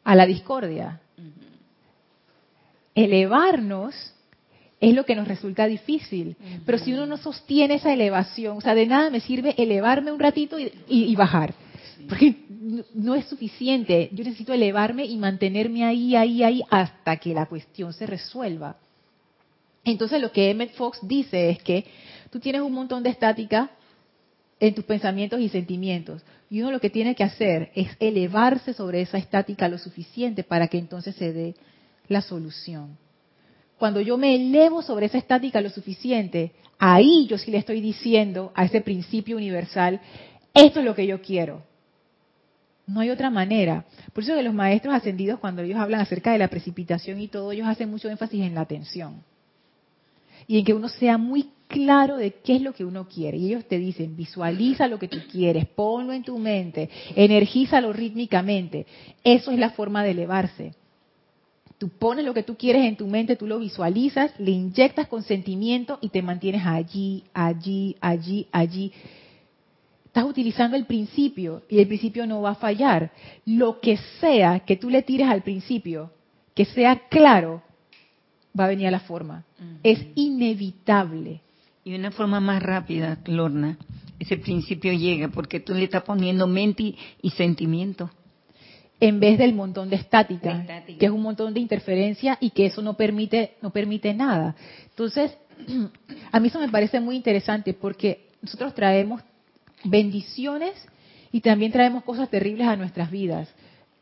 a 0.08 0.14
la 0.14 0.24
discordia. 0.24 1.00
Elevarnos 2.94 3.94
es 4.80 4.94
lo 4.94 5.04
que 5.04 5.14
nos 5.14 5.28
resulta 5.28 5.66
difícil. 5.66 6.34
Pero 6.64 6.78
si 6.78 6.94
uno 6.94 7.04
no 7.04 7.18
sostiene 7.18 7.74
esa 7.74 7.92
elevación, 7.92 8.56
o 8.56 8.60
sea, 8.62 8.74
de 8.74 8.86
nada 8.86 9.10
me 9.10 9.20
sirve 9.20 9.54
elevarme 9.58 10.10
un 10.10 10.18
ratito 10.18 10.56
y, 10.58 11.14
bajar. 11.14 11.52
Porque 12.08 12.36
no 12.94 13.14
es 13.14 13.26
suficiente. 13.26 14.08
Yo 14.14 14.24
necesito 14.24 14.54
elevarme 14.54 15.04
y 15.04 15.18
mantenerme 15.18 15.84
ahí, 15.84 16.16
ahí, 16.16 16.42
ahí, 16.42 16.62
hasta 16.70 17.18
que 17.18 17.34
la 17.34 17.44
cuestión 17.44 17.92
se 17.92 18.06
resuelva. 18.06 18.78
Entonces 19.84 20.22
lo 20.22 20.32
que 20.32 20.48
Emmett 20.48 20.72
Fox 20.72 21.00
dice 21.02 21.50
es 21.50 21.62
que 21.62 21.84
tú 22.30 22.40
tienes 22.40 22.62
un 22.62 22.72
montón 22.72 23.02
de 23.02 23.10
estática 23.10 23.72
en 24.60 24.74
tus 24.74 24.84
pensamientos 24.84 25.40
y 25.40 25.48
sentimientos. 25.48 26.22
Y 26.50 26.60
uno 26.60 26.72
lo 26.72 26.80
que 26.80 26.90
tiene 26.90 27.14
que 27.14 27.24
hacer 27.24 27.70
es 27.74 27.88
elevarse 28.00 28.72
sobre 28.72 29.00
esa 29.00 29.18
estática 29.18 29.68
lo 29.68 29.78
suficiente 29.78 30.44
para 30.44 30.68
que 30.68 30.78
entonces 30.78 31.14
se 31.16 31.32
dé 31.32 31.54
la 32.08 32.22
solución. 32.22 32.96
Cuando 33.78 34.00
yo 34.00 34.18
me 34.18 34.34
elevo 34.34 34.82
sobre 34.82 35.06
esa 35.06 35.18
estática 35.18 35.60
lo 35.60 35.70
suficiente, 35.70 36.52
ahí 36.78 37.26
yo 37.28 37.38
sí 37.38 37.50
le 37.50 37.58
estoy 37.58 37.80
diciendo 37.80 38.52
a 38.54 38.64
ese 38.64 38.80
principio 38.80 39.36
universal, 39.36 40.00
esto 40.52 40.80
es 40.80 40.84
lo 40.84 40.94
que 40.94 41.06
yo 41.06 41.22
quiero. 41.22 41.62
No 42.86 43.00
hay 43.00 43.10
otra 43.10 43.30
manera. 43.30 43.84
Por 44.12 44.24
eso 44.24 44.34
que 44.34 44.42
los 44.42 44.54
maestros 44.54 44.94
ascendidos, 44.94 45.38
cuando 45.38 45.62
ellos 45.62 45.78
hablan 45.78 46.00
acerca 46.00 46.32
de 46.32 46.38
la 46.38 46.48
precipitación 46.48 47.20
y 47.20 47.28
todo, 47.28 47.52
ellos 47.52 47.68
hacen 47.68 47.90
mucho 47.90 48.08
énfasis 48.08 48.42
en 48.42 48.54
la 48.54 48.62
atención. 48.62 49.22
Y 50.46 50.58
en 50.58 50.64
que 50.64 50.72
uno 50.72 50.88
sea 50.88 51.18
muy 51.18 51.50
claro 51.68 52.16
de 52.16 52.32
qué 52.42 52.56
es 52.56 52.62
lo 52.62 52.72
que 52.72 52.84
uno 52.84 53.06
quiere. 53.06 53.36
Y 53.36 53.46
ellos 53.46 53.66
te 53.66 53.78
dicen, 53.78 54.16
visualiza 54.16 54.88
lo 54.88 54.98
que 54.98 55.06
tú 55.06 55.18
quieres, 55.30 55.66
ponlo 55.66 56.12
en 56.12 56.24
tu 56.24 56.38
mente, 56.38 56.90
energízalo 57.14 57.92
rítmicamente. 57.92 58.86
Eso 59.22 59.52
es 59.52 59.58
la 59.58 59.70
forma 59.70 60.02
de 60.02 60.10
elevarse. 60.10 60.74
Tú 61.78 61.90
pones 61.90 62.24
lo 62.24 62.34
que 62.34 62.42
tú 62.42 62.56
quieres 62.56 62.84
en 62.84 62.96
tu 62.96 63.06
mente, 63.06 63.36
tú 63.36 63.46
lo 63.46 63.60
visualizas, 63.60 64.32
le 64.40 64.50
inyectas 64.50 65.06
con 65.06 65.22
sentimiento 65.22 65.98
y 66.00 66.08
te 66.08 66.22
mantienes 66.22 66.66
allí, 66.66 67.22
allí, 67.32 67.96
allí, 68.00 68.48
allí. 68.50 68.92
Estás 70.06 70.24
utilizando 70.24 70.76
el 70.76 70.86
principio 70.86 71.62
y 71.68 71.78
el 71.78 71.86
principio 71.86 72.26
no 72.26 72.42
va 72.42 72.50
a 72.50 72.54
fallar. 72.56 73.12
Lo 73.44 73.78
que 73.78 73.96
sea 74.20 74.60
que 74.60 74.76
tú 74.76 74.90
le 74.90 75.02
tires 75.02 75.28
al 75.28 75.42
principio, 75.42 76.10
que 76.54 76.64
sea 76.64 77.06
claro, 77.08 77.62
va 78.58 78.64
a 78.64 78.68
venir 78.68 78.88
a 78.88 78.90
la 78.90 79.00
forma. 79.00 79.44
Es 79.84 80.04
inevitable. 80.16 81.42
Y 81.88 81.92
de 81.92 81.96
una 81.96 82.10
forma 82.10 82.38
más 82.38 82.62
rápida, 82.62 83.16
Lorna, 83.24 83.78
ese 84.18 84.36
principio 84.36 84.92
llega 84.92 85.28
porque 85.28 85.58
tú 85.58 85.72
le 85.72 85.84
estás 85.84 86.02
poniendo 86.02 86.46
mente 86.46 86.94
y, 87.22 87.30
sentimiento. 87.30 88.10
En 89.00 89.20
vez 89.20 89.38
del 89.38 89.54
montón 89.54 89.88
de 89.88 89.96
estática, 89.96 90.66
que 90.86 91.06
es 91.06 91.10
un 91.10 91.22
montón 91.22 91.54
de 91.54 91.60
interferencia 91.60 92.36
y 92.42 92.50
que 92.50 92.66
eso 92.66 92.82
no 92.82 92.92
permite, 92.92 93.54
no 93.62 93.70
permite 93.70 94.12
nada. 94.12 94.54
Entonces, 94.90 95.34
a 96.30 96.38
mí 96.38 96.48
eso 96.48 96.60
me 96.60 96.68
parece 96.68 97.00
muy 97.00 97.16
interesante 97.16 97.72
porque 97.72 98.26
nosotros 98.42 98.74
traemos 98.74 99.22
bendiciones 99.82 100.74
y 101.32 101.40
también 101.40 101.72
traemos 101.72 102.04
cosas 102.04 102.28
terribles 102.28 102.66
a 102.68 102.76
nuestras 102.76 103.10
vidas. 103.10 103.48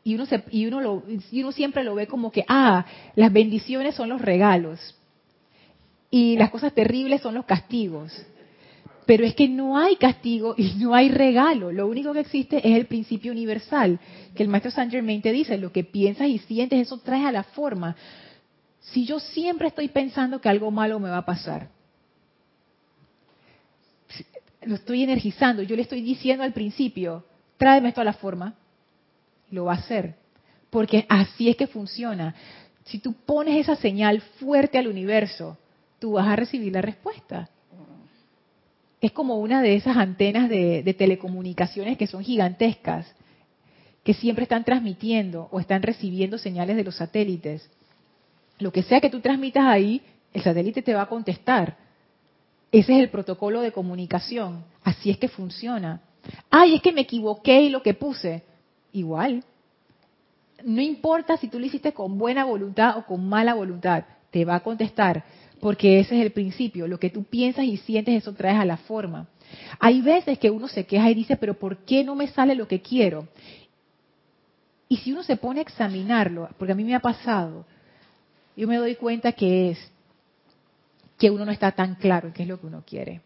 Y 0.03 0.15
uno, 0.15 0.25
y 0.51 0.65
uno, 0.65 0.81
lo, 0.81 1.03
y 1.31 1.41
uno 1.41 1.53
siempre 1.53 1.85
lo 1.85 1.95
ve 1.95 2.05
como 2.05 2.33
que, 2.33 2.43
ah, 2.49 2.85
las 3.15 3.31
bendiciones 3.31 3.95
son 3.95 4.09
los 4.09 4.21
regalos 4.21 4.97
y 6.09 6.37
las 6.37 6.49
cosas 6.49 6.73
terribles 6.73 7.21
son 7.21 7.35
los 7.35 7.45
castigos. 7.45 8.13
Pero 9.05 9.23
es 9.23 9.35
que 9.35 9.47
no 9.47 9.77
hay 9.77 9.95
castigo 9.95 10.53
y 10.57 10.73
no 10.75 10.93
hay 10.93 11.09
regalo. 11.09 11.71
Lo 11.71 11.87
único 11.87 12.13
que 12.13 12.19
existe 12.19 12.57
es 12.57 12.75
el 12.75 12.87
principio 12.87 13.31
universal, 13.31 13.99
que 14.35 14.43
el 14.43 14.49
maestro 14.49 14.71
Saint 14.71 14.91
Germain 14.91 15.21
te 15.21 15.31
dice, 15.31 15.57
lo 15.57 15.71
que 15.71 15.83
piensas 15.83 16.27
y 16.27 16.39
sientes, 16.39 16.79
eso 16.79 16.97
trae 16.97 17.25
a 17.25 17.31
la 17.31 17.43
forma. 17.43 17.95
Si 18.81 19.05
yo 19.05 19.19
siempre 19.19 19.67
estoy 19.67 19.87
pensando 19.87 20.41
que 20.41 20.49
algo 20.49 20.71
malo 20.71 20.99
me 20.99 21.09
va 21.09 21.19
a 21.19 21.25
pasar, 21.25 21.69
lo 24.61 24.75
estoy 24.75 25.03
energizando, 25.03 25.63
yo 25.63 25.75
le 25.77 25.83
estoy 25.83 26.01
diciendo 26.01 26.43
al 26.43 26.51
principio, 26.51 27.25
tráeme 27.57 27.89
esto 27.89 28.01
a 28.01 28.05
la 28.05 28.13
forma, 28.13 28.55
lo 29.51 29.65
va 29.65 29.73
a 29.73 29.77
hacer. 29.77 30.15
Porque 30.69 31.05
así 31.07 31.49
es 31.49 31.55
que 31.55 31.67
funciona. 31.67 32.35
Si 32.83 32.99
tú 32.99 33.13
pones 33.13 33.57
esa 33.57 33.75
señal 33.75 34.21
fuerte 34.39 34.77
al 34.77 34.87
universo, 34.87 35.57
tú 35.99 36.13
vas 36.13 36.27
a 36.27 36.35
recibir 36.35 36.73
la 36.73 36.81
respuesta. 36.81 37.49
Es 38.99 39.11
como 39.11 39.37
una 39.37 39.61
de 39.61 39.75
esas 39.75 39.95
antenas 39.95 40.49
de, 40.49 40.95
telecomunicaciones 40.97 41.97
que 41.97 42.07
son 42.07 42.23
gigantescas, 42.23 43.13
que 44.03 44.13
siempre 44.13 44.43
están 44.43 44.63
transmitiendo 44.63 45.49
o 45.51 45.59
están 45.59 45.83
recibiendo 45.83 46.37
señales 46.37 46.75
de 46.75 46.83
los 46.83 46.95
satélites. 46.95 47.69
Lo 48.59 48.71
que 48.71 48.81
sea 48.83 49.01
que 49.01 49.09
tú 49.09 49.19
transmitas 49.19 49.65
ahí, 49.65 50.01
el 50.33 50.41
satélite 50.41 50.81
te 50.81 50.93
va 50.93 51.03
a 51.03 51.09
contestar. 51.09 51.77
Ese 52.71 52.93
es 52.93 52.99
el 52.99 53.09
protocolo 53.09 53.61
de 53.61 53.71
comunicación. 53.71 54.63
Así 54.83 55.09
es 55.09 55.17
que 55.17 55.27
funciona. 55.27 56.01
Ay, 56.49 56.75
es 56.75 56.81
que 56.81 56.91
me 56.91 57.01
equivoqué 57.01 57.61
y 57.61 57.69
lo 57.69 57.83
que 57.83 57.93
puse. 57.93 58.43
Igual. 58.93 59.43
No 60.63 60.81
importa 60.81 61.37
si 61.37 61.49
tú 61.49 61.59
lo 61.59 61.65
hiciste 61.65 61.93
con 61.93 62.17
buena 62.17 62.45
voluntad 62.45 62.97
o 62.97 63.05
con 63.05 63.27
mala 63.29 63.53
voluntad, 63.53 64.05
te 64.31 64.43
va 64.43 64.55
a 64.55 64.59
contestar. 64.61 65.23
Porque 65.59 65.99
ese 65.99 66.15
es 66.17 66.21
el 66.25 66.31
principio. 66.31 66.87
Lo 66.87 66.99
que 66.99 67.09
tú 67.09 67.23
piensas 67.23 67.65
y 67.65 67.77
sientes, 67.77 68.15
eso 68.15 68.33
traes 68.33 68.59
a 68.59 68.65
la 68.65 68.77
forma. 68.77 69.27
Hay 69.79 70.01
veces 70.01 70.37
que 70.39 70.51
uno 70.51 70.67
se 70.67 70.85
queja 70.85 71.09
y 71.09 71.15
dice, 71.15 71.37
pero 71.37 71.55
¿por 71.55 71.77
qué 71.77 72.03
no 72.03 72.15
me 72.15 72.27
sale 72.27 72.55
lo 72.55 72.67
que 72.67 72.81
quiero? 72.81 73.27
Y 74.89 74.97
si 74.97 75.11
uno 75.11 75.23
se 75.23 75.37
pone 75.37 75.59
a 75.59 75.63
examinarlo, 75.63 76.49
porque 76.57 76.71
a 76.71 76.75
mí 76.75 76.83
me 76.83 76.95
ha 76.95 76.99
pasado, 76.99 77.65
yo 78.55 78.67
me 78.67 78.77
doy 78.77 78.95
cuenta 78.95 79.31
que 79.33 79.71
es 79.71 79.91
que 81.17 81.29
uno 81.31 81.45
no 81.45 81.51
está 81.51 81.71
tan 81.71 81.95
claro 81.95 82.27
en 82.27 82.33
qué 82.33 82.43
es 82.43 82.49
lo 82.49 82.59
que 82.59 82.67
uno 82.67 82.83
quiere. 82.85 83.21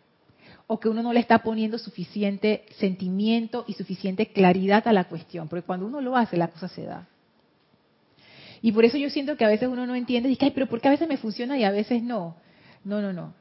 O 0.68 0.80
que 0.80 0.88
uno 0.88 1.04
no 1.04 1.12
le 1.12 1.20
está 1.20 1.40
poniendo 1.40 1.78
suficiente 1.78 2.66
sentimiento 2.78 3.66
y 3.68 3.74
suficiente 3.74 4.28
claridad 4.28 4.88
a 4.88 4.94
la 4.94 5.04
cuestión. 5.06 5.50
Porque 5.50 5.66
cuando 5.66 5.86
uno 5.86 6.00
lo 6.00 6.16
hace, 6.16 6.38
la 6.38 6.48
cosa 6.48 6.70
se 6.70 6.84
da. 6.84 7.08
Y 8.62 8.72
por 8.72 8.86
eso 8.86 8.98
yo 8.98 9.10
siento 9.10 9.38
que 9.38 9.46
a 9.46 9.50
veces 9.50 9.68
uno 9.70 9.88
no 9.88 9.96
entiende, 9.96 10.30
y 10.30 10.34
dice, 10.34 10.46
ay, 10.46 10.52
pero 10.52 10.68
¿por 10.68 10.82
qué 10.82 10.88
a 10.88 10.92
veces 10.92 11.08
me 11.08 11.18
funciona 11.18 11.58
y 11.58 11.64
a 11.64 11.72
veces 11.72 12.04
no? 12.04 12.38
No, 12.84 13.02
no, 13.02 13.12
no. 13.12 13.34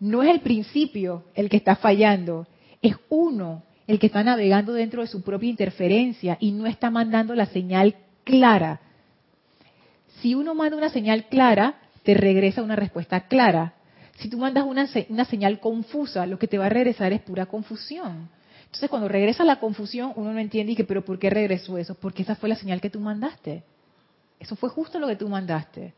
No 0.00 0.22
es 0.22 0.30
el 0.30 0.40
principio 0.40 1.24
el 1.34 1.48
que 1.48 1.56
está 1.56 1.76
fallando, 1.76 2.46
es 2.82 2.94
uno 3.08 3.62
el 3.86 3.98
que 3.98 4.06
está 4.06 4.24
navegando 4.24 4.72
dentro 4.72 5.02
de 5.02 5.08
su 5.08 5.22
propia 5.22 5.48
interferencia 5.48 6.36
y 6.40 6.52
no 6.52 6.66
está 6.66 6.90
mandando 6.90 7.34
la 7.34 7.46
señal 7.46 7.94
clara. 8.24 8.80
Si 10.20 10.34
uno 10.34 10.54
manda 10.54 10.76
una 10.76 10.90
señal 10.90 11.26
clara, 11.26 11.76
te 12.02 12.14
regresa 12.14 12.62
una 12.62 12.76
respuesta 12.76 13.28
clara. 13.28 13.74
Si 14.18 14.28
tú 14.28 14.38
mandas 14.38 14.64
una, 14.64 14.88
una 15.08 15.24
señal 15.26 15.60
confusa, 15.60 16.26
lo 16.26 16.38
que 16.38 16.48
te 16.48 16.58
va 16.58 16.66
a 16.66 16.70
regresar 16.70 17.12
es 17.12 17.20
pura 17.20 17.46
confusión. 17.46 18.28
Entonces, 18.64 18.90
cuando 18.90 19.08
regresa 19.08 19.44
la 19.44 19.60
confusión, 19.60 20.12
uno 20.16 20.32
no 20.32 20.38
entiende 20.38 20.72
y 20.72 20.76
que, 20.76 20.84
pero 20.84 21.04
¿por 21.04 21.18
qué 21.18 21.30
regresó 21.30 21.78
eso? 21.78 21.94
Porque 21.94 22.22
esa 22.22 22.34
fue 22.34 22.48
la 22.48 22.56
señal 22.56 22.80
que 22.80 22.90
tú 22.90 22.98
mandaste. 23.00 23.62
Eso 24.38 24.56
fue 24.56 24.68
justo 24.68 24.98
lo 24.98 25.06
que 25.06 25.16
tú 25.16 25.28
mandaste. 25.28 25.94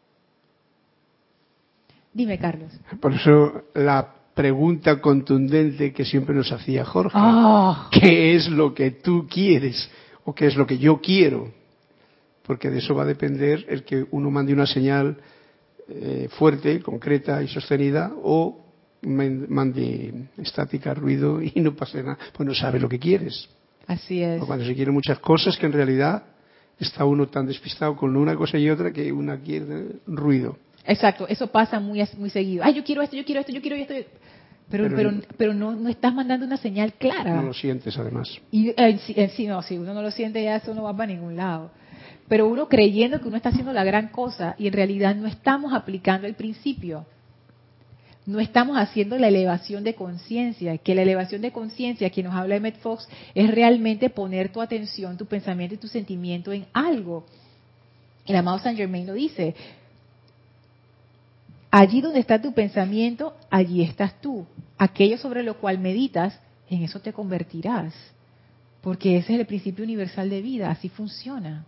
Dime, 2.13 2.39
Carlos. 2.39 2.73
Por 3.01 3.13
eso 3.13 3.65
la 3.75 4.15
pregunta 4.35 5.01
contundente 5.01 5.93
que 5.93 6.05
siempre 6.05 6.35
nos 6.35 6.51
hacía 6.53 6.85
Jorge. 6.85 7.13
Ah. 7.15 7.89
¿Qué 7.91 8.37
es 8.37 8.49
lo 8.49 8.73
que 8.73 8.93
tú 8.93 9.27
quieres? 9.29 9.91
¿O 10.25 10.35
qué 10.35 10.47
es 10.47 10.57
lo 10.57 10.67
que 10.67 10.79
yo 10.79 11.01
quiero? 11.01 11.51
Porque 12.45 12.71
de 12.71 12.79
eso 12.79 12.95
va 12.95 13.03
a 13.03 13.07
depender 13.07 13.67
el 13.69 13.85
que 13.85 14.07
uno 14.11 14.31
mande 14.31 14.53
una 14.53 14.67
señal 14.67 15.19
eh, 15.89 16.29
fuerte, 16.31 16.81
concreta 16.81 17.43
y 17.43 17.49
sostenida 17.49 18.13
o 18.23 18.65
mande 19.03 20.29
estática, 20.37 20.95
ruido 20.95 21.41
y 21.43 21.53
no 21.57 21.75
pase 21.75 22.03
nada, 22.03 22.19
pues 22.33 22.47
no 22.47 22.55
sabe 22.55 22.81
lo 22.81 22.89
que 22.89 22.99
quieres. 22.99 23.49
Así 23.87 24.23
es. 24.23 24.43
O 24.43 24.47
cuando 24.47 24.65
se 24.65 24.75
quieren 24.75 24.95
muchas 24.95 25.19
cosas 25.19 25.57
que 25.57 25.67
en 25.67 25.73
realidad 25.73 26.23
está 26.79 27.05
uno 27.05 27.29
tan 27.29 27.47
despistado 27.47 27.97
con 27.97 28.17
una 28.17 28.37
cosa 28.37 28.59
y 28.59 28.71
otra 28.71 28.93
que 28.93 29.13
una 29.13 29.39
quiere 29.39 29.97
ruido. 30.07 30.57
Exacto, 30.87 31.27
eso 31.29 31.49
pasa 31.49 31.81
muy 31.81 32.03
muy 32.17 32.31
seguido. 32.31 32.65
Ay, 32.65 32.75
yo 32.75 32.85
quiero 32.85 33.03
esto, 33.03 33.17
yo 33.17 33.25
quiero 33.25 33.41
esto, 33.41 33.53
yo 33.53 33.61
quiero 33.61 33.77
esto. 33.77 33.95
Pero, 34.71 34.85
pero, 34.85 34.97
pero, 34.97 35.11
pero 35.37 35.55
no, 35.55 35.73
no 35.73 35.89
estás 35.89 36.13
mandando 36.13 36.45
una 36.45 36.59
señal 36.59 36.93
clara. 36.95 37.37
No 37.37 37.43
lo 37.43 37.55
sientes 37.55 37.97
además. 37.97 38.29
Y 38.51 38.69
eh, 38.77 38.99
sí, 39.07 39.15
eh, 39.17 39.31
sí, 39.35 39.47
no, 39.47 39.63
si 39.63 39.79
uno 39.79 39.95
no 39.95 40.03
lo 40.03 40.11
siente 40.11 40.43
ya 40.43 40.57
eso 40.57 40.75
no 40.75 40.83
va 40.83 40.95
para 40.95 41.13
ningún 41.13 41.37
lado. 41.37 41.71
Pero 42.29 42.47
uno 42.47 42.69
creyendo 42.69 43.21
que 43.21 43.29
uno 43.29 43.39
está 43.39 43.49
haciendo 43.49 43.73
la 43.73 43.85
gran 43.85 44.09
cosa 44.09 44.55
y 44.59 44.67
en 44.67 44.75
realidad 44.75 45.17
no 45.17 45.27
estamos 45.27 45.73
aplicando 45.73 46.27
el 46.27 46.35
principio. 46.35 47.07
No 48.29 48.41
estamos 48.41 48.77
haciendo 48.77 49.17
la 49.17 49.29
elevación 49.29 49.85
de 49.85 49.95
conciencia, 49.95 50.77
que 50.77 50.95
la 50.95 51.01
elevación 51.01 51.41
de 51.41 51.51
conciencia 51.51 52.11
que 52.11 52.23
nos 52.23 52.35
habla 52.35 52.57
Emmett 52.57 52.79
Fox 52.81 53.09
es 53.35 53.51
realmente 53.51 54.11
poner 54.11 54.53
tu 54.53 54.61
atención, 54.61 55.17
tu 55.17 55.25
pensamiento 55.25 55.77
y 55.77 55.79
tu 55.79 55.89
sentimiento 55.89 56.53
en 56.53 56.67
algo. 56.75 57.25
El 58.27 58.37
amado 58.37 58.59
Saint 58.59 58.77
Germain 58.77 59.07
lo 59.07 59.15
dice, 59.15 59.55
allí 61.71 62.03
donde 62.03 62.21
está 62.21 62.39
tu 62.39 62.53
pensamiento, 62.53 63.35
allí 63.49 63.81
estás 63.81 64.21
tú. 64.21 64.45
Aquello 64.77 65.17
sobre 65.17 65.43
lo 65.43 65.57
cual 65.57 65.79
meditas, 65.79 66.39
en 66.69 66.83
eso 66.83 67.01
te 67.01 67.15
convertirás. 67.15 67.95
Porque 68.83 69.17
ese 69.17 69.33
es 69.33 69.41
el 69.41 69.47
principio 69.47 69.87
universal 69.87 70.29
de 70.29 70.43
vida, 70.43 70.71
así 70.71 70.91
funciona. 70.91 71.65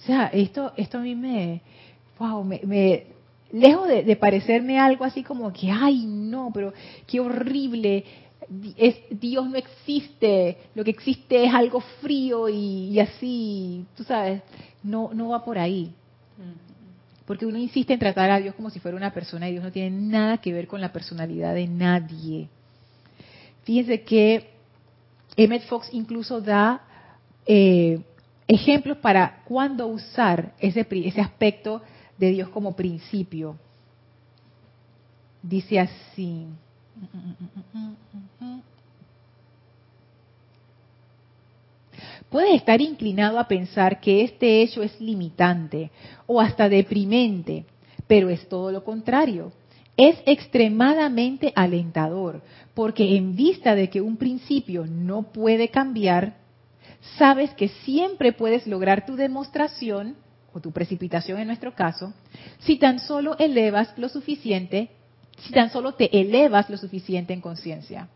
O 0.00 0.02
sea, 0.02 0.26
esto, 0.32 0.72
esto 0.76 0.98
a 0.98 1.02
mí 1.02 1.14
me, 1.14 1.60
wow, 2.18 2.42
me, 2.42 3.06
lejos 3.52 3.88
de, 3.88 4.16
parecerme 4.16 4.78
algo 4.78 5.04
así 5.04 5.22
como 5.22 5.52
que, 5.52 5.70
ay, 5.70 6.06
no, 6.06 6.50
pero 6.52 6.72
qué 7.06 7.20
horrible, 7.20 8.04
es, 8.76 8.96
Dios 9.10 9.48
no 9.48 9.56
existe, 9.56 10.58
lo 10.74 10.84
que 10.84 10.90
existe 10.90 11.44
es 11.44 11.54
algo 11.54 11.80
frío 12.00 12.48
y, 12.48 12.98
así, 13.00 13.84
tú 13.96 14.04
sabes, 14.04 14.42
no, 14.82 15.10
no 15.12 15.28
va 15.28 15.44
por 15.44 15.58
ahí. 15.58 15.92
Porque 17.24 17.44
uno 17.44 17.58
insiste 17.58 17.92
en 17.92 17.98
tratar 17.98 18.30
a 18.30 18.38
Dios 18.38 18.54
como 18.54 18.70
si 18.70 18.78
fuera 18.78 18.96
una 18.96 19.12
persona 19.12 19.48
y 19.48 19.52
Dios 19.52 19.64
no 19.64 19.72
tiene 19.72 19.90
nada 19.90 20.38
que 20.38 20.52
ver 20.52 20.68
con 20.68 20.80
la 20.80 20.92
personalidad 20.92 21.54
de 21.54 21.66
nadie. 21.66 22.48
Fíjense 23.64 24.02
que 24.02 24.50
Emmett 25.36 25.64
Fox 25.64 25.88
incluso 25.90 26.40
da 26.40 26.82
eh, 27.44 28.00
ejemplos 28.46 28.98
para 28.98 29.42
cuándo 29.44 29.88
usar 29.88 30.52
ese, 30.60 30.86
ese 30.88 31.20
aspecto 31.20 31.82
de 32.18 32.30
Dios 32.30 32.48
como 32.48 32.74
principio. 32.74 33.56
Dice 35.42 35.78
así. 35.78 36.46
Puedes 42.28 42.56
estar 42.56 42.80
inclinado 42.80 43.38
a 43.38 43.46
pensar 43.46 44.00
que 44.00 44.24
este 44.24 44.62
hecho 44.62 44.82
es 44.82 45.00
limitante 45.00 45.90
o 46.26 46.40
hasta 46.40 46.68
deprimente, 46.68 47.64
pero 48.06 48.28
es 48.28 48.48
todo 48.48 48.72
lo 48.72 48.82
contrario. 48.82 49.52
Es 49.96 50.16
extremadamente 50.26 51.52
alentador, 51.54 52.42
porque 52.74 53.16
en 53.16 53.36
vista 53.36 53.74
de 53.74 53.88
que 53.88 54.00
un 54.00 54.16
principio 54.16 54.86
no 54.86 55.22
puede 55.32 55.68
cambiar, 55.68 56.36
sabes 57.16 57.54
que 57.54 57.68
siempre 57.68 58.32
puedes 58.32 58.66
lograr 58.66 59.06
tu 59.06 59.16
demostración, 59.16 60.16
o 60.56 60.60
tu 60.60 60.72
precipitación 60.72 61.38
en 61.38 61.48
nuestro 61.48 61.74
caso, 61.74 62.14
si 62.60 62.78
tan 62.78 62.98
solo 62.98 63.36
elevas 63.38 63.92
lo 63.98 64.08
suficiente, 64.08 64.88
si 65.40 65.52
tan 65.52 65.70
solo 65.70 65.92
te 65.92 66.18
elevas 66.18 66.70
lo 66.70 66.78
suficiente 66.78 67.34
en 67.34 67.42
conciencia. 67.42 68.08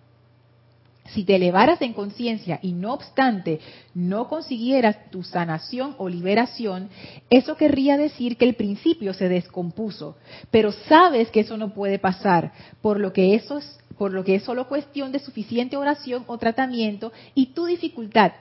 Si 1.08 1.24
te 1.24 1.36
elevaras 1.36 1.82
en 1.82 1.92
conciencia 1.92 2.58
y 2.62 2.72
no 2.72 2.94
obstante 2.94 3.60
no 3.94 4.26
consiguieras 4.26 5.10
tu 5.10 5.22
sanación 5.22 5.94
o 5.98 6.08
liberación, 6.08 6.88
eso 7.28 7.56
querría 7.56 7.98
decir 7.98 8.38
que 8.38 8.46
el 8.46 8.54
principio 8.54 9.12
se 9.12 9.28
descompuso. 9.28 10.16
Pero 10.50 10.72
sabes 10.72 11.30
que 11.30 11.40
eso 11.40 11.58
no 11.58 11.74
puede 11.74 11.98
pasar, 11.98 12.52
por 12.80 12.98
lo 12.98 13.12
que 13.12 13.34
eso 13.34 13.58
es, 13.58 13.78
por 13.98 14.12
lo 14.12 14.24
que 14.24 14.36
es 14.36 14.44
solo 14.44 14.66
cuestión 14.66 15.12
de 15.12 15.18
suficiente 15.18 15.76
oración 15.76 16.24
o 16.26 16.38
tratamiento 16.38 17.12
y 17.34 17.46
tu 17.46 17.66
dificultad 17.66 18.32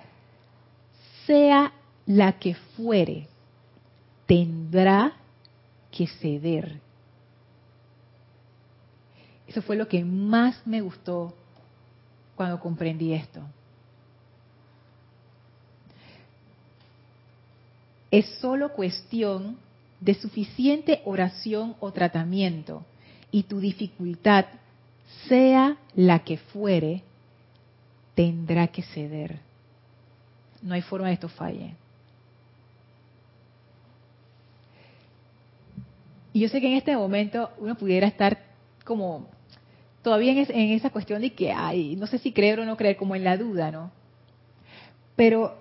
sea 1.25 1.73
la 2.05 2.39
que 2.39 2.55
fuere, 2.77 3.27
tendrá 4.29 5.13
que 5.89 6.05
ceder. 6.05 6.79
Eso 9.47 9.63
fue 9.63 9.75
lo 9.75 9.87
que 9.87 10.05
más 10.05 10.61
me 10.67 10.81
gustó 10.81 11.33
cuando 12.35 12.59
comprendí 12.59 13.11
esto. 13.11 13.41
Es 18.11 18.27
solo 18.39 18.71
cuestión 18.73 19.57
de 19.99 20.13
suficiente 20.13 21.01
oración 21.05 21.75
o 21.79 21.91
tratamiento 21.91 22.85
y 23.31 23.43
tu 23.43 23.59
dificultad, 23.59 24.45
sea 25.27 25.77
la 25.95 26.19
que 26.19 26.37
fuere, 26.37 27.01
tendrá 28.13 28.67
que 28.67 28.83
ceder. 28.83 29.39
No 30.61 30.75
hay 30.75 30.83
forma 30.83 31.07
de 31.07 31.13
esto 31.15 31.29
falle. 31.29 31.78
Y 36.39 36.43
yo 36.43 36.47
sé 36.47 36.61
que 36.61 36.67
en 36.67 36.77
este 36.77 36.95
momento 36.95 37.49
uno 37.57 37.75
pudiera 37.75 38.07
estar 38.07 38.37
como 38.85 39.27
todavía 40.01 40.31
en, 40.31 40.71
esa 40.71 40.89
cuestión 40.89 41.21
de 41.21 41.33
que, 41.33 41.51
ay, 41.51 41.97
no 41.97 42.07
sé 42.07 42.17
si 42.17 42.31
creer 42.31 42.61
o 42.61 42.65
no 42.65 42.77
creer, 42.77 42.95
como 42.95 43.13
en 43.13 43.25
la 43.25 43.35
duda, 43.35 43.71
¿no? 43.71 43.91
Pero 45.17 45.57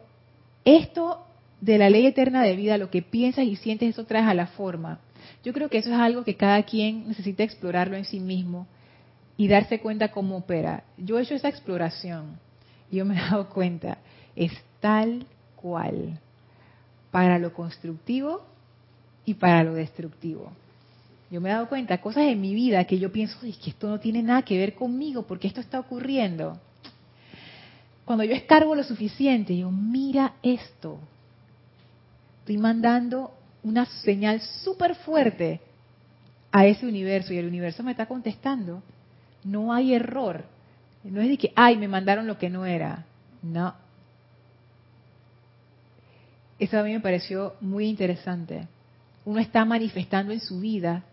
esto 0.65 1.27
de 1.61 1.79
la 1.79 1.91
ley 1.91 2.07
eterna 2.07 2.45
de 2.45 2.55
vida, 2.55 2.79
lo 2.79 2.91
que 2.91 3.03
piensas 3.03 3.45
y 3.45 3.57
sientes, 3.57 3.89
eso 3.89 4.05
traes 4.05 4.29
a 4.29 4.35
la 4.35 4.47
forma. 4.47 5.01
Yo 5.43 5.53
creo 5.53 5.69
que 5.69 5.79
eso 5.79 5.91
es 5.91 5.97
algo 5.97 6.23
que 6.23 6.37
cada 6.37 6.63
quien 6.63 7.09
necesita 7.09 7.43
explorarlo 7.43 7.97
en 7.97 8.05
sí 8.05 8.21
mismo 8.21 8.69
y 9.37 9.49
darse 9.49 9.81
cuenta 9.81 10.13
cómo 10.13 10.37
opera. 10.37 10.85
Yo 10.97 11.19
he 11.19 11.23
hecho 11.23 11.35
esa 11.35 11.49
exploración 11.49 12.39
y 12.89 12.99
yo 12.99 13.05
me 13.05 13.17
he 13.17 13.21
dado 13.21 13.49
cuenta 13.49 13.99
es 14.37 14.53
tal 14.79 15.27
cual, 15.57 16.21
para 17.11 17.41
lo 17.41 17.53
constructivo 17.53 18.47
y 19.25 19.35
para 19.35 19.65
lo 19.65 19.75
destructivo. 19.75 20.53
Yo 21.31 21.41
me 21.41 21.51
he 21.51 21.53
dado 21.53 21.69
cuenta, 21.69 22.01
cosas 22.01 22.25
en 22.25 22.41
mi 22.41 22.55
vida 22.55 22.85
que 22.85 22.99
yo 22.99 23.13
pienso, 23.13 23.39
es 23.45 23.57
que 23.59 23.71
esto 23.71 23.89
no 23.89 24.01
tiene 24.01 24.23
nada 24.23 24.43
que 24.43 24.57
ver 24.57 24.75
conmigo, 24.75 25.27
porque 25.27 25.47
esto 25.47 25.61
está 25.61 25.79
ocurriendo. 25.81 26.59
Cuando 28.05 28.25
yo 28.25 28.35
escargo 28.35 28.75
lo 28.75 28.83
suficiente, 28.83 29.57
yo, 29.57 29.71
mira 29.71 30.35
esto. 30.43 30.99
Estoy 32.41 32.57
mandando 32.57 33.33
una 33.63 33.85
señal 33.85 34.41
súper 34.41 34.95
fuerte 34.95 35.61
a 36.51 36.67
ese 36.67 36.87
universo 36.87 37.35
y 37.35 37.39
el 37.39 37.47
universo 37.47 37.83
me 37.83 37.91
está 37.91 38.07
contestando. 38.07 38.83
No 39.45 39.73
hay 39.73 39.93
error. 39.93 40.45
No 41.05 41.21
es 41.21 41.29
de 41.29 41.37
que, 41.37 41.53
ay, 41.55 41.77
me 41.77 41.89
mandaron 41.89 42.27
lo 42.27 42.39
que 42.39 42.49
no 42.49 42.65
era. 42.65 43.05
No, 43.43 43.75
eso 46.59 46.79
a 46.79 46.83
mí 46.83 46.93
me 46.93 47.01
pareció 47.01 47.55
muy 47.61 47.87
interesante. 47.87 48.67
Uno 49.25 49.39
está 49.41 49.65
manifestando 49.65 50.33
en 50.33 50.41
su 50.41 50.61
vida 50.61 51.05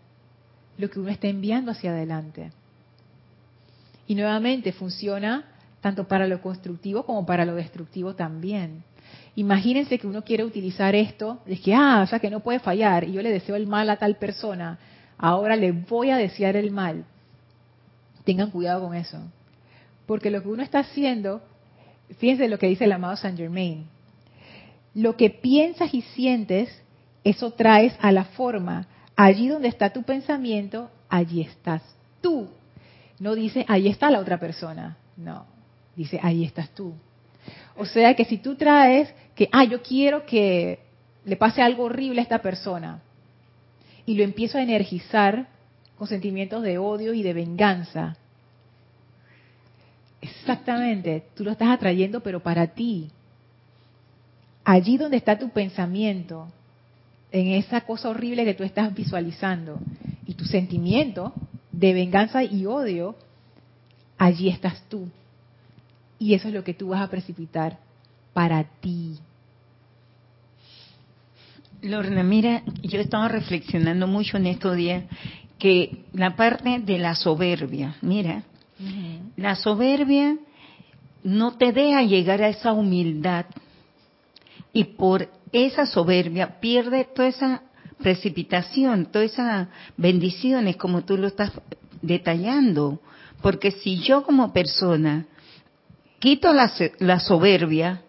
lo 0.78 0.90
que 0.90 1.00
uno 1.00 1.10
está 1.10 1.28
enviando 1.28 1.72
hacia 1.72 1.90
adelante. 1.90 2.50
Y 4.06 4.14
nuevamente 4.14 4.72
funciona 4.72 5.44
tanto 5.80 6.06
para 6.06 6.26
lo 6.26 6.40
constructivo 6.40 7.04
como 7.04 7.26
para 7.26 7.44
lo 7.44 7.54
destructivo 7.54 8.14
también. 8.14 8.82
Imagínense 9.34 9.98
que 9.98 10.06
uno 10.06 10.22
quiere 10.22 10.44
utilizar 10.44 10.94
esto, 10.94 11.40
de 11.46 11.60
que, 11.60 11.74
ah, 11.74 12.00
o 12.02 12.06
sea 12.06 12.18
que 12.18 12.30
no 12.30 12.40
puede 12.40 12.58
fallar, 12.58 13.04
y 13.04 13.12
yo 13.12 13.22
le 13.22 13.30
deseo 13.30 13.56
el 13.56 13.66
mal 13.66 13.90
a 13.90 13.96
tal 13.96 14.16
persona, 14.16 14.78
ahora 15.18 15.56
le 15.56 15.72
voy 15.72 16.10
a 16.10 16.16
desear 16.16 16.56
el 16.56 16.70
mal. 16.70 17.04
Tengan 18.24 18.50
cuidado 18.50 18.86
con 18.86 18.94
eso. 18.94 19.18
Porque 20.06 20.30
lo 20.30 20.42
que 20.42 20.48
uno 20.48 20.62
está 20.62 20.80
haciendo 20.80 21.42
fíjense 22.18 22.48
lo 22.48 22.58
que 22.58 22.68
dice 22.68 22.84
el 22.84 22.92
amado 22.92 23.16
Saint 23.16 23.38
Germain. 23.38 23.84
Lo 24.94 25.16
que 25.16 25.30
piensas 25.30 25.92
y 25.92 26.02
sientes, 26.02 26.70
eso 27.24 27.52
traes 27.52 27.94
a 28.00 28.12
la 28.12 28.24
forma. 28.24 28.86
Allí 29.16 29.48
donde 29.48 29.68
está 29.68 29.90
tu 29.90 30.02
pensamiento, 30.02 30.90
allí 31.08 31.40
estás 31.40 31.82
tú. 32.20 32.48
No 33.18 33.34
dice, 33.34 33.64
ahí 33.66 33.88
está 33.88 34.10
la 34.10 34.20
otra 34.20 34.38
persona. 34.38 34.98
No, 35.16 35.46
dice, 35.96 36.20
ahí 36.22 36.44
estás 36.44 36.68
tú. 36.70 36.92
O 37.76 37.86
sea 37.86 38.14
que 38.14 38.26
si 38.26 38.38
tú 38.38 38.56
traes 38.56 39.12
que, 39.34 39.48
ah, 39.52 39.64
yo 39.64 39.82
quiero 39.82 40.26
que 40.26 40.80
le 41.24 41.36
pase 41.36 41.62
algo 41.62 41.84
horrible 41.84 42.20
a 42.20 42.22
esta 42.22 42.40
persona, 42.40 43.00
y 44.04 44.14
lo 44.14 44.22
empiezo 44.22 44.58
a 44.58 44.62
energizar 44.62 45.48
con 45.98 46.06
sentimientos 46.06 46.62
de 46.62 46.78
odio 46.78 47.12
y 47.12 47.22
de 47.22 47.32
venganza, 47.32 48.16
exactamente, 50.20 51.24
tú 51.34 51.42
lo 51.42 51.50
estás 51.50 51.68
atrayendo, 51.68 52.20
pero 52.20 52.40
para 52.40 52.68
ti. 52.68 53.10
Allí 54.64 54.96
donde 54.96 55.16
está 55.16 55.38
tu 55.38 55.50
pensamiento, 55.50 56.48
en 57.40 57.48
esa 57.48 57.82
cosa 57.82 58.08
horrible 58.08 58.44
que 58.44 58.54
tú 58.54 58.64
estás 58.64 58.94
visualizando, 58.94 59.78
y 60.26 60.34
tu 60.34 60.44
sentimiento 60.44 61.32
de 61.70 61.92
venganza 61.92 62.42
y 62.42 62.66
odio, 62.66 63.14
allí 64.18 64.48
estás 64.48 64.82
tú. 64.88 65.08
Y 66.18 66.34
eso 66.34 66.48
es 66.48 66.54
lo 66.54 66.64
que 66.64 66.74
tú 66.74 66.88
vas 66.88 67.02
a 67.02 67.10
precipitar 67.10 67.78
para 68.32 68.64
ti. 68.64 69.18
Lorna, 71.82 72.22
mira, 72.22 72.62
yo 72.82 72.98
estaba 72.98 73.28
reflexionando 73.28 74.06
mucho 74.06 74.38
en 74.38 74.46
estos 74.46 74.74
días 74.76 75.04
que 75.58 76.04
la 76.12 76.34
parte 76.34 76.80
de 76.80 76.98
la 76.98 77.14
soberbia, 77.14 77.96
mira, 78.00 78.42
la 79.36 79.54
soberbia 79.54 80.36
no 81.22 81.56
te 81.56 81.72
deja 81.72 82.02
llegar 82.02 82.42
a 82.42 82.48
esa 82.48 82.72
humildad 82.72 83.46
y 84.72 84.84
por 84.84 85.28
esa 85.52 85.86
soberbia 85.86 86.60
pierde 86.60 87.04
toda 87.04 87.28
esa 87.28 87.62
precipitación, 87.98 89.06
todas 89.06 89.32
esas 89.32 89.68
bendiciones 89.96 90.76
como 90.76 91.04
tú 91.04 91.16
lo 91.16 91.26
estás 91.28 91.52
detallando. 92.02 93.00
Porque 93.42 93.70
si 93.70 93.98
yo 93.98 94.22
como 94.22 94.52
persona 94.52 95.26
quito 96.18 96.52
la, 96.52 96.72
la 96.98 97.20
soberbia, 97.20 98.02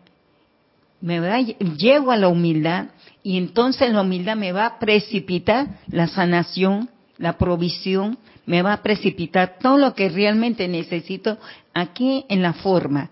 me 1.01 1.19
va, 1.19 1.39
llego 1.39 2.11
a 2.11 2.17
la 2.17 2.27
humildad 2.27 2.87
y 3.23 3.37
entonces 3.37 3.91
la 3.91 4.01
humildad 4.01 4.35
me 4.35 4.51
va 4.51 4.65
a 4.65 4.79
precipitar 4.79 5.79
la 5.87 6.07
sanación, 6.07 6.89
la 7.17 7.37
provisión, 7.37 8.17
me 8.45 8.61
va 8.61 8.73
a 8.73 8.81
precipitar 8.81 9.57
todo 9.59 9.77
lo 9.77 9.93
que 9.93 10.09
realmente 10.09 10.67
necesito 10.67 11.37
aquí 11.73 12.25
en 12.29 12.41
la 12.41 12.53
forma. 12.53 13.09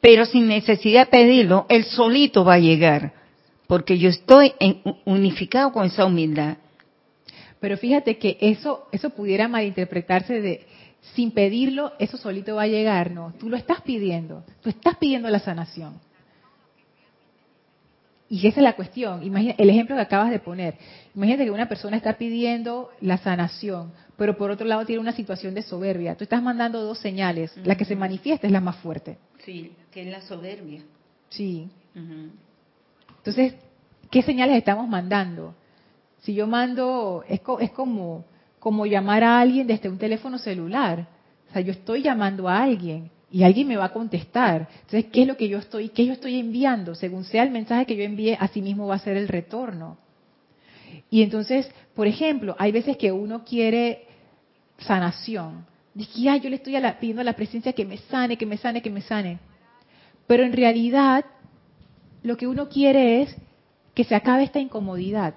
Pero 0.00 0.24
sin 0.24 0.46
necesidad 0.46 1.06
de 1.06 1.10
pedirlo, 1.10 1.66
él 1.68 1.84
solito 1.84 2.44
va 2.44 2.54
a 2.54 2.58
llegar, 2.58 3.12
porque 3.66 3.98
yo 3.98 4.10
estoy 4.10 4.54
unificado 5.04 5.72
con 5.72 5.86
esa 5.86 6.04
humildad. 6.04 6.58
Pero 7.60 7.76
fíjate 7.76 8.18
que 8.18 8.36
eso, 8.40 8.86
eso 8.92 9.10
pudiera 9.10 9.48
malinterpretarse 9.48 10.40
de 10.40 10.66
sin 11.14 11.30
pedirlo, 11.30 11.92
eso 11.98 12.16
solito 12.16 12.56
va 12.56 12.62
a 12.62 12.68
llegar, 12.68 13.12
no, 13.12 13.32
tú 13.38 13.48
lo 13.48 13.56
estás 13.56 13.80
pidiendo, 13.82 14.44
tú 14.60 14.70
estás 14.70 14.96
pidiendo 14.96 15.28
la 15.30 15.38
sanación. 15.38 16.00
Y 18.28 18.44
esa 18.46 18.58
es 18.58 18.64
la 18.64 18.74
cuestión. 18.74 19.22
Imagina, 19.22 19.54
el 19.56 19.70
ejemplo 19.70 19.94
que 19.94 20.02
acabas 20.02 20.30
de 20.30 20.40
poner. 20.40 20.74
Imagínate 21.14 21.44
que 21.44 21.50
una 21.52 21.68
persona 21.68 21.96
está 21.96 22.14
pidiendo 22.14 22.90
la 23.00 23.18
sanación, 23.18 23.92
pero 24.16 24.36
por 24.36 24.50
otro 24.50 24.66
lado 24.66 24.84
tiene 24.84 25.00
una 25.00 25.12
situación 25.12 25.54
de 25.54 25.62
soberbia. 25.62 26.16
Tú 26.16 26.24
estás 26.24 26.42
mandando 26.42 26.82
dos 26.82 26.98
señales. 26.98 27.56
La 27.64 27.76
que 27.76 27.84
se 27.84 27.94
manifiesta 27.94 28.48
es 28.48 28.52
la 28.52 28.60
más 28.60 28.76
fuerte. 28.76 29.18
Sí, 29.44 29.72
que 29.92 30.02
es 30.02 30.08
la 30.08 30.22
soberbia. 30.22 30.82
Sí. 31.28 31.68
Entonces, 33.26 33.54
¿qué 34.08 34.22
señales 34.22 34.56
estamos 34.56 34.88
mandando? 34.88 35.52
Si 36.20 36.32
yo 36.32 36.46
mando, 36.46 37.24
es, 37.28 37.40
es 37.58 37.70
como, 37.72 38.24
como 38.60 38.86
llamar 38.86 39.24
a 39.24 39.40
alguien 39.40 39.66
desde 39.66 39.88
un 39.88 39.98
teléfono 39.98 40.38
celular. 40.38 41.08
O 41.50 41.52
sea, 41.52 41.60
yo 41.60 41.72
estoy 41.72 42.02
llamando 42.02 42.48
a 42.48 42.62
alguien 42.62 43.10
y 43.32 43.42
alguien 43.42 43.66
me 43.66 43.76
va 43.76 43.86
a 43.86 43.92
contestar. 43.92 44.68
Entonces, 44.82 45.06
¿qué 45.06 45.22
es 45.22 45.26
lo 45.26 45.36
que 45.36 45.48
yo 45.48 45.58
estoy, 45.58 45.88
qué 45.88 46.06
yo 46.06 46.12
estoy 46.12 46.38
enviando? 46.38 46.94
Según 46.94 47.24
sea 47.24 47.42
el 47.42 47.50
mensaje 47.50 47.84
que 47.84 47.96
yo 47.96 48.04
envíe, 48.04 48.36
así 48.38 48.62
mismo 48.62 48.86
va 48.86 48.94
a 48.94 49.00
ser 49.00 49.16
el 49.16 49.26
retorno. 49.26 49.98
Y 51.10 51.22
entonces, 51.22 51.68
por 51.96 52.06
ejemplo, 52.06 52.54
hay 52.60 52.70
veces 52.70 52.96
que 52.96 53.10
uno 53.10 53.44
quiere 53.44 54.06
sanación. 54.78 55.66
Dice, 55.94 56.28
ay, 56.28 56.38
yo 56.38 56.48
le 56.48 56.56
estoy 56.56 56.74
pidiendo 57.00 57.22
a 57.22 57.24
la 57.24 57.32
presencia 57.32 57.72
que 57.72 57.84
me 57.84 57.98
sane, 57.98 58.36
que 58.36 58.46
me 58.46 58.56
sane, 58.56 58.82
que 58.82 58.90
me 58.90 59.00
sane. 59.00 59.40
Pero 60.28 60.44
en 60.44 60.52
realidad, 60.52 61.24
lo 62.26 62.36
que 62.36 62.48
uno 62.48 62.68
quiere 62.68 63.22
es 63.22 63.36
que 63.94 64.02
se 64.02 64.16
acabe 64.16 64.42
esta 64.42 64.58
incomodidad. 64.58 65.34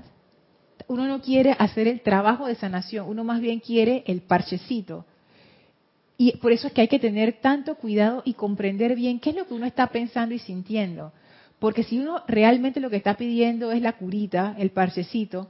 Uno 0.87 1.05
no 1.05 1.21
quiere 1.21 1.55
hacer 1.59 1.87
el 1.87 2.01
trabajo 2.01 2.47
de 2.47 2.55
sanación, 2.55 3.07
uno 3.07 3.23
más 3.23 3.41
bien 3.41 3.59
quiere 3.59 4.03
el 4.07 4.21
parchecito. 4.21 5.05
Y 6.17 6.35
por 6.37 6.51
eso 6.51 6.65
es 6.65 6.73
que 6.73 6.81
hay 6.81 6.87
que 6.87 6.97
tener 6.97 7.41
tanto 7.41 7.75
cuidado 7.75 8.23
y 8.25 8.33
comprender 8.33 8.95
bien 8.95 9.19
qué 9.19 9.29
es 9.29 9.35
lo 9.35 9.45
que 9.45 9.53
uno 9.53 9.67
está 9.67 9.85
pensando 9.87 10.33
y 10.33 10.39
sintiendo. 10.39 11.13
Porque 11.59 11.83
si 11.83 11.99
uno 11.99 12.23
realmente 12.27 12.79
lo 12.79 12.89
que 12.89 12.95
está 12.95 13.15
pidiendo 13.15 13.71
es 13.71 13.83
la 13.83 13.93
curita, 13.93 14.55
el 14.57 14.71
parchecito, 14.71 15.47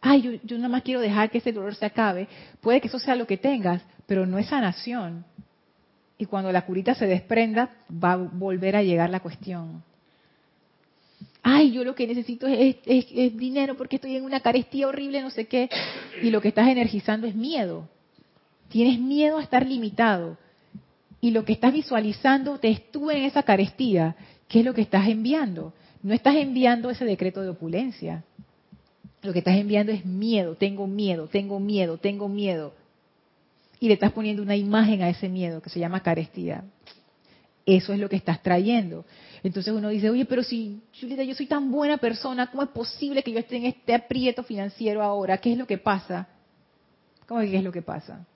ay, 0.00 0.22
yo, 0.22 0.30
yo 0.42 0.56
nada 0.56 0.70
más 0.70 0.82
quiero 0.84 1.00
dejar 1.00 1.30
que 1.30 1.38
ese 1.38 1.52
dolor 1.52 1.74
se 1.74 1.84
acabe, 1.84 2.28
puede 2.62 2.80
que 2.80 2.88
eso 2.88 2.98
sea 2.98 3.14
lo 3.14 3.26
que 3.26 3.36
tengas, 3.36 3.82
pero 4.06 4.24
no 4.24 4.38
es 4.38 4.46
sanación. 4.46 5.26
Y 6.16 6.24
cuando 6.24 6.50
la 6.50 6.64
curita 6.64 6.94
se 6.94 7.06
desprenda, 7.06 7.70
va 7.92 8.12
a 8.12 8.16
volver 8.16 8.74
a 8.74 8.82
llegar 8.82 9.10
la 9.10 9.20
cuestión. 9.20 9.84
Ay, 11.50 11.72
yo 11.72 11.82
lo 11.82 11.94
que 11.94 12.06
necesito 12.06 12.46
es, 12.46 12.76
dinero 13.38 13.74
porque 13.74 13.96
estoy 13.96 14.16
en 14.16 14.24
una 14.24 14.40
carestía 14.40 14.86
horrible, 14.86 15.22
no 15.22 15.30
sé 15.30 15.46
qué. 15.46 15.70
Y 16.22 16.28
lo 16.28 16.42
que 16.42 16.48
estás 16.48 16.68
energizando 16.68 17.26
es 17.26 17.34
miedo. 17.34 17.88
Tienes 18.68 19.00
miedo 19.00 19.38
a 19.38 19.42
estar 19.42 19.66
limitado. 19.66 20.36
Y 21.22 21.30
lo 21.30 21.46
que 21.46 21.54
estás 21.54 21.72
visualizando 21.72 22.58
te 22.58 22.68
estuve 22.68 23.16
en 23.16 23.24
esa 23.24 23.44
carestía. 23.44 24.14
¿Qué 24.46 24.58
es 24.58 24.64
lo 24.66 24.74
que 24.74 24.82
estás 24.82 25.08
enviando? 25.08 25.72
No 26.02 26.12
estás 26.12 26.36
enviando 26.36 26.90
ese 26.90 27.06
decreto 27.06 27.40
de 27.40 27.48
opulencia. 27.48 28.24
Lo 29.22 29.32
que 29.32 29.38
estás 29.38 29.56
enviando 29.56 29.90
es 29.90 30.04
miedo. 30.04 30.54
Tengo 30.54 30.86
miedo, 30.86 31.28
tengo 31.28 31.60
miedo, 31.60 31.96
tengo 31.96 32.28
miedo. 32.28 32.74
Y 33.80 33.88
le 33.88 33.94
estás 33.94 34.12
poniendo 34.12 34.42
una 34.42 34.56
imagen 34.56 35.00
a 35.00 35.08
ese 35.08 35.30
miedo 35.30 35.62
que 35.62 35.70
se 35.70 35.80
llama 35.80 36.02
carestía. 36.02 36.64
Eso 37.68 37.92
es 37.92 37.98
lo 37.98 38.08
que 38.08 38.16
estás 38.16 38.42
trayendo. 38.42 39.04
Entonces 39.42 39.74
uno 39.74 39.90
dice, 39.90 40.08
oye, 40.08 40.24
pero 40.24 40.42
si, 40.42 40.80
Julieta, 40.98 41.22
yo 41.22 41.34
soy 41.34 41.44
tan 41.44 41.70
buena 41.70 41.98
persona, 41.98 42.50
¿cómo 42.50 42.62
es 42.62 42.70
posible 42.70 43.22
que 43.22 43.30
yo 43.30 43.38
esté 43.38 43.56
en 43.58 43.66
este 43.66 43.94
aprieto 43.94 44.42
financiero 44.42 45.02
ahora? 45.02 45.36
¿Qué 45.36 45.52
es 45.52 45.58
lo 45.58 45.66
que 45.66 45.76
pasa? 45.76 46.28
¿Cómo 47.26 47.40
que 47.42 47.50
qué 47.50 47.58
es 47.58 47.62
lo 47.62 47.70
que 47.70 47.82
pasa? 47.82 48.26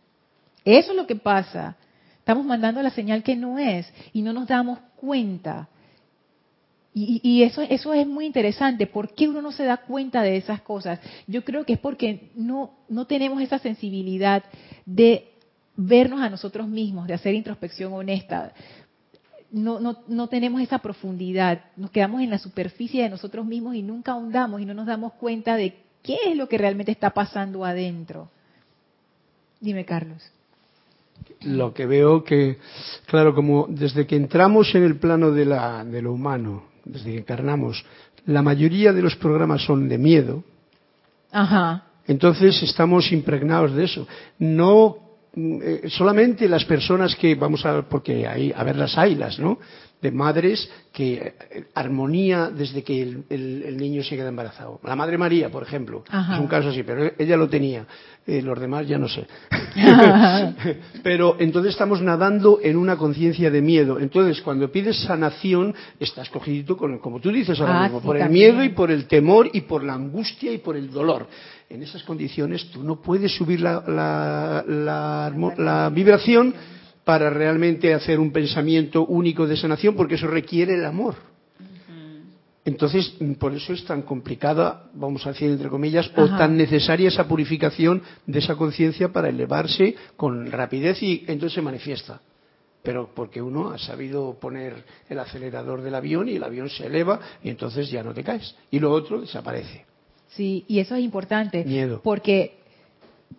Eso 0.66 0.90
es 0.90 0.96
lo 0.98 1.06
que 1.06 1.16
pasa. 1.16 1.78
Estamos 2.18 2.44
mandando 2.44 2.82
la 2.82 2.90
señal 2.90 3.22
que 3.22 3.34
no 3.34 3.58
es 3.58 3.90
y 4.12 4.20
no 4.20 4.34
nos 4.34 4.46
damos 4.46 4.78
cuenta. 4.96 5.66
Y, 6.92 7.42
eso, 7.42 7.62
eso 7.62 7.94
es 7.94 8.06
muy 8.06 8.26
interesante. 8.26 8.86
¿Por 8.86 9.14
qué 9.14 9.26
uno 9.30 9.40
no 9.40 9.50
se 9.50 9.64
da 9.64 9.78
cuenta 9.78 10.20
de 10.20 10.36
esas 10.36 10.60
cosas? 10.60 11.00
Yo 11.26 11.42
creo 11.42 11.64
que 11.64 11.72
es 11.72 11.78
porque 11.78 12.30
no, 12.34 12.74
no 12.90 13.06
tenemos 13.06 13.40
esa 13.40 13.58
sensibilidad 13.58 14.44
de 14.84 15.32
vernos 15.76 16.20
a 16.20 16.30
nosotros 16.30 16.68
mismos, 16.68 17.06
de 17.06 17.14
hacer 17.14 17.34
introspección 17.34 17.92
honesta. 17.92 18.52
No, 19.52 19.80
no, 19.80 19.98
no 20.08 20.28
tenemos 20.28 20.60
esa 20.60 20.78
profundidad. 20.78 21.66
Nos 21.76 21.90
quedamos 21.90 22.22
en 22.22 22.30
la 22.30 22.38
superficie 22.38 23.02
de 23.02 23.10
nosotros 23.10 23.46
mismos 23.46 23.74
y 23.74 23.82
nunca 23.82 24.12
ahondamos 24.12 24.60
y 24.60 24.64
no 24.64 24.74
nos 24.74 24.86
damos 24.86 25.12
cuenta 25.14 25.56
de 25.56 25.76
qué 26.02 26.16
es 26.26 26.36
lo 26.36 26.48
que 26.48 26.58
realmente 26.58 26.90
está 26.90 27.10
pasando 27.10 27.64
adentro. 27.64 28.28
Dime, 29.60 29.84
Carlos 29.84 30.22
lo 31.44 31.72
que 31.72 31.86
veo 31.86 32.24
que, 32.24 32.58
claro, 33.06 33.34
como 33.34 33.66
desde 33.68 34.06
que 34.06 34.16
entramos 34.16 34.74
en 34.74 34.84
el 34.84 34.96
plano 34.96 35.30
de, 35.30 35.44
la, 35.44 35.84
de 35.84 36.02
lo 36.02 36.12
humano, 36.12 36.64
desde 36.84 37.12
que 37.12 37.18
encarnamos, 37.18 37.84
la 38.26 38.42
mayoría 38.42 38.92
de 38.92 39.02
los 39.02 39.16
programas 39.16 39.62
son 39.62 39.88
de 39.88 39.98
miedo. 39.98 40.44
Ajá. 41.30 41.84
Entonces 42.06 42.62
estamos 42.62 43.10
impregnados 43.12 43.74
de 43.74 43.84
eso. 43.84 44.06
No 44.38 44.96
solamente 45.88 46.48
las 46.48 46.64
personas 46.64 47.16
que 47.16 47.34
vamos 47.34 47.64
a 47.64 47.82
porque 47.82 48.26
hay 48.26 48.52
a 48.54 48.62
ver 48.64 48.76
las 48.76 48.98
ailas, 48.98 49.38
¿no? 49.38 49.58
De 50.02 50.10
madres 50.10 50.68
que 50.92 51.14
eh, 51.14 51.64
armonía 51.74 52.50
desde 52.50 52.82
que 52.82 53.00
el, 53.02 53.76
niño 53.76 54.02
se 54.02 54.16
queda 54.16 54.28
embarazado. 54.28 54.80
La 54.82 54.96
Madre 54.96 55.16
María, 55.16 55.48
por 55.48 55.62
ejemplo, 55.62 56.04
es 56.06 56.38
un 56.38 56.48
caso 56.48 56.68
así, 56.68 56.82
pero 56.82 57.12
ella 57.16 57.36
lo 57.36 57.48
tenía. 57.48 57.86
Eh, 58.26 58.42
los 58.42 58.58
demás 58.60 58.86
ya 58.86 58.98
no 58.98 59.08
sé. 59.08 59.26
pero 61.02 61.36
entonces 61.38 61.72
estamos 61.72 62.02
nadando 62.02 62.58
en 62.62 62.76
una 62.76 62.96
conciencia 62.96 63.50
de 63.50 63.62
miedo. 63.62 63.98
Entonces, 63.98 64.42
cuando 64.42 64.70
pides 64.70 65.00
sanación, 65.02 65.74
estás 65.98 66.28
cogido 66.30 66.76
con, 66.76 66.98
como 66.98 67.20
tú 67.20 67.30
dices 67.30 67.58
ahora 67.60 67.80
ah, 67.80 67.82
mismo, 67.84 68.00
por 68.00 68.16
el 68.16 68.28
miedo 68.28 68.62
y 68.62 68.70
por 68.70 68.90
el 68.90 69.06
temor 69.06 69.48
y 69.52 69.62
por 69.62 69.84
la 69.84 69.94
angustia 69.94 70.52
y 70.52 70.58
por 70.58 70.76
el 70.76 70.90
dolor. 70.90 71.26
En 71.70 71.82
esas 71.82 72.02
condiciones 72.02 72.70
tú 72.70 72.82
no 72.82 73.00
puedes 73.00 73.34
subir 73.34 73.60
la, 73.60 73.82
la 74.66 75.90
vibración 75.94 76.54
para 77.04 77.30
realmente 77.30 77.94
hacer 77.94 78.20
un 78.20 78.32
pensamiento 78.32 79.04
único 79.04 79.46
de 79.46 79.56
sanación, 79.56 79.94
porque 79.96 80.14
eso 80.14 80.26
requiere 80.26 80.74
el 80.74 80.84
amor. 80.84 81.14
Entonces, 82.64 83.16
por 83.40 83.52
eso 83.54 83.72
es 83.72 83.84
tan 83.84 84.02
complicada, 84.02 84.88
vamos 84.94 85.26
a 85.26 85.32
decir 85.32 85.50
entre 85.50 85.68
comillas, 85.68 86.12
o 86.16 86.28
tan 86.28 86.56
necesaria 86.56 87.08
esa 87.08 87.26
purificación 87.26 88.02
de 88.24 88.38
esa 88.38 88.54
conciencia 88.54 89.08
para 89.12 89.28
elevarse 89.28 89.96
con 90.16 90.50
rapidez 90.50 91.02
y 91.02 91.24
entonces 91.26 91.54
se 91.54 91.62
manifiesta. 91.62 92.20
Pero 92.84 93.10
porque 93.14 93.42
uno 93.42 93.70
ha 93.70 93.78
sabido 93.78 94.38
poner 94.40 94.84
el 95.08 95.18
acelerador 95.18 95.82
del 95.82 95.94
avión 95.94 96.28
y 96.28 96.36
el 96.36 96.44
avión 96.44 96.68
se 96.68 96.86
eleva 96.86 97.18
y 97.42 97.50
entonces 97.50 97.90
ya 97.90 98.04
no 98.04 98.14
te 98.14 98.22
caes. 98.22 98.54
Y 98.70 98.78
lo 98.78 98.92
otro 98.92 99.20
desaparece. 99.20 99.84
Sí, 100.28 100.64
y 100.68 100.78
eso 100.78 100.94
es 100.94 101.02
importante. 101.02 101.64
Miedo. 101.64 102.00
Porque, 102.02 102.58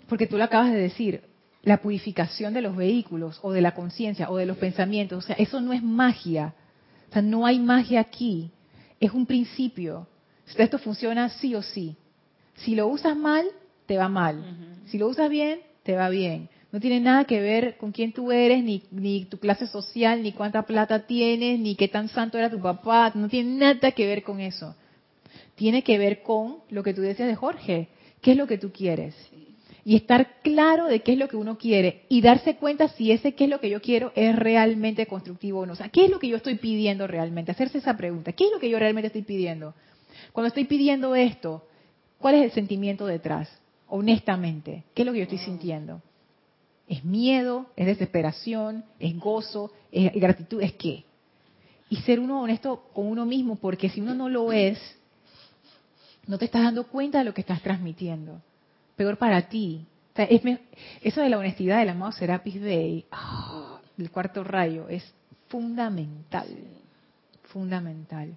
porque 0.07 0.27
tú 0.27 0.37
lo 0.37 0.43
acabas 0.43 0.71
de 0.71 0.79
decir, 0.79 1.21
la 1.63 1.77
purificación 1.77 2.53
de 2.53 2.61
los 2.61 2.75
vehículos 2.75 3.39
o 3.41 3.51
de 3.51 3.61
la 3.61 3.73
conciencia 3.73 4.29
o 4.29 4.37
de 4.37 4.45
los 4.45 4.57
pensamientos, 4.57 5.23
o 5.23 5.27
sea, 5.27 5.35
eso 5.37 5.59
no 5.61 5.73
es 5.73 5.81
magia. 5.81 6.53
O 7.09 7.13
sea, 7.13 7.21
no 7.21 7.45
hay 7.45 7.59
magia 7.59 8.01
aquí. 8.01 8.51
Es 8.99 9.11
un 9.11 9.25
principio. 9.25 10.07
Esto 10.57 10.77
funciona 10.77 11.29
sí 11.29 11.55
o 11.55 11.61
sí. 11.61 11.95
Si 12.55 12.75
lo 12.75 12.87
usas 12.87 13.15
mal, 13.15 13.45
te 13.85 13.97
va 13.97 14.09
mal. 14.09 14.79
Si 14.87 14.97
lo 14.97 15.07
usas 15.07 15.29
bien, 15.29 15.61
te 15.83 15.95
va 15.95 16.09
bien. 16.09 16.49
No 16.71 16.79
tiene 16.79 16.99
nada 16.99 17.25
que 17.25 17.39
ver 17.39 17.77
con 17.77 17.91
quién 17.91 18.13
tú 18.13 18.31
eres, 18.31 18.63
ni, 18.63 18.83
ni 18.91 19.25
tu 19.25 19.37
clase 19.37 19.67
social, 19.67 20.21
ni 20.21 20.31
cuánta 20.31 20.63
plata 20.63 21.05
tienes, 21.05 21.59
ni 21.59 21.75
qué 21.75 21.87
tan 21.87 22.09
santo 22.09 22.37
era 22.37 22.49
tu 22.49 22.59
papá. 22.59 23.11
No 23.15 23.29
tiene 23.29 23.57
nada 23.57 23.91
que 23.91 24.05
ver 24.05 24.23
con 24.23 24.39
eso 24.39 24.75
tiene 25.55 25.83
que 25.83 25.97
ver 25.97 26.21
con 26.23 26.57
lo 26.69 26.83
que 26.83 26.93
tú 26.93 27.01
decías 27.01 27.27
de 27.27 27.35
Jorge, 27.35 27.89
qué 28.21 28.31
es 28.31 28.37
lo 28.37 28.47
que 28.47 28.57
tú 28.57 28.71
quieres. 28.71 29.15
Y 29.85 29.97
estar 29.97 30.41
claro 30.41 30.87
de 30.87 31.01
qué 31.01 31.13
es 31.13 31.17
lo 31.17 31.27
que 31.27 31.35
uno 31.35 31.57
quiere 31.57 32.05
y 32.07 32.21
darse 32.21 32.55
cuenta 32.55 32.87
si 32.87 33.11
ese 33.11 33.33
qué 33.33 33.45
es 33.45 33.49
lo 33.49 33.59
que 33.59 33.69
yo 33.69 33.81
quiero 33.81 34.13
es 34.15 34.33
realmente 34.35 35.05
constructivo 35.07 35.59
o 35.59 35.65
no. 35.65 35.73
O 35.73 35.75
sea, 35.75 35.89
¿qué 35.89 36.05
es 36.05 36.11
lo 36.11 36.19
que 36.19 36.29
yo 36.29 36.37
estoy 36.37 36.55
pidiendo 36.55 37.05
realmente? 37.05 37.51
Hacerse 37.51 37.79
esa 37.79 37.97
pregunta, 37.97 38.31
¿qué 38.31 38.45
es 38.45 38.51
lo 38.51 38.59
que 38.59 38.69
yo 38.69 38.79
realmente 38.79 39.07
estoy 39.07 39.23
pidiendo? 39.23 39.73
Cuando 40.31 40.47
estoy 40.47 40.65
pidiendo 40.65 41.15
esto, 41.15 41.67
¿cuál 42.17 42.35
es 42.35 42.43
el 42.43 42.51
sentimiento 42.51 43.05
detrás? 43.05 43.49
Honestamente, 43.87 44.85
¿qué 44.93 45.01
es 45.01 45.05
lo 45.05 45.11
que 45.11 45.19
yo 45.19 45.23
estoy 45.23 45.39
sintiendo? 45.39 46.01
¿Es 46.87 47.03
miedo? 47.03 47.67
¿Es 47.75 47.85
desesperación? 47.85 48.85
¿Es 48.99 49.17
gozo? 49.19 49.71
¿Es 49.91 50.13
gratitud? 50.13 50.61
¿Es 50.61 50.73
qué? 50.73 51.03
Y 51.89 51.97
ser 51.97 52.19
uno 52.19 52.41
honesto 52.41 52.85
con 52.93 53.07
uno 53.07 53.25
mismo, 53.25 53.57
porque 53.57 53.89
si 53.89 54.01
uno 54.01 54.13
no 54.13 54.29
lo 54.29 54.51
es, 54.51 54.79
no 56.25 56.37
te 56.37 56.45
estás 56.45 56.63
dando 56.63 56.87
cuenta 56.87 57.19
de 57.19 57.25
lo 57.25 57.33
que 57.33 57.41
estás 57.41 57.61
transmitiendo. 57.61 58.41
Peor 59.03 59.17
para 59.17 59.41
ti. 59.49 59.85
O 60.13 60.15
sea, 60.15 60.23
es 60.23 60.41
eso 61.01 61.19
de 61.19 61.27
la 61.27 61.37
honestidad 61.37 61.79
del 61.79 61.89
amado 61.89 62.13
Serapis 62.13 62.61
Bey, 62.61 63.03
ah, 63.11 63.81
el 63.97 64.09
cuarto 64.11 64.45
rayo, 64.45 64.87
es 64.87 65.03
fundamental. 65.49 66.47
Fundamental. 67.49 68.33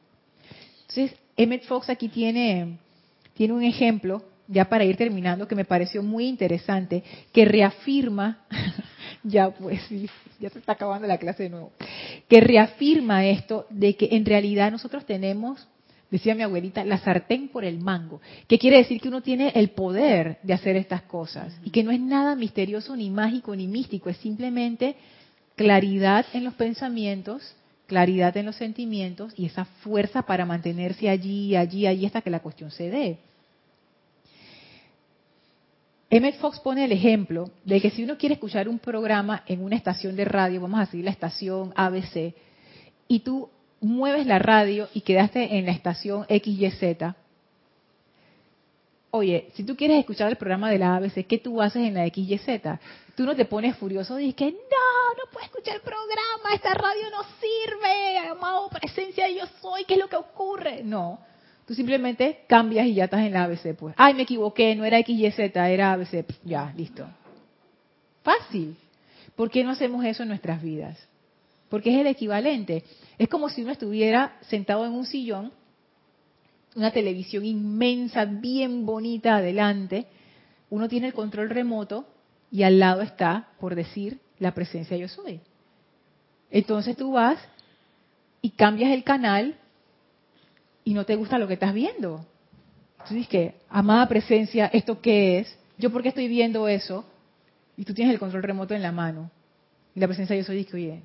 Entonces, 0.81 1.17
Emmett 1.37 1.63
Fox 1.67 1.89
aquí 1.89 2.09
tiene, 2.09 2.79
tiene 3.35 3.55
un 3.55 3.63
ejemplo, 3.63 4.25
ya 4.49 4.69
para 4.69 4.83
ir 4.83 4.97
terminando, 4.97 5.47
que 5.47 5.55
me 5.55 5.65
pareció 5.65 6.03
muy 6.03 6.27
interesante, 6.27 7.05
que 7.33 7.45
reafirma, 7.45 8.41
ya 9.23 9.51
pues, 9.51 9.81
sí, 9.83 10.11
ya 10.41 10.51
se 10.51 10.59
está 10.59 10.73
acabando 10.73 11.07
la 11.07 11.19
clase 11.19 11.45
de 11.45 11.51
nuevo, 11.51 11.71
que 12.29 12.41
reafirma 12.41 13.25
esto 13.25 13.69
de 13.71 13.95
que 13.95 14.09
en 14.17 14.25
realidad 14.25 14.73
nosotros 14.73 15.07
tenemos 15.07 15.69
decía 16.17 16.35
mi 16.35 16.43
abuelita, 16.43 16.85
la 16.85 16.99
sartén 16.99 17.49
por 17.49 17.65
el 17.65 17.79
mango, 17.79 18.21
que 18.49 18.59
quiere 18.59 18.79
decir 18.79 19.01
que 19.01 19.09
uno 19.09 19.23
tiene 19.23 19.53
el 19.55 19.71
poder 19.71 20.39
de 20.43 20.55
hacer 20.55 20.77
estas 20.77 21.03
cosas 21.03 21.55
y 21.63 21.71
que 21.71 21.85
no 21.85 21.91
es 21.91 22.01
nada 22.01 22.35
misterioso 22.35 22.97
ni 22.97 23.11
mágico 23.11 23.55
ni 23.55 23.67
místico, 23.67 24.09
es 24.09 24.17
simplemente 24.19 24.97
claridad 25.57 26.25
en 26.33 26.45
los 26.45 26.55
pensamientos, 26.55 27.55
claridad 27.87 28.37
en 28.37 28.47
los 28.47 28.57
sentimientos 28.57 29.33
y 29.37 29.47
esa 29.47 29.65
fuerza 29.65 30.23
para 30.23 30.47
mantenerse 30.47 31.09
allí, 31.09 31.55
allí, 31.55 31.87
allí 31.87 32.07
hasta 32.07 32.23
que 32.23 32.31
la 32.31 32.41
cuestión 32.41 32.71
se 32.71 32.91
dé. 32.91 33.19
Emmett 36.09 36.39
Fox 36.39 36.61
pone 36.61 36.85
el 36.85 36.93
ejemplo 36.93 37.51
de 37.65 37.81
que 37.81 37.91
si 37.91 38.05
uno 38.05 38.17
quiere 38.17 38.35
escuchar 38.35 38.69
un 38.69 38.79
programa 38.79 39.43
en 39.47 39.63
una 39.63 39.77
estación 39.77 40.17
de 40.17 40.25
radio, 40.25 40.61
vamos 40.61 40.79
a 40.79 40.85
decir 40.87 41.05
la 41.05 41.11
estación 41.11 41.73
ABC, 41.77 42.33
y 43.09 43.21
tú 43.21 43.49
mueves 43.81 44.27
la 44.27 44.39
radio 44.39 44.89
y 44.95 45.03
quedaste 45.03 45.59
en 45.59 45.67
la 45.67 45.73
estación 45.73 46.25
XYZ, 46.25 47.15
oye, 49.11 49.49
si 49.55 49.65
tú 49.65 49.77
quieres 49.77 49.99
escuchar 49.99 50.29
el 50.31 50.37
programa 50.37 50.71
de 50.71 50.79
la 50.79 50.97
ABC, 50.97 51.27
¿qué 51.27 51.39
tú 51.39 51.61
haces 51.63 51.83
en 51.83 51.95
la 51.95 52.07
XYZ? 52.07 52.79
Tú 53.15 53.25
no 53.25 53.35
te 53.35 53.45
pones 53.45 53.77
furioso 53.77 54.19
y 54.19 54.27
dices 54.27 54.37
que 54.37 54.51
no, 54.53 55.15
no 55.17 55.31
puedo 55.33 55.47
escuchar 55.47 55.77
el 55.77 55.83
programa, 55.83 56.55
esta 56.55 56.75
radio 56.75 57.11
no 57.11 57.23
sirve, 57.41 58.19
amado 58.31 58.69
presencia 58.69 59.29
yo 59.29 59.45
soy, 59.61 59.85
¿qué 59.85 59.95
es 59.95 60.01
lo 60.01 60.09
que 60.09 60.17
ocurre? 60.17 60.83
No, 60.85 61.19
tú 61.67 61.75
simplemente 61.75 62.45
cambias 62.47 62.87
y 62.87 62.95
ya 62.95 63.05
estás 63.05 63.21
en 63.21 63.33
la 63.33 63.45
ABC, 63.45 63.75
pues. 63.75 63.95
Ay, 63.97 64.15
me 64.15 64.23
equivoqué, 64.23 64.75
no 64.75 64.85
era 64.85 65.01
XYZ, 65.01 65.39
era 65.39 65.93
ABC, 65.93 66.27
ya, 66.45 66.73
listo. 66.77 67.07
Fácil. 68.23 68.77
¿Por 69.35 69.51
qué 69.51 69.63
no 69.65 69.71
hacemos 69.71 70.05
eso 70.05 70.23
en 70.23 70.31
nuestras 70.31 70.63
vidas? 70.63 70.99
Porque 71.69 71.95
es 71.95 72.01
el 72.01 72.07
equivalente. 72.07 72.85
Es 73.19 73.29
como 73.29 73.49
si 73.49 73.63
uno 73.63 73.73
estuviera 73.73 74.39
sentado 74.43 74.87
en 74.87 74.93
un 74.93 75.07
sillón, 75.07 75.53
una 76.75 76.91
televisión 76.91 77.45
inmensa, 77.45 78.25
bien 78.27 78.85
bonita 78.85 79.37
adelante, 79.37 80.07
uno 80.69 80.89
tiene 80.89 81.09
el 81.09 81.15
control 81.15 81.51
remoto 81.51 82.07
y 82.51 82.63
al 82.63 82.79
lado 82.79 83.03
está, 83.03 83.49
por 83.59 83.75
decir, 83.75 84.21
la 84.39 84.53
presencia 84.53 84.97
yo 84.97 85.09
soy. 85.09 85.41
Entonces 86.51 86.97
tú 86.97 87.13
vas 87.13 87.39
y 88.43 88.51
cambias 88.51 88.93
el 88.93 89.05
canal 89.05 89.57
y 90.85 90.95
no 90.95 91.05
te 91.05 91.17
gusta 91.17 91.39
lo 91.39 91.49
que 91.49 91.55
estás 91.55 91.75
viendo. 91.75 92.25
Entonces 92.93 93.17
dices 93.17 93.29
que, 93.29 93.55
amada 93.69 94.07
presencia, 94.09 94.67
¿esto 94.67 95.01
qué 95.01 95.39
es? 95.39 95.59
¿Yo 95.79 95.91
por 95.91 96.03
qué 96.03 96.11
estoy 96.11 96.29
viendo 96.29 96.69
eso? 96.69 97.05
Y 97.77 97.85
tú 97.85 97.95
tienes 97.95 98.13
el 98.13 98.21
control 98.21 98.43
remoto 98.43 98.75
en 98.75 98.83
la 98.83 98.93
mano. 98.93 99.31
Y 99.95 100.01
la 100.01 100.07
presencia 100.07 100.37
yo 100.37 100.45
soy 100.45 100.57
dice, 100.57 100.77
oye, 100.77 101.03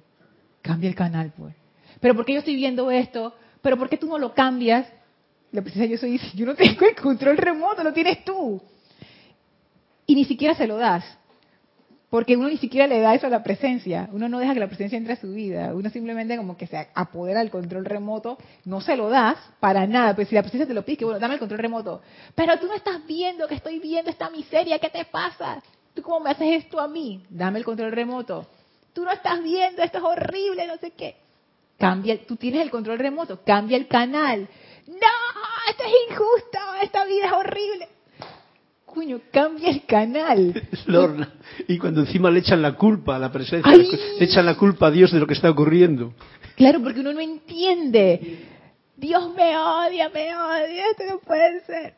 cambia 0.62 0.90
el 0.90 0.96
canal, 0.96 1.34
pues. 1.38 1.56
Pero 2.00 2.16
¿por 2.16 2.26
qué 2.26 2.34
yo 2.34 2.40
estoy 2.40 2.56
viendo 2.56 2.90
esto? 2.92 3.34
¿Pero 3.62 3.78
por 3.78 3.90
qué 3.90 3.98
tú 3.98 4.08
no 4.08 4.18
lo 4.18 4.34
cambias? 4.34 4.88
La 5.52 5.62
presencia 5.62 5.90
yo 5.90 5.98
soy 5.98 6.12
dice, 6.12 6.32
yo 6.36 6.46
no 6.46 6.56
tengo 6.56 6.86
el 6.86 6.96
control 6.96 7.38
remoto, 7.38 7.84
lo 7.84 7.94
tienes 7.94 8.24
tú. 8.24 8.62
Y 10.06 10.16
ni 10.16 10.26
siquiera 10.26 10.56
se 10.56 10.68
lo 10.68 10.78
das. 10.78 11.04
Porque 12.10 12.36
uno 12.36 12.50
ni 12.50 12.58
siquiera 12.58 12.88
le 12.88 13.00
da 13.00 13.16
eso 13.16 13.28
a 13.28 13.30
la 13.30 13.42
presencia. 13.42 14.10
Uno 14.12 14.28
no 14.28 14.40
deja 14.40 14.54
que 14.54 14.60
la 14.60 14.68
presencia 14.68 14.98
entre 14.98 15.14
a 15.14 15.16
su 15.16 15.32
vida. 15.32 15.74
Uno 15.74 15.90
simplemente 15.90 16.36
como 16.36 16.58
que 16.58 16.68
se 16.68 16.90
apodera 16.94 17.40
del 17.40 17.50
control 17.50 17.86
remoto. 17.86 18.38
No 18.66 18.82
se 18.82 18.98
lo 18.98 19.08
das 19.08 19.38
para 19.62 19.88
nada. 19.88 20.14
Pues 20.14 20.28
si 20.28 20.36
la 20.36 20.42
presencia 20.42 20.68
te 20.68 20.74
lo 20.74 20.84
pide, 20.84 20.98
que 20.98 21.06
bueno, 21.06 21.22
dame 21.22 21.36
el 21.36 21.40
control 21.40 21.62
remoto. 21.62 22.02
Pero 22.36 22.60
tú 22.60 22.68
no 22.68 22.74
estás 22.74 23.08
viendo 23.08 23.48
que 23.48 23.56
estoy 23.56 23.80
viendo 23.80 24.12
esta 24.12 24.30
miseria. 24.30 24.78
¿Qué 24.80 24.90
te 24.90 25.06
pasa? 25.06 25.64
¿Tú 25.94 26.02
cómo 26.02 26.20
me 26.20 26.32
haces 26.32 26.66
esto 26.66 26.82
a 26.82 26.90
mí? 26.90 27.24
Dame 27.30 27.60
el 27.60 27.66
control 27.66 27.94
remoto. 27.94 28.46
Tú 28.94 29.04
no 29.04 29.12
estás 29.12 29.42
viendo, 29.44 29.82
esto 29.82 29.98
es 30.00 30.04
horrible, 30.04 30.68
no 30.68 30.78
sé 30.78 30.92
qué. 30.92 31.16
Cambia, 31.78 32.26
tú 32.26 32.36
tienes 32.36 32.62
el 32.62 32.70
control 32.70 33.00
remoto, 33.00 33.42
cambia 33.44 33.78
el 33.78 33.88
canal. 33.88 34.48
No, 34.88 35.70
esto 35.70 35.84
es 35.84 36.12
injusto, 36.12 36.60
esta 36.84 37.06
vida 37.06 37.26
es 37.26 37.34
horrible. 37.34 37.88
Coño, 38.86 39.22
cambia 39.32 39.70
el 39.70 39.86
canal. 39.86 40.62
Lorna. 40.86 41.34
Y 41.68 41.78
cuando 41.78 42.02
encima 42.02 42.30
le 42.30 42.40
echan 42.40 42.62
la 42.62 42.74
culpa 42.74 43.16
a 43.16 43.20
la 43.20 43.32
presencia, 43.32 43.72
¡Ay! 43.72 43.90
le 44.20 44.26
echan 44.26 44.46
la 44.46 44.58
culpa 44.58 44.88
a 44.88 44.92
Dios 44.92 45.12
de 45.12 45.20
lo 45.20 45.28
que 45.28 45.34
está 45.34 45.50
ocurriendo. 45.50 46.14
Claro, 46.56 46.82
porque 46.82 47.00
uno 47.00 47.14
no 47.14 47.22
entiende. 47.22 48.48
Dios 48.98 49.34
me 49.34 49.58
odia, 49.58 50.10
me 50.10 50.36
odia, 50.36 50.86
esto 50.92 51.04
no 51.10 51.20
puede 51.20 51.62
ser. 51.62 51.96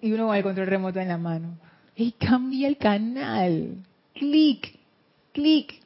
Y 0.00 0.12
uno 0.12 0.28
con 0.28 0.36
el 0.36 0.42
control 0.42 0.66
remoto 0.68 1.00
en 1.00 1.08
la 1.08 1.18
mano. 1.18 1.58
Y 1.96 2.12
cambia 2.12 2.68
el 2.68 2.76
canal. 2.76 3.84
Clic, 4.14 4.78
clic. 5.32 5.82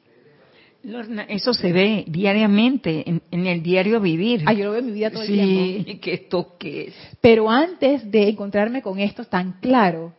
Lorna, 0.83 1.23
eso 1.29 1.53
se 1.53 1.71
ve 1.71 2.03
diariamente 2.07 3.09
en, 3.09 3.21
en 3.31 3.47
el 3.47 3.63
diario 3.63 4.01
vivir. 4.01 4.43
Ah, 4.45 4.53
yo 4.53 4.65
lo 4.65 4.71
veo 4.71 4.79
en 4.81 4.85
mi 4.87 4.91
vida 4.91 5.11
todo 5.11 5.23
el 5.23 5.29
tiempo. 5.29 5.89
sí, 5.89 5.95
que 5.99 6.13
esto 6.13 6.55
qué 6.59 6.87
es. 6.87 6.93
Pero 7.21 7.49
antes 7.49 8.09
de 8.11 8.29
encontrarme 8.29 8.81
con 8.81 8.99
esto 8.99 9.23
tan 9.23 9.53
claro, 9.61 10.13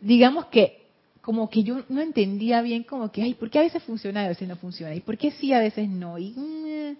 digamos 0.00 0.46
que 0.46 0.86
como 1.20 1.50
que 1.50 1.62
yo 1.62 1.82
no 1.88 2.00
entendía 2.00 2.62
bien 2.62 2.84
como 2.84 3.10
que, 3.10 3.20
ay, 3.20 3.34
¿por 3.34 3.50
qué 3.50 3.58
a 3.58 3.62
veces 3.62 3.82
funciona 3.82 4.22
y 4.22 4.26
a 4.26 4.28
veces 4.28 4.48
no 4.48 4.56
funciona? 4.56 4.94
¿Y 4.94 5.00
por 5.00 5.18
qué 5.18 5.32
sí 5.32 5.52
a 5.52 5.58
veces 5.58 5.88
no? 5.88 6.16
Y, 6.18 6.30
mm, 6.30 6.96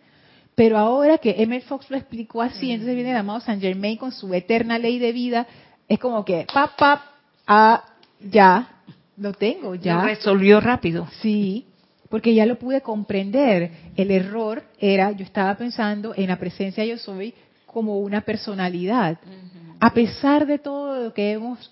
pero 0.56 0.76
ahora 0.78 1.18
que 1.18 1.36
Emmett 1.38 1.64
Fox 1.64 1.88
lo 1.90 1.96
explicó 1.96 2.42
así, 2.42 2.72
entonces 2.72 2.96
viene 2.96 3.12
el 3.12 3.16
amado 3.16 3.40
Saint 3.40 3.62
Germain 3.62 3.96
con 3.96 4.10
su 4.10 4.34
eterna 4.34 4.78
ley 4.78 4.98
de 4.98 5.12
vida, 5.12 5.46
es 5.88 5.98
como 6.00 6.24
que, 6.24 6.44
pap, 6.52 6.76
pap, 6.76 7.02
ah, 7.46 7.84
ya, 8.20 8.82
lo 9.16 9.32
tengo, 9.32 9.76
ya. 9.76 9.94
Lo 9.94 10.02
resolvió 10.02 10.60
rápido. 10.60 11.06
Sí, 11.22 11.66
porque 12.08 12.34
ya 12.34 12.46
lo 12.46 12.58
pude 12.58 12.80
comprender. 12.80 13.70
El 13.96 14.10
error 14.10 14.64
era, 14.78 15.12
yo 15.12 15.24
estaba 15.24 15.54
pensando 15.56 16.14
en 16.16 16.28
la 16.28 16.38
presencia 16.38 16.84
yo 16.84 16.98
soy 16.98 17.34
como 17.66 17.98
una 18.00 18.22
personalidad. 18.22 19.18
A 19.80 19.92
pesar 19.92 20.46
de 20.46 20.58
todo 20.58 21.04
lo 21.04 21.14
que 21.14 21.32
hemos 21.32 21.70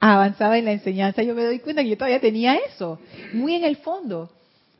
avanzado 0.00 0.54
en 0.54 0.66
la 0.66 0.72
enseñanza, 0.72 1.22
yo 1.22 1.34
me 1.34 1.44
doy 1.44 1.60
cuenta 1.60 1.82
que 1.82 1.90
yo 1.90 1.96
todavía 1.96 2.20
tenía 2.20 2.56
eso, 2.56 2.98
muy 3.32 3.54
en 3.54 3.64
el 3.64 3.76
fondo. 3.76 4.30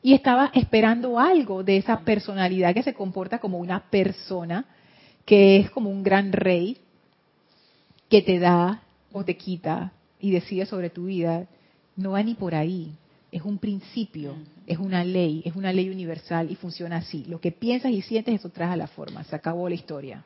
Y 0.03 0.13
estaba 0.13 0.51
esperando 0.53 1.19
algo 1.19 1.63
de 1.63 1.77
esa 1.77 1.99
personalidad 2.01 2.73
que 2.73 2.83
se 2.83 2.93
comporta 2.93 3.39
como 3.39 3.57
una 3.57 3.89
persona, 3.89 4.65
que 5.25 5.57
es 5.57 5.71
como 5.71 5.89
un 5.89 6.03
gran 6.03 6.31
rey, 6.31 6.77
que 8.09 8.21
te 8.21 8.39
da 8.39 8.83
o 9.11 9.23
te 9.25 9.35
quita 9.35 9.91
y 10.19 10.31
decide 10.31 10.65
sobre 10.65 10.89
tu 10.89 11.05
vida. 11.05 11.47
No 11.95 12.11
va 12.11 12.23
ni 12.23 12.35
por 12.35 12.53
ahí. 12.53 12.93
Es 13.31 13.41
un 13.41 13.57
principio, 13.57 14.35
es 14.65 14.77
una 14.77 15.03
ley, 15.03 15.41
es 15.45 15.55
una 15.55 15.73
ley 15.73 15.89
universal 15.89 16.49
y 16.49 16.55
funciona 16.55 16.97
así. 16.97 17.25
Lo 17.25 17.41
que 17.41 17.51
piensas 17.51 17.91
y 17.91 18.01
sientes, 18.01 18.35
eso 18.35 18.49
trae 18.49 18.71
a 18.71 18.77
la 18.77 18.87
forma. 18.87 19.23
Se 19.25 19.35
acabó 19.35 19.67
la 19.67 19.75
historia. 19.75 20.23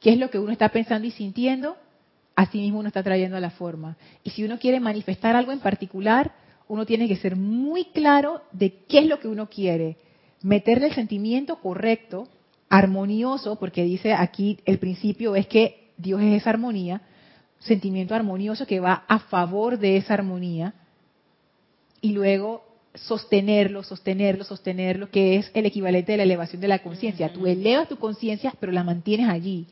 ¿Qué 0.00 0.12
es 0.12 0.18
lo 0.18 0.30
que 0.30 0.38
uno 0.38 0.52
está 0.52 0.68
pensando 0.68 1.06
y 1.06 1.10
sintiendo? 1.10 1.76
Así 2.36 2.58
mismo 2.58 2.78
uno 2.78 2.88
está 2.88 3.02
trayendo 3.02 3.36
a 3.36 3.40
la 3.40 3.50
forma. 3.50 3.96
Y 4.24 4.30
si 4.30 4.44
uno 4.44 4.58
quiere 4.58 4.80
manifestar 4.80 5.36
algo 5.36 5.52
en 5.52 5.58
particular, 5.58 6.32
uno 6.68 6.86
tiene 6.86 7.08
que 7.08 7.16
ser 7.16 7.36
muy 7.36 7.86
claro 7.86 8.42
de 8.52 8.72
qué 8.88 9.00
es 9.00 9.06
lo 9.06 9.18
que 9.18 9.28
uno 9.28 9.50
quiere. 9.50 9.96
Meterle 10.42 10.86
el 10.86 10.94
sentimiento 10.94 11.56
correcto, 11.56 12.28
armonioso, 12.68 13.56
porque 13.56 13.82
dice 13.82 14.14
aquí 14.14 14.58
el 14.64 14.78
principio 14.78 15.34
es 15.34 15.48
que 15.48 15.90
Dios 15.98 16.22
es 16.22 16.40
esa 16.40 16.50
armonía, 16.50 17.02
sentimiento 17.58 18.14
armonioso 18.14 18.66
que 18.66 18.80
va 18.80 19.04
a 19.06 19.18
favor 19.18 19.78
de 19.78 19.96
esa 19.96 20.14
armonía, 20.14 20.74
y 22.00 22.12
luego 22.12 22.64
sostenerlo, 22.94 23.82
sostenerlo, 23.82 24.44
sostenerlo, 24.44 25.10
que 25.10 25.36
es 25.36 25.50
el 25.54 25.66
equivalente 25.66 26.12
de 26.12 26.18
la 26.18 26.24
elevación 26.24 26.60
de 26.60 26.68
la 26.68 26.80
conciencia. 26.80 27.32
Tú 27.32 27.46
elevas 27.46 27.88
tu 27.88 27.96
conciencia, 27.96 28.52
pero 28.58 28.72
la 28.72 28.84
mantienes 28.84 29.28
allí, 29.28 29.66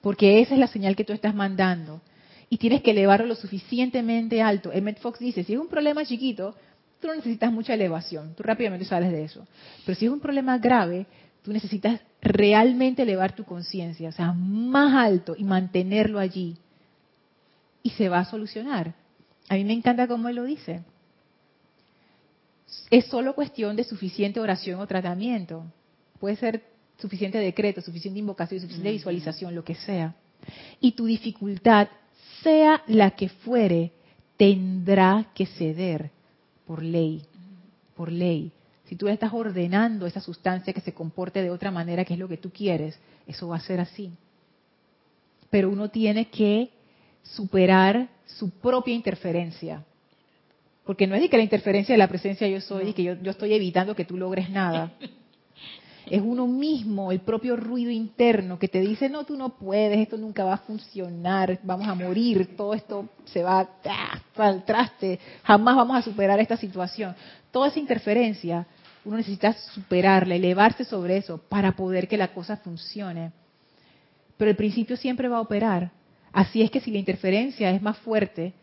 porque 0.00 0.40
esa 0.40 0.54
es 0.54 0.60
la 0.60 0.68
señal 0.68 0.96
que 0.96 1.04
tú 1.04 1.12
estás 1.12 1.34
mandando 1.34 2.00
y 2.48 2.58
tienes 2.58 2.82
que 2.82 2.90
elevarlo 2.90 3.26
lo 3.26 3.34
suficientemente 3.34 4.42
alto. 4.42 4.72
Emmett 4.72 5.00
Fox 5.00 5.18
dice, 5.18 5.42
si 5.42 5.54
es 5.54 5.58
un 5.58 5.68
problema 5.68 6.04
chiquito, 6.04 6.54
tú 7.00 7.08
no 7.08 7.14
necesitas 7.14 7.50
mucha 7.52 7.74
elevación, 7.74 8.34
tú 8.34 8.42
rápidamente 8.42 8.84
sales 8.84 9.10
de 9.10 9.24
eso. 9.24 9.46
Pero 9.84 9.98
si 9.98 10.04
es 10.04 10.12
un 10.12 10.20
problema 10.20 10.58
grave, 10.58 11.06
tú 11.42 11.52
necesitas 11.52 12.00
realmente 12.20 13.02
elevar 13.02 13.34
tu 13.34 13.44
conciencia, 13.44 14.10
o 14.10 14.12
sea, 14.12 14.32
más 14.32 14.94
alto 14.94 15.34
y 15.36 15.44
mantenerlo 15.44 16.18
allí. 16.18 16.56
Y 17.82 17.90
se 17.90 18.08
va 18.08 18.20
a 18.20 18.24
solucionar. 18.24 18.94
A 19.48 19.54
mí 19.54 19.64
me 19.64 19.72
encanta 19.72 20.06
cómo 20.06 20.28
él 20.28 20.36
lo 20.36 20.44
dice. 20.44 20.82
Es 22.90 23.06
solo 23.06 23.34
cuestión 23.34 23.76
de 23.76 23.84
suficiente 23.84 24.40
oración 24.40 24.80
o 24.80 24.86
tratamiento. 24.86 25.64
Puede 26.18 26.36
ser 26.36 26.62
suficiente 26.98 27.38
decreto, 27.38 27.80
suficiente 27.80 28.20
invocación, 28.20 28.60
suficiente 28.60 28.92
visualización, 28.92 29.54
lo 29.54 29.64
que 29.64 29.74
sea. 29.74 30.14
Y 30.80 30.92
tu 30.92 31.06
dificultad 31.06 31.88
sea 32.42 32.82
la 32.86 33.12
que 33.12 33.28
fuere, 33.28 33.92
tendrá 34.36 35.30
que 35.34 35.46
ceder 35.46 36.10
por 36.66 36.82
ley, 36.82 37.22
por 37.94 38.10
ley. 38.10 38.52
Si 38.84 38.96
tú 38.96 39.08
estás 39.08 39.32
ordenando 39.32 40.06
esa 40.06 40.20
sustancia 40.20 40.72
que 40.72 40.80
se 40.80 40.92
comporte 40.92 41.42
de 41.42 41.50
otra 41.50 41.70
manera, 41.70 42.04
que 42.04 42.14
es 42.14 42.18
lo 42.18 42.28
que 42.28 42.36
tú 42.36 42.50
quieres, 42.50 42.98
eso 43.26 43.48
va 43.48 43.56
a 43.56 43.60
ser 43.60 43.80
así. 43.80 44.10
Pero 45.50 45.70
uno 45.70 45.88
tiene 45.88 46.28
que 46.28 46.70
superar 47.22 48.08
su 48.26 48.50
propia 48.50 48.94
interferencia. 48.94 49.84
Porque 50.84 51.06
no 51.06 51.14
es 51.14 51.22
de 51.22 51.28
que 51.28 51.36
la 51.36 51.42
interferencia 51.42 51.92
de 51.94 51.98
la 51.98 52.08
presencia 52.08 52.48
yo 52.48 52.60
soy 52.60 52.88
y 52.88 52.92
que 52.92 53.02
yo, 53.04 53.14
yo 53.22 53.30
estoy 53.30 53.52
evitando 53.54 53.94
que 53.94 54.04
tú 54.04 54.16
logres 54.16 54.50
nada. 54.50 54.92
es 56.06 56.20
uno 56.20 56.46
mismo, 56.46 57.12
el 57.12 57.20
propio 57.20 57.56
ruido 57.56 57.90
interno 57.90 58.58
que 58.58 58.68
te 58.68 58.80
dice, 58.80 59.08
no, 59.08 59.24
tú 59.24 59.36
no 59.36 59.50
puedes, 59.56 59.98
esto 59.98 60.16
nunca 60.16 60.44
va 60.44 60.54
a 60.54 60.58
funcionar, 60.58 61.58
vamos 61.62 61.88
a 61.88 61.94
morir, 61.94 62.56
todo 62.56 62.74
esto 62.74 63.08
se 63.24 63.42
va 63.42 63.68
al 64.36 64.64
traste, 64.64 65.18
jamás 65.42 65.76
vamos 65.76 65.96
a 65.96 66.02
superar 66.02 66.40
esta 66.40 66.56
situación. 66.56 67.14
Toda 67.50 67.68
esa 67.68 67.78
interferencia, 67.78 68.66
uno 69.04 69.16
necesita 69.16 69.52
superarla, 69.52 70.34
elevarse 70.34 70.84
sobre 70.84 71.16
eso 71.16 71.38
para 71.38 71.72
poder 71.72 72.08
que 72.08 72.16
la 72.16 72.28
cosa 72.28 72.56
funcione. 72.56 73.32
Pero 74.36 74.50
el 74.50 74.56
principio 74.56 74.96
siempre 74.96 75.28
va 75.28 75.38
a 75.38 75.42
operar. 75.42 75.92
Así 76.32 76.62
es 76.62 76.70
que 76.70 76.80
si 76.80 76.90
la 76.90 76.98
interferencia 76.98 77.70
es 77.70 77.82
más 77.82 77.98
fuerte 77.98 78.54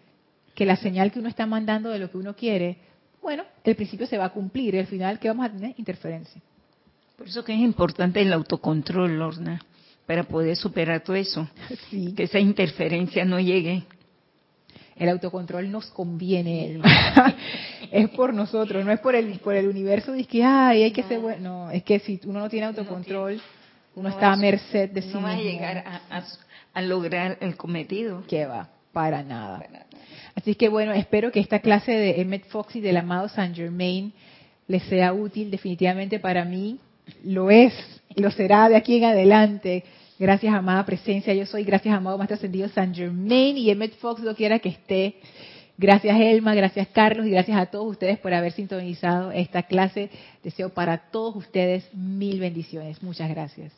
que 0.60 0.66
la 0.66 0.76
señal 0.76 1.10
que 1.10 1.20
uno 1.20 1.30
está 1.30 1.45
mandando 1.45 1.89
de 1.89 1.99
lo 1.99 2.12
que 2.12 2.18
uno 2.18 2.36
quiere, 2.36 2.76
bueno, 3.22 3.43
el 3.64 3.78
principio 3.78 4.05
se 4.05 4.18
va 4.18 4.26
a 4.26 4.30
cumplir 4.30 4.76
y 4.76 4.80
al 4.80 4.88
final, 4.88 5.18
¿qué 5.18 5.30
vamos 5.30 5.45
a 5.45 5.49
tener? 5.53 5.74
Interferencia. 5.78 6.41
Por 7.18 7.30
eso 7.30 7.45
que 7.45 7.53
es 7.53 7.62
importante 7.62 8.20
el 8.22 8.34
autocontrol, 8.34 9.18
Lorna, 9.18 9.64
para 10.05 10.26
poder 10.26 10.57
superar 10.57 10.99
todo 11.01 11.16
eso. 11.16 11.47
Que 12.14 12.24
esa 12.24 12.39
interferencia 12.39 13.24
no 13.24 13.39
llegue. 13.39 13.84
El 14.97 15.07
autocontrol 15.07 15.72
nos 15.72 15.86
conviene, 15.91 16.82
es 17.91 18.10
por 18.10 18.34
nosotros, 18.34 18.84
no 18.84 18.91
es 18.91 18.99
por 18.99 19.16
el 19.16 19.39
por 19.39 19.55
el 19.55 19.66
universo 19.66 20.12
de 20.12 20.26
que 20.26 20.43
ay, 20.43 20.84
hay 20.84 20.91
que 20.91 21.03
ser 21.03 21.22
bueno. 21.22 21.68
No, 21.68 21.72
es 21.72 21.84
que 21.84 21.99
si 21.99 22.20
uno 22.26 22.41
no 22.41 22.49
tiene 22.49 22.66
autocontrol, 22.66 23.41
uno 23.95 24.10
está 24.10 24.34
a 24.34 24.36
merced 24.36 24.89
de 24.89 25.03
sí 25.03 25.12
No 25.14 25.22
va 25.22 25.32
a 25.32 25.38
llegar 25.38 26.01
a, 26.74 26.82
lograr 26.82 27.38
el 27.39 27.55
cometido. 27.55 28.24
Que 28.28 28.45
va, 28.45 28.68
para 28.91 29.24
nada. 29.24 29.64
Así 30.36 30.55
que 30.55 30.69
bueno, 30.69 30.93
espero 30.93 31.32
que 31.32 31.39
esta 31.39 31.59
clase 31.59 31.91
de 31.91 32.21
Emmett 32.21 32.45
Fox 32.47 32.75
y 32.75 32.82
del 32.82 32.97
amado 32.97 33.30
Saint 33.30 33.55
Germain 33.55 34.13
les 34.67 34.84
sea 34.84 35.13
útil 35.13 35.51
definitivamente 35.51 36.19
para 36.19 36.45
mí 36.45 36.80
lo 37.23 37.49
es 37.49 37.73
lo 38.15 38.32
será 38.32 38.69
de 38.69 38.75
aquí 38.75 38.97
en 38.97 39.05
adelante. 39.05 39.84
Gracias, 40.17 40.53
amada 40.53 40.86
presencia. 40.86 41.34
Yo 41.34 41.45
soy, 41.45 41.63
gracias, 41.63 41.95
amado 41.95 42.17
Maestro 42.17 42.36
Ascendido 42.36 42.67
San 42.69 42.93
Germain 42.93 43.57
y 43.57 43.69
Emmet 43.69 43.93
Fox, 43.95 44.21
lo 44.21 44.36
quiera 44.36 44.59
que 44.59 44.69
esté. 44.69 45.15
Gracias, 45.77 46.19
Elma, 46.19 46.53
gracias, 46.55 46.89
Carlos, 46.89 47.25
y 47.25 47.30
gracias 47.30 47.57
a 47.57 47.67
todos 47.67 47.88
ustedes 47.88 48.19
por 48.19 48.34
haber 48.34 48.51
sintonizado 48.51 49.32
esta 49.32 49.63
clase. 49.63 50.09
Deseo 50.43 50.69
para 50.73 50.97
todos 51.09 51.38
ustedes 51.38 51.88
mil 51.93 52.39
bendiciones. 52.41 53.01
Muchas 53.01 53.30
gracias. 53.30 53.71